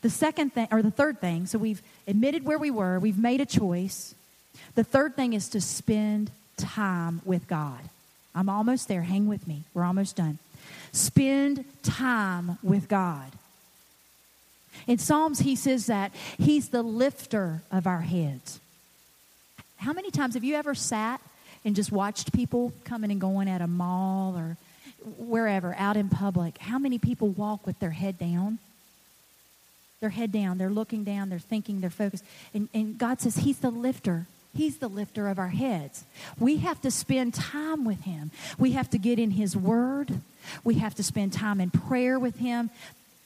The 0.00 0.10
second 0.10 0.54
thing, 0.54 0.68
or 0.70 0.80
the 0.80 0.90
third 0.90 1.20
thing, 1.20 1.46
so 1.46 1.58
we've 1.58 1.82
admitted 2.06 2.44
where 2.44 2.58
we 2.58 2.70
were, 2.70 2.98
we've 2.98 3.18
made 3.18 3.40
a 3.40 3.46
choice. 3.46 4.14
The 4.74 4.84
third 4.84 5.16
thing 5.16 5.32
is 5.32 5.48
to 5.50 5.60
spend 5.60 6.30
time 6.56 7.20
with 7.24 7.46
God. 7.48 7.80
I'm 8.34 8.48
almost 8.48 8.88
there. 8.88 9.02
Hang 9.02 9.28
with 9.28 9.46
me. 9.46 9.64
We're 9.74 9.84
almost 9.84 10.16
done. 10.16 10.38
Spend 10.92 11.64
time 11.82 12.58
with 12.62 12.88
God. 12.88 13.32
In 14.86 14.98
Psalms, 14.98 15.40
he 15.40 15.54
says 15.54 15.86
that 15.86 16.12
he's 16.38 16.70
the 16.70 16.82
lifter 16.82 17.62
of 17.70 17.86
our 17.86 18.00
heads. 18.00 18.60
How 19.76 19.92
many 19.92 20.10
times 20.10 20.34
have 20.34 20.44
you 20.44 20.54
ever 20.54 20.74
sat 20.74 21.20
and 21.64 21.76
just 21.76 21.92
watched 21.92 22.32
people 22.32 22.72
coming 22.84 23.10
and 23.10 23.20
going 23.20 23.48
at 23.48 23.60
a 23.60 23.66
mall 23.66 24.36
or 24.36 24.56
wherever, 25.18 25.74
out 25.76 25.96
in 25.96 26.08
public? 26.08 26.58
How 26.58 26.78
many 26.78 26.98
people 26.98 27.28
walk 27.28 27.66
with 27.66 27.78
their 27.80 27.90
head 27.90 28.18
down? 28.18 28.58
Their 30.00 30.10
head 30.10 30.32
down, 30.32 30.58
they're 30.58 30.70
looking 30.70 31.04
down, 31.04 31.28
they're 31.28 31.38
thinking, 31.38 31.80
they're 31.80 31.90
focused. 31.90 32.24
And, 32.52 32.68
and 32.74 32.98
God 32.98 33.20
says 33.20 33.36
he's 33.36 33.58
the 33.58 33.70
lifter 33.70 34.26
He's 34.54 34.78
the 34.78 34.88
lifter 34.88 35.28
of 35.28 35.38
our 35.38 35.48
heads. 35.48 36.04
We 36.38 36.58
have 36.58 36.80
to 36.82 36.90
spend 36.90 37.34
time 37.34 37.84
with 37.84 38.02
Him. 38.02 38.30
We 38.58 38.72
have 38.72 38.90
to 38.90 38.98
get 38.98 39.18
in 39.18 39.30
His 39.30 39.56
Word. 39.56 40.20
We 40.62 40.74
have 40.74 40.94
to 40.96 41.02
spend 41.02 41.32
time 41.32 41.60
in 41.60 41.70
prayer 41.70 42.18
with 42.18 42.36
Him. 42.36 42.70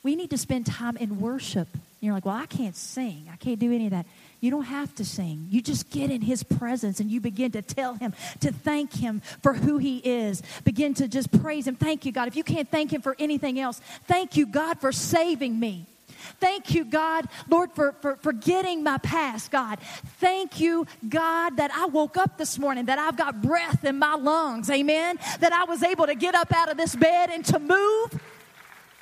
We 0.02 0.14
need 0.14 0.30
to 0.30 0.38
spend 0.38 0.66
time 0.66 0.96
in 0.96 1.20
worship. 1.20 1.68
You're 2.00 2.14
like, 2.14 2.24
well, 2.24 2.36
I 2.36 2.46
can't 2.46 2.76
sing. 2.76 3.26
I 3.32 3.36
can't 3.36 3.58
do 3.58 3.72
any 3.72 3.86
of 3.86 3.90
that. 3.90 4.06
You 4.40 4.52
don't 4.52 4.64
have 4.64 4.94
to 4.96 5.04
sing. 5.04 5.48
You 5.50 5.60
just 5.60 5.90
get 5.90 6.10
in 6.10 6.20
His 6.20 6.44
presence 6.44 7.00
and 7.00 7.10
you 7.10 7.20
begin 7.20 7.50
to 7.52 7.62
tell 7.62 7.94
Him, 7.94 8.12
to 8.40 8.52
thank 8.52 8.94
Him 8.94 9.20
for 9.42 9.54
who 9.54 9.78
He 9.78 9.98
is. 9.98 10.42
Begin 10.62 10.94
to 10.94 11.08
just 11.08 11.32
praise 11.42 11.66
Him. 11.66 11.74
Thank 11.74 12.04
you, 12.04 12.12
God. 12.12 12.28
If 12.28 12.36
you 12.36 12.44
can't 12.44 12.70
thank 12.70 12.92
Him 12.92 13.02
for 13.02 13.16
anything 13.18 13.58
else, 13.58 13.80
thank 14.06 14.36
you, 14.36 14.46
God, 14.46 14.78
for 14.78 14.92
saving 14.92 15.58
me. 15.58 15.86
Thank 16.40 16.74
you, 16.74 16.84
God, 16.84 17.26
Lord, 17.48 17.70
for, 17.72 17.92
for 18.00 18.16
forgetting 18.16 18.82
my 18.82 18.98
past, 18.98 19.50
God. 19.50 19.78
Thank 20.20 20.60
you, 20.60 20.86
God, 21.08 21.56
that 21.56 21.70
I 21.72 21.86
woke 21.86 22.16
up 22.16 22.38
this 22.38 22.58
morning, 22.58 22.86
that 22.86 22.98
I've 22.98 23.16
got 23.16 23.42
breath 23.42 23.84
in 23.84 23.98
my 23.98 24.14
lungs, 24.14 24.70
amen. 24.70 25.18
That 25.40 25.52
I 25.52 25.64
was 25.64 25.82
able 25.82 26.06
to 26.06 26.14
get 26.14 26.34
up 26.34 26.52
out 26.54 26.70
of 26.70 26.76
this 26.76 26.94
bed 26.94 27.30
and 27.30 27.44
to 27.46 27.58
move. 27.58 28.20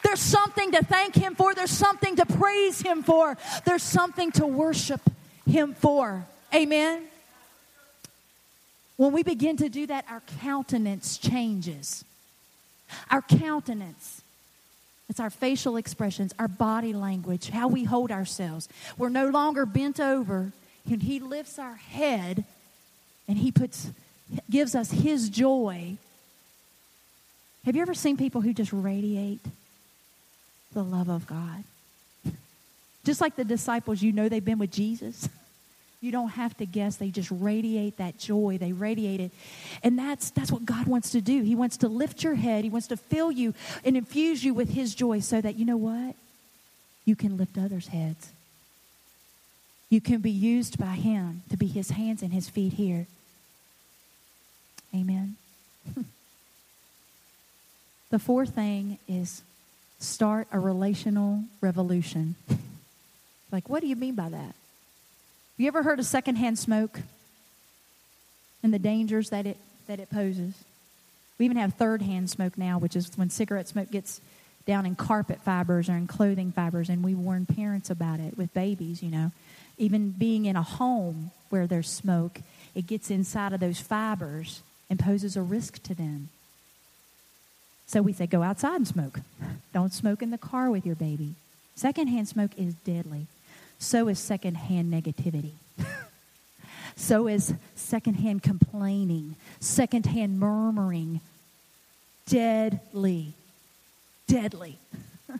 There's 0.02 0.20
something 0.20 0.72
to 0.72 0.84
thank 0.84 1.14
Him 1.14 1.34
for, 1.34 1.54
there's 1.54 1.70
something 1.70 2.16
to 2.16 2.26
praise 2.26 2.80
Him 2.82 3.02
for, 3.02 3.36
there's 3.64 3.82
something 3.82 4.30
to 4.32 4.46
worship 4.46 5.00
Him 5.46 5.74
for, 5.74 6.26
amen. 6.54 7.04
When 8.96 9.12
we 9.12 9.22
begin 9.22 9.56
to 9.56 9.68
do 9.68 9.86
that, 9.86 10.04
our 10.08 10.22
countenance 10.40 11.18
changes. 11.18 12.04
Our 13.10 13.22
countenance. 13.22 14.22
It's 15.08 15.20
our 15.20 15.30
facial 15.30 15.76
expressions, 15.76 16.32
our 16.38 16.48
body 16.48 16.92
language, 16.92 17.50
how 17.50 17.68
we 17.68 17.84
hold 17.84 18.10
ourselves. 18.10 18.68
We're 18.96 19.10
no 19.10 19.28
longer 19.28 19.66
bent 19.66 20.00
over, 20.00 20.52
and 20.90 21.02
He 21.02 21.20
lifts 21.20 21.58
our 21.58 21.76
head 21.76 22.44
and 23.28 23.38
He 23.38 23.52
puts, 23.52 23.90
gives 24.50 24.74
us 24.74 24.90
His 24.90 25.28
joy. 25.28 25.96
Have 27.64 27.76
you 27.76 27.82
ever 27.82 27.94
seen 27.94 28.16
people 28.16 28.40
who 28.40 28.52
just 28.52 28.72
radiate 28.72 29.40
the 30.72 30.82
love 30.82 31.08
of 31.08 31.26
God? 31.26 31.64
Just 33.04 33.20
like 33.20 33.36
the 33.36 33.44
disciples, 33.44 34.02
you 34.02 34.12
know 34.12 34.28
they've 34.28 34.44
been 34.44 34.58
with 34.58 34.70
Jesus. 34.70 35.28
You 36.04 36.12
don't 36.12 36.28
have 36.28 36.54
to 36.58 36.66
guess. 36.66 36.96
They 36.96 37.08
just 37.08 37.30
radiate 37.30 37.96
that 37.96 38.18
joy. 38.18 38.58
They 38.60 38.72
radiate 38.72 39.20
it. 39.20 39.32
And 39.82 39.98
that's, 39.98 40.28
that's 40.28 40.52
what 40.52 40.66
God 40.66 40.86
wants 40.86 41.12
to 41.12 41.22
do. 41.22 41.40
He 41.40 41.54
wants 41.54 41.78
to 41.78 41.88
lift 41.88 42.22
your 42.22 42.34
head. 42.34 42.62
He 42.62 42.68
wants 42.68 42.88
to 42.88 42.98
fill 42.98 43.32
you 43.32 43.54
and 43.86 43.96
infuse 43.96 44.44
you 44.44 44.52
with 44.52 44.68
His 44.68 44.94
joy 44.94 45.20
so 45.20 45.40
that, 45.40 45.56
you 45.56 45.64
know 45.64 45.78
what? 45.78 46.14
You 47.06 47.16
can 47.16 47.38
lift 47.38 47.56
others' 47.56 47.86
heads. 47.86 48.28
You 49.88 50.02
can 50.02 50.20
be 50.20 50.30
used 50.30 50.78
by 50.78 50.92
Him 50.96 51.42
to 51.48 51.56
be 51.56 51.68
His 51.68 51.88
hands 51.92 52.22
and 52.22 52.34
His 52.34 52.50
feet 52.50 52.74
here. 52.74 53.06
Amen. 54.94 55.36
the 58.10 58.18
fourth 58.18 58.50
thing 58.50 58.98
is 59.08 59.42
start 60.00 60.48
a 60.52 60.58
relational 60.58 61.44
revolution. 61.62 62.34
like, 63.50 63.70
what 63.70 63.80
do 63.80 63.86
you 63.86 63.96
mean 63.96 64.14
by 64.14 64.28
that? 64.28 64.54
You 65.62 65.68
ever 65.68 65.82
heard 65.82 65.98
of 65.98 66.06
secondhand 66.06 66.58
smoke 66.58 67.00
and 68.62 68.74
the 68.74 68.78
dangers 68.78 69.30
that 69.30 69.46
it, 69.46 69.56
that 69.86 70.00
it 70.00 70.10
poses? 70.10 70.54
We 71.38 71.44
even 71.44 71.56
have 71.56 71.74
third 71.74 72.02
hand 72.02 72.30
smoke 72.30 72.58
now, 72.58 72.78
which 72.78 72.96
is 72.96 73.10
when 73.16 73.30
cigarette 73.30 73.68
smoke 73.68 73.90
gets 73.90 74.20
down 74.66 74.86
in 74.86 74.94
carpet 74.94 75.40
fibers 75.42 75.88
or 75.88 75.96
in 75.96 76.06
clothing 76.06 76.52
fibers, 76.52 76.88
and 76.88 77.04
we 77.04 77.14
warn 77.14 77.46
parents 77.46 77.90
about 77.90 78.20
it 78.20 78.36
with 78.38 78.54
babies, 78.54 79.02
you 79.02 79.10
know. 79.10 79.32
Even 79.76 80.10
being 80.10 80.46
in 80.46 80.56
a 80.56 80.62
home 80.62 81.32
where 81.50 81.66
there's 81.66 81.90
smoke, 81.90 82.40
it 82.74 82.86
gets 82.86 83.10
inside 83.10 83.52
of 83.52 83.60
those 83.60 83.80
fibers 83.80 84.62
and 84.88 84.98
poses 84.98 85.36
a 85.36 85.42
risk 85.42 85.82
to 85.82 85.94
them. 85.94 86.28
So 87.86 88.00
we 88.00 88.12
say, 88.12 88.26
go 88.26 88.42
outside 88.42 88.76
and 88.76 88.88
smoke. 88.88 89.20
Don't 89.72 89.92
smoke 89.92 90.22
in 90.22 90.30
the 90.30 90.38
car 90.38 90.70
with 90.70 90.86
your 90.86 90.94
baby. 90.94 91.34
Secondhand 91.74 92.28
smoke 92.28 92.52
is 92.56 92.74
deadly. 92.74 93.26
So 93.78 94.08
is 94.08 94.18
secondhand 94.18 94.92
negativity. 94.92 95.52
so 96.96 97.26
is 97.26 97.54
secondhand 97.74 98.42
complaining, 98.42 99.36
secondhand 99.60 100.38
murmuring. 100.38 101.20
Deadly. 102.26 103.34
Deadly. 104.26 104.78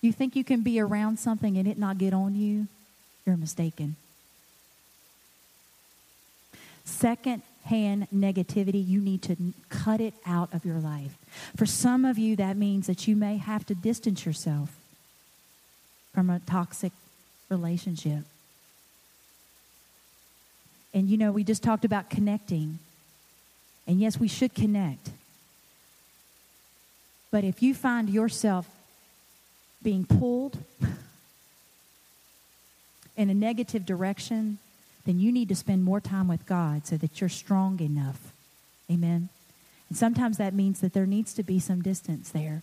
you 0.00 0.12
think 0.12 0.34
you 0.34 0.44
can 0.44 0.62
be 0.62 0.80
around 0.80 1.18
something 1.18 1.56
and 1.56 1.68
it 1.68 1.78
not 1.78 1.98
get 1.98 2.12
on 2.12 2.34
you? 2.34 2.66
You're 3.24 3.36
mistaken. 3.36 3.96
Second 6.84 7.42
hand 7.66 8.08
negativity, 8.14 8.84
you 8.84 9.00
need 9.00 9.22
to 9.22 9.36
cut 9.68 10.00
it 10.00 10.14
out 10.26 10.52
of 10.54 10.64
your 10.64 10.78
life. 10.78 11.18
For 11.54 11.66
some 11.66 12.04
of 12.04 12.18
you, 12.18 12.34
that 12.36 12.56
means 12.56 12.86
that 12.86 13.06
you 13.06 13.14
may 13.14 13.36
have 13.36 13.66
to 13.66 13.74
distance 13.74 14.24
yourself 14.24 14.74
from 16.14 16.30
a 16.30 16.40
toxic 16.40 16.92
relationship. 17.48 18.24
And 20.94 21.08
you 21.08 21.16
know, 21.16 21.32
we 21.32 21.44
just 21.44 21.62
talked 21.62 21.84
about 21.84 22.10
connecting. 22.10 22.78
And 23.86 24.00
yes, 24.00 24.18
we 24.18 24.28
should 24.28 24.54
connect. 24.54 25.10
But 27.30 27.44
if 27.44 27.62
you 27.62 27.74
find 27.74 28.08
yourself 28.08 28.68
being 29.82 30.04
pulled 30.04 30.58
in 33.16 33.30
a 33.30 33.34
negative 33.34 33.84
direction, 33.84 34.58
then 35.04 35.18
you 35.18 35.30
need 35.30 35.48
to 35.48 35.56
spend 35.56 35.84
more 35.84 36.00
time 36.00 36.28
with 36.28 36.46
God 36.46 36.86
so 36.86 36.96
that 36.96 37.20
you're 37.20 37.28
strong 37.28 37.80
enough. 37.80 38.32
Amen. 38.90 39.28
And 39.88 39.96
sometimes 39.96 40.38
that 40.38 40.54
means 40.54 40.80
that 40.80 40.92
there 40.92 41.06
needs 41.06 41.34
to 41.34 41.42
be 41.42 41.60
some 41.60 41.82
distance 41.82 42.30
there. 42.30 42.62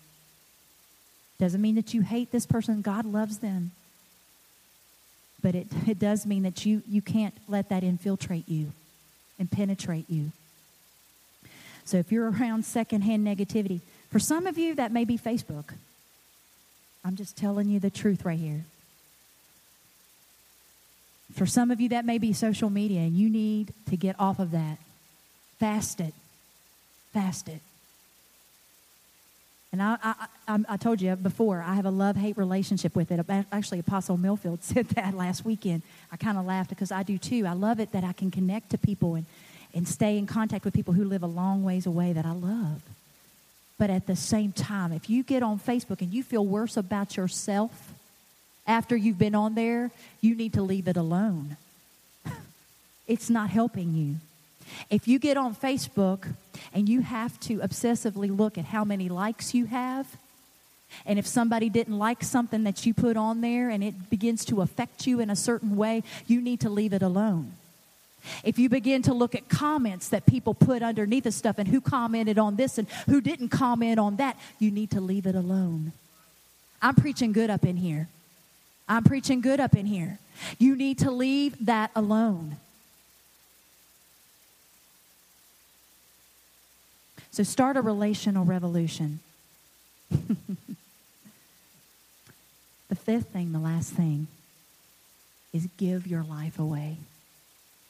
Doesn't 1.39 1.61
mean 1.61 1.75
that 1.75 1.93
you 1.93 2.01
hate 2.01 2.31
this 2.31 2.45
person. 2.45 2.81
God 2.81 3.05
loves 3.05 3.39
them. 3.39 3.71
But 5.45 5.53
it, 5.53 5.67
it 5.87 5.99
does 5.99 6.25
mean 6.25 6.41
that 6.41 6.65
you, 6.65 6.81
you 6.89 7.03
can't 7.03 7.35
let 7.47 7.69
that 7.69 7.83
infiltrate 7.83 8.49
you 8.49 8.71
and 9.37 9.51
penetrate 9.51 10.09
you. 10.09 10.31
So 11.83 11.97
if 11.97 12.11
you're 12.11 12.31
around 12.31 12.65
secondhand 12.65 13.27
negativity, 13.27 13.81
for 14.09 14.17
some 14.17 14.47
of 14.47 14.57
you, 14.57 14.73
that 14.73 14.91
may 14.91 15.05
be 15.05 15.19
Facebook. 15.19 15.75
I'm 17.05 17.15
just 17.15 17.37
telling 17.37 17.69
you 17.69 17.79
the 17.79 17.91
truth 17.91 18.25
right 18.25 18.39
here. 18.39 18.63
For 21.35 21.45
some 21.45 21.69
of 21.69 21.79
you, 21.79 21.89
that 21.89 22.05
may 22.05 22.17
be 22.17 22.33
social 22.33 22.71
media, 22.71 23.01
and 23.01 23.15
you 23.15 23.29
need 23.29 23.71
to 23.91 23.95
get 23.95 24.15
off 24.17 24.39
of 24.39 24.49
that. 24.49 24.79
Fast 25.59 25.99
it. 25.99 26.15
Fast 27.13 27.49
it. 27.49 27.61
And 29.75 29.83
I, 29.83 29.97
I, 30.47 30.59
I, 30.69 30.77
told 30.77 31.01
you 31.01 31.13
before, 31.17 31.61
I 31.61 31.73
have 31.73 31.85
a 31.85 31.89
love 31.89 32.15
hate 32.15 32.37
relationship 32.37 32.95
with 32.95 33.11
it. 33.11 33.19
Actually, 33.51 33.79
Apostle 33.79 34.17
Millfield 34.17 34.59
said 34.63 34.87
that 34.91 35.13
last 35.13 35.43
weekend. 35.43 35.81
I 36.13 36.15
kind 36.15 36.37
of 36.37 36.45
laughed 36.45 36.69
because 36.69 36.93
I 36.93 37.03
do 37.03 37.17
too. 37.17 37.45
I 37.45 37.51
love 37.51 37.81
it 37.81 37.91
that 37.91 38.05
I 38.05 38.13
can 38.13 38.31
connect 38.31 38.69
to 38.69 38.77
people 38.77 39.15
and, 39.15 39.25
and 39.73 39.85
stay 39.85 40.17
in 40.17 40.27
contact 40.27 40.63
with 40.63 40.73
people 40.73 40.93
who 40.93 41.03
live 41.03 41.23
a 41.23 41.27
long 41.27 41.65
ways 41.65 41.85
away 41.85 42.13
that 42.13 42.25
I 42.25 42.31
love. 42.31 42.83
But 43.77 43.89
at 43.89 44.07
the 44.07 44.15
same 44.15 44.53
time, 44.53 44.93
if 44.93 45.09
you 45.09 45.23
get 45.23 45.43
on 45.43 45.59
Facebook 45.59 45.99
and 45.99 46.13
you 46.13 46.23
feel 46.23 46.45
worse 46.45 46.77
about 46.77 47.17
yourself 47.17 47.91
after 48.65 48.95
you've 48.95 49.19
been 49.19 49.35
on 49.35 49.55
there, 49.55 49.91
you 50.21 50.35
need 50.35 50.53
to 50.53 50.61
leave 50.61 50.87
it 50.87 50.95
alone. 50.95 51.57
It's 53.07 53.29
not 53.29 53.49
helping 53.49 53.93
you. 53.93 54.15
If 54.89 55.07
you 55.07 55.19
get 55.19 55.37
on 55.37 55.55
Facebook 55.55 56.33
and 56.73 56.87
you 56.87 57.01
have 57.01 57.39
to 57.41 57.59
obsessively 57.59 58.35
look 58.35 58.57
at 58.57 58.65
how 58.65 58.83
many 58.83 59.09
likes 59.09 59.53
you 59.53 59.65
have, 59.65 60.17
and 61.05 61.19
if 61.19 61.27
somebody 61.27 61.69
didn't 61.69 61.97
like 61.97 62.23
something 62.23 62.63
that 62.63 62.85
you 62.85 62.93
put 62.93 63.17
on 63.17 63.41
there 63.41 63.69
and 63.69 63.83
it 63.83 64.09
begins 64.09 64.45
to 64.45 64.61
affect 64.61 65.07
you 65.07 65.19
in 65.19 65.29
a 65.29 65.35
certain 65.35 65.75
way, 65.75 66.03
you 66.27 66.41
need 66.41 66.59
to 66.61 66.69
leave 66.69 66.93
it 66.93 67.01
alone. 67.01 67.53
If 68.43 68.57
you 68.57 68.69
begin 68.69 69.01
to 69.03 69.13
look 69.13 69.35
at 69.35 69.49
comments 69.49 70.09
that 70.09 70.25
people 70.25 70.53
put 70.53 70.81
underneath 70.81 71.25
the 71.25 71.31
stuff 71.31 71.57
and 71.59 71.67
who 71.67 71.81
commented 71.81 72.39
on 72.39 72.55
this 72.55 72.77
and 72.77 72.87
who 73.07 73.21
didn't 73.21 73.49
comment 73.49 73.99
on 73.99 74.15
that, 74.17 74.37
you 74.57 74.71
need 74.71 74.91
to 74.91 75.01
leave 75.01 75.25
it 75.25 75.35
alone. 75.35 75.91
I'm 76.81 76.95
preaching 76.95 77.31
good 77.31 77.49
up 77.49 77.65
in 77.65 77.77
here. 77.77 78.07
I'm 78.87 79.03
preaching 79.03 79.41
good 79.41 79.59
up 79.59 79.75
in 79.75 79.85
here. 79.85 80.19
You 80.59 80.75
need 80.75 80.99
to 80.99 81.11
leave 81.11 81.65
that 81.65 81.91
alone. 81.95 82.57
So 87.35 87.43
start 87.43 87.75
a 87.75 87.81
relational 87.81 88.45
revolution. 88.45 89.19
the 90.09 90.15
fifth 92.95 93.27
thing, 93.33 93.51
the 93.51 93.59
last 93.59 93.91
thing, 93.91 94.27
is 95.51 95.67
give 95.75 96.07
your 96.07 96.23
life 96.23 96.59
away. 96.59 96.95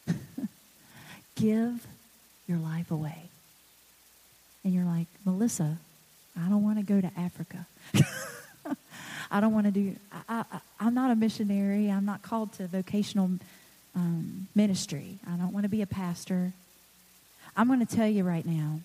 give 1.35 1.85
your 2.47 2.57
life 2.57 2.89
away. 2.89 3.25
And 4.63 4.73
you're 4.73 4.83
like, 4.83 5.05
Melissa, 5.23 5.77
I 6.35 6.49
don't 6.49 6.63
want 6.63 6.79
to 6.79 6.83
go 6.83 6.99
to 6.99 7.11
Africa. 7.15 7.67
I 9.29 9.39
don't 9.41 9.53
want 9.53 9.67
to 9.67 9.71
do, 9.71 9.95
I, 10.27 10.43
am 10.79 10.95
not 10.95 11.11
a 11.11 11.15
missionary. 11.15 11.91
I'm 11.91 12.05
not 12.05 12.23
called 12.23 12.53
to 12.53 12.65
vocational 12.65 13.29
um, 13.95 14.47
ministry. 14.55 15.19
I 15.27 15.35
don't 15.35 15.53
want 15.53 15.65
to 15.65 15.69
be 15.69 15.83
a 15.83 15.87
pastor. 15.87 16.53
I'm 17.55 17.67
going 17.67 17.85
to 17.85 17.95
tell 17.95 18.07
you 18.07 18.23
right 18.23 18.43
now 18.43 18.79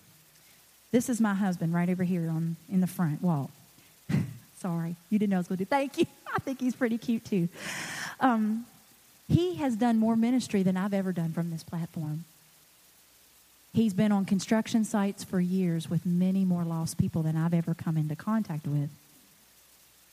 this 0.91 1.09
is 1.09 1.21
my 1.21 1.33
husband 1.33 1.73
right 1.73 1.89
over 1.89 2.03
here 2.03 2.29
on, 2.29 2.57
in 2.69 2.81
the 2.81 2.87
front 2.87 3.21
wall. 3.21 3.49
Sorry, 4.59 4.95
you 5.09 5.19
didn't 5.19 5.31
know 5.31 5.37
I 5.37 5.39
was 5.39 5.47
going 5.47 5.57
to 5.57 5.65
do. 5.65 5.69
Thank 5.69 5.97
you. 5.97 6.05
I 6.33 6.39
think 6.39 6.59
he's 6.59 6.75
pretty 6.75 6.97
cute 6.97 7.25
too. 7.25 7.49
Um, 8.19 8.65
he 9.27 9.55
has 9.55 9.75
done 9.75 9.97
more 9.97 10.15
ministry 10.15 10.63
than 10.63 10.77
I've 10.77 10.93
ever 10.93 11.11
done 11.11 11.31
from 11.31 11.51
this 11.51 11.63
platform. 11.63 12.25
He's 13.73 13.93
been 13.93 14.11
on 14.11 14.25
construction 14.25 14.83
sites 14.83 15.23
for 15.23 15.39
years 15.39 15.89
with 15.89 16.05
many 16.05 16.43
more 16.43 16.65
lost 16.65 16.97
people 16.97 17.23
than 17.23 17.37
I've 17.37 17.53
ever 17.53 17.73
come 17.73 17.95
into 17.95 18.15
contact 18.15 18.67
with. 18.67 18.89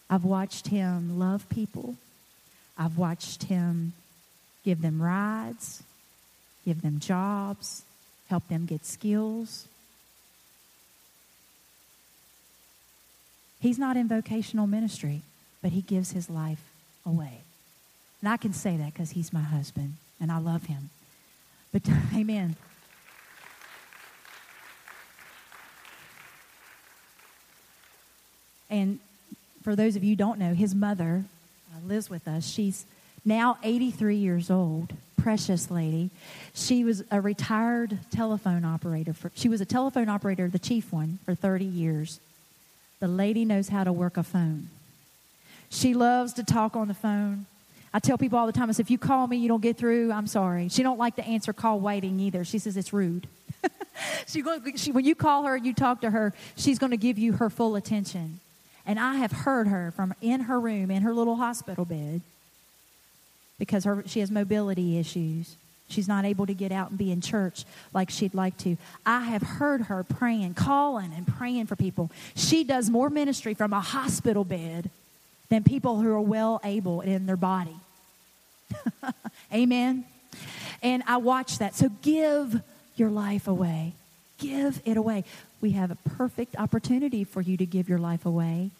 I've 0.08 0.24
watched 0.24 0.68
him 0.68 1.18
love 1.18 1.48
people. 1.48 1.96
I've 2.78 2.96
watched 2.96 3.44
him 3.44 3.94
give 4.64 4.80
them 4.80 5.02
rides, 5.02 5.82
give 6.64 6.82
them 6.82 7.00
jobs, 7.00 7.82
help 8.28 8.46
them 8.48 8.64
get 8.66 8.86
skills. 8.86 9.66
He's 13.60 13.78
not 13.78 13.96
in 13.96 14.08
vocational 14.08 14.66
ministry, 14.66 15.22
but 15.62 15.72
he 15.72 15.80
gives 15.80 16.12
his 16.12 16.30
life 16.30 16.62
away. 17.04 17.40
And 18.20 18.28
I 18.28 18.36
can 18.36 18.52
say 18.52 18.76
that 18.76 18.92
because 18.92 19.10
he's 19.10 19.32
my 19.32 19.42
husband 19.42 19.94
and 20.20 20.30
I 20.30 20.38
love 20.38 20.64
him. 20.64 20.90
But, 21.72 21.82
amen. 22.14 22.56
And 28.70 28.98
for 29.62 29.74
those 29.74 29.96
of 29.96 30.04
you 30.04 30.14
don't 30.14 30.38
know, 30.38 30.54
his 30.54 30.74
mother 30.74 31.24
uh, 31.74 31.86
lives 31.86 32.10
with 32.10 32.28
us. 32.28 32.46
She's 32.46 32.84
now 33.24 33.58
83 33.62 34.16
years 34.16 34.50
old, 34.50 34.92
precious 35.16 35.70
lady. 35.70 36.10
She 36.54 36.84
was 36.84 37.02
a 37.10 37.20
retired 37.20 37.98
telephone 38.10 38.64
operator. 38.64 39.12
For, 39.12 39.30
she 39.34 39.48
was 39.48 39.60
a 39.60 39.64
telephone 39.64 40.08
operator, 40.08 40.48
the 40.48 40.58
chief 40.58 40.92
one, 40.92 41.18
for 41.24 41.34
30 41.34 41.64
years. 41.64 42.20
The 43.00 43.08
lady 43.08 43.44
knows 43.44 43.68
how 43.68 43.84
to 43.84 43.92
work 43.92 44.16
a 44.16 44.22
phone. 44.22 44.70
She 45.70 45.94
loves 45.94 46.32
to 46.34 46.44
talk 46.44 46.76
on 46.76 46.88
the 46.88 46.94
phone. 46.94 47.46
I 47.92 48.00
tell 48.00 48.18
people 48.18 48.38
all 48.38 48.46
the 48.46 48.52
time, 48.52 48.68
I 48.68 48.72
say, 48.72 48.80
if 48.80 48.90
you 48.90 48.98
call 48.98 49.26
me, 49.26 49.38
you 49.38 49.48
don't 49.48 49.62
get 49.62 49.76
through, 49.76 50.12
I'm 50.12 50.26
sorry. 50.26 50.68
She 50.68 50.82
don't 50.82 50.98
like 50.98 51.16
to 51.16 51.24
answer 51.24 51.52
call 51.52 51.80
waiting 51.80 52.20
either. 52.20 52.44
She 52.44 52.58
says 52.58 52.76
it's 52.76 52.92
rude. 52.92 53.26
she, 54.26 54.42
she, 54.76 54.92
when 54.92 55.04
you 55.04 55.14
call 55.14 55.44
her 55.44 55.56
and 55.56 55.64
you 55.64 55.72
talk 55.72 56.02
to 56.02 56.10
her, 56.10 56.34
she's 56.56 56.78
going 56.78 56.90
to 56.90 56.96
give 56.96 57.18
you 57.18 57.34
her 57.34 57.48
full 57.48 57.76
attention. 57.76 58.40
And 58.84 58.98
I 58.98 59.16
have 59.16 59.32
heard 59.32 59.68
her 59.68 59.92
from 59.94 60.14
in 60.20 60.42
her 60.42 60.58
room, 60.58 60.90
in 60.90 61.02
her 61.02 61.14
little 61.14 61.36
hospital 61.36 61.84
bed, 61.84 62.20
because 63.58 63.84
her, 63.84 64.02
she 64.06 64.20
has 64.20 64.30
mobility 64.30 64.98
issues. 64.98 65.56
She's 65.88 66.06
not 66.06 66.24
able 66.24 66.46
to 66.46 66.54
get 66.54 66.70
out 66.70 66.90
and 66.90 66.98
be 66.98 67.10
in 67.10 67.20
church 67.20 67.64
like 67.94 68.10
she'd 68.10 68.34
like 68.34 68.56
to. 68.58 68.76
I 69.06 69.20
have 69.24 69.42
heard 69.42 69.82
her 69.82 70.04
praying, 70.04 70.54
calling, 70.54 71.12
and 71.14 71.26
praying 71.26 71.66
for 71.66 71.76
people. 71.76 72.10
She 72.34 72.62
does 72.62 72.90
more 72.90 73.08
ministry 73.08 73.54
from 73.54 73.72
a 73.72 73.80
hospital 73.80 74.44
bed 74.44 74.90
than 75.48 75.64
people 75.64 76.00
who 76.00 76.12
are 76.12 76.20
well 76.20 76.60
able 76.62 77.00
in 77.00 77.24
their 77.24 77.36
body. 77.36 77.76
Amen. 79.52 80.04
And 80.82 81.02
I 81.06 81.16
watch 81.16 81.58
that. 81.58 81.74
So 81.74 81.88
give 82.02 82.60
your 82.96 83.08
life 83.08 83.48
away. 83.48 83.94
give 84.38 84.80
it 84.84 84.96
away. 84.96 85.24
We 85.60 85.70
have 85.72 85.90
a 85.90 85.96
perfect 85.96 86.56
opportunity 86.56 87.24
for 87.24 87.40
you 87.40 87.56
to 87.56 87.66
give 87.66 87.88
your 87.88 87.98
life 87.98 88.24
away. 88.26 88.70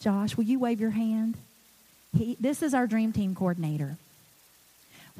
Josh, 0.00 0.36
will 0.36 0.44
you 0.44 0.58
wave 0.58 0.80
your 0.80 0.90
hand? 0.90 1.36
He, 2.16 2.36
this 2.38 2.62
is 2.62 2.74
our 2.74 2.86
dream 2.86 3.12
team 3.12 3.34
coordinator. 3.34 3.96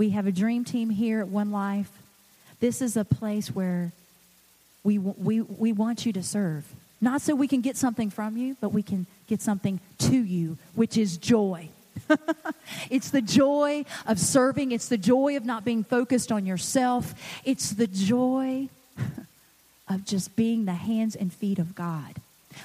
We 0.02 0.10
have 0.10 0.26
a 0.26 0.32
dream 0.32 0.64
team 0.64 0.90
here 0.90 1.20
at 1.20 1.28
One 1.28 1.52
Life. 1.52 1.88
This 2.58 2.82
is 2.82 2.96
a 2.96 3.04
place 3.04 3.54
where 3.54 3.92
we, 4.82 4.98
we, 4.98 5.42
we 5.42 5.72
want 5.72 6.04
you 6.04 6.12
to 6.14 6.24
serve. 6.24 6.64
Not 7.00 7.20
so 7.20 7.36
we 7.36 7.46
can 7.46 7.60
get 7.60 7.76
something 7.76 8.10
from 8.10 8.36
you, 8.36 8.56
but 8.60 8.72
we 8.72 8.82
can 8.82 9.06
get 9.28 9.40
something 9.40 9.78
to 9.98 10.16
you, 10.16 10.58
which 10.74 10.96
is 10.96 11.18
joy. 11.18 11.68
it's 12.90 13.10
the 13.10 13.22
joy 13.22 13.84
of 14.04 14.18
serving. 14.18 14.72
It's 14.72 14.88
the 14.88 14.98
joy 14.98 15.36
of 15.36 15.44
not 15.44 15.64
being 15.64 15.84
focused 15.84 16.32
on 16.32 16.46
yourself. 16.46 17.14
It's 17.44 17.70
the 17.70 17.86
joy 17.86 18.70
of 19.88 20.04
just 20.04 20.34
being 20.34 20.64
the 20.64 20.72
hands 20.72 21.14
and 21.14 21.32
feet 21.32 21.60
of 21.60 21.76
God. 21.76 22.16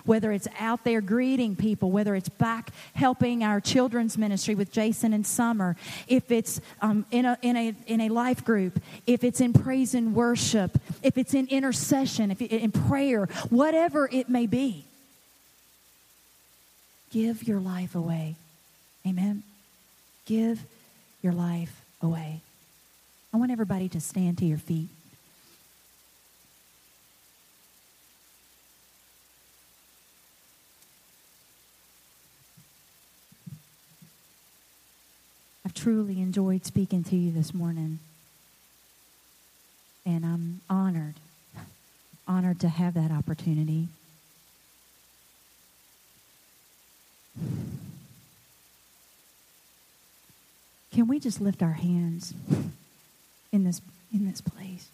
Whether 0.05 0.31
it's 0.31 0.47
out 0.59 0.83
there 0.83 1.01
greeting 1.01 1.55
people, 1.55 1.91
whether 1.91 2.15
it's 2.15 2.29
back 2.29 2.71
helping 2.93 3.43
our 3.43 3.59
children's 3.59 4.17
ministry 4.17 4.55
with 4.55 4.71
Jason 4.71 5.13
and 5.13 5.25
Summer, 5.25 5.75
if 6.07 6.31
it's 6.31 6.61
um, 6.81 7.05
in, 7.11 7.25
a, 7.25 7.37
in, 7.41 7.55
a, 7.55 7.75
in 7.87 8.01
a 8.01 8.09
life 8.09 8.43
group, 8.43 8.79
if 9.05 9.23
it's 9.23 9.41
in 9.41 9.53
praise 9.53 9.93
and 9.93 10.15
worship, 10.15 10.77
if 11.03 11.17
it's 11.17 11.33
in 11.33 11.47
intercession, 11.47 12.31
if 12.31 12.41
it, 12.41 12.51
in 12.51 12.71
prayer, 12.71 13.25
whatever 13.49 14.09
it 14.11 14.29
may 14.29 14.47
be, 14.47 14.85
give 17.11 17.47
your 17.47 17.59
life 17.59 17.95
away 17.95 18.35
Amen. 19.07 19.43
Give 20.25 20.59
your 21.21 21.31
life 21.31 21.81
away. 22.01 22.41
I 23.33 23.37
want 23.37 23.51
everybody 23.51 23.87
to 23.89 24.01
stand 24.01 24.37
to 24.39 24.45
your 24.45 24.57
feet. 24.57 24.89
Truly 35.77 36.19
enjoyed 36.21 36.65
speaking 36.65 37.03
to 37.03 37.15
you 37.15 37.31
this 37.31 37.53
morning. 37.53 37.99
And 40.05 40.25
I'm 40.25 40.61
honored, 40.69 41.15
honored 42.27 42.59
to 42.61 42.69
have 42.69 42.95
that 42.95 43.11
opportunity. 43.11 43.87
Can 50.91 51.05
we 51.07 51.19
just 51.19 51.39
lift 51.39 51.61
our 51.61 51.73
hands 51.73 52.33
in 53.51 53.63
this, 53.63 53.81
in 54.11 54.27
this 54.27 54.41
place 54.41 54.87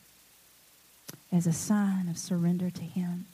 as 1.31 1.47
a 1.47 1.53
sign 1.53 2.09
of 2.09 2.17
surrender 2.17 2.69
to 2.69 2.81
Him? 2.81 3.25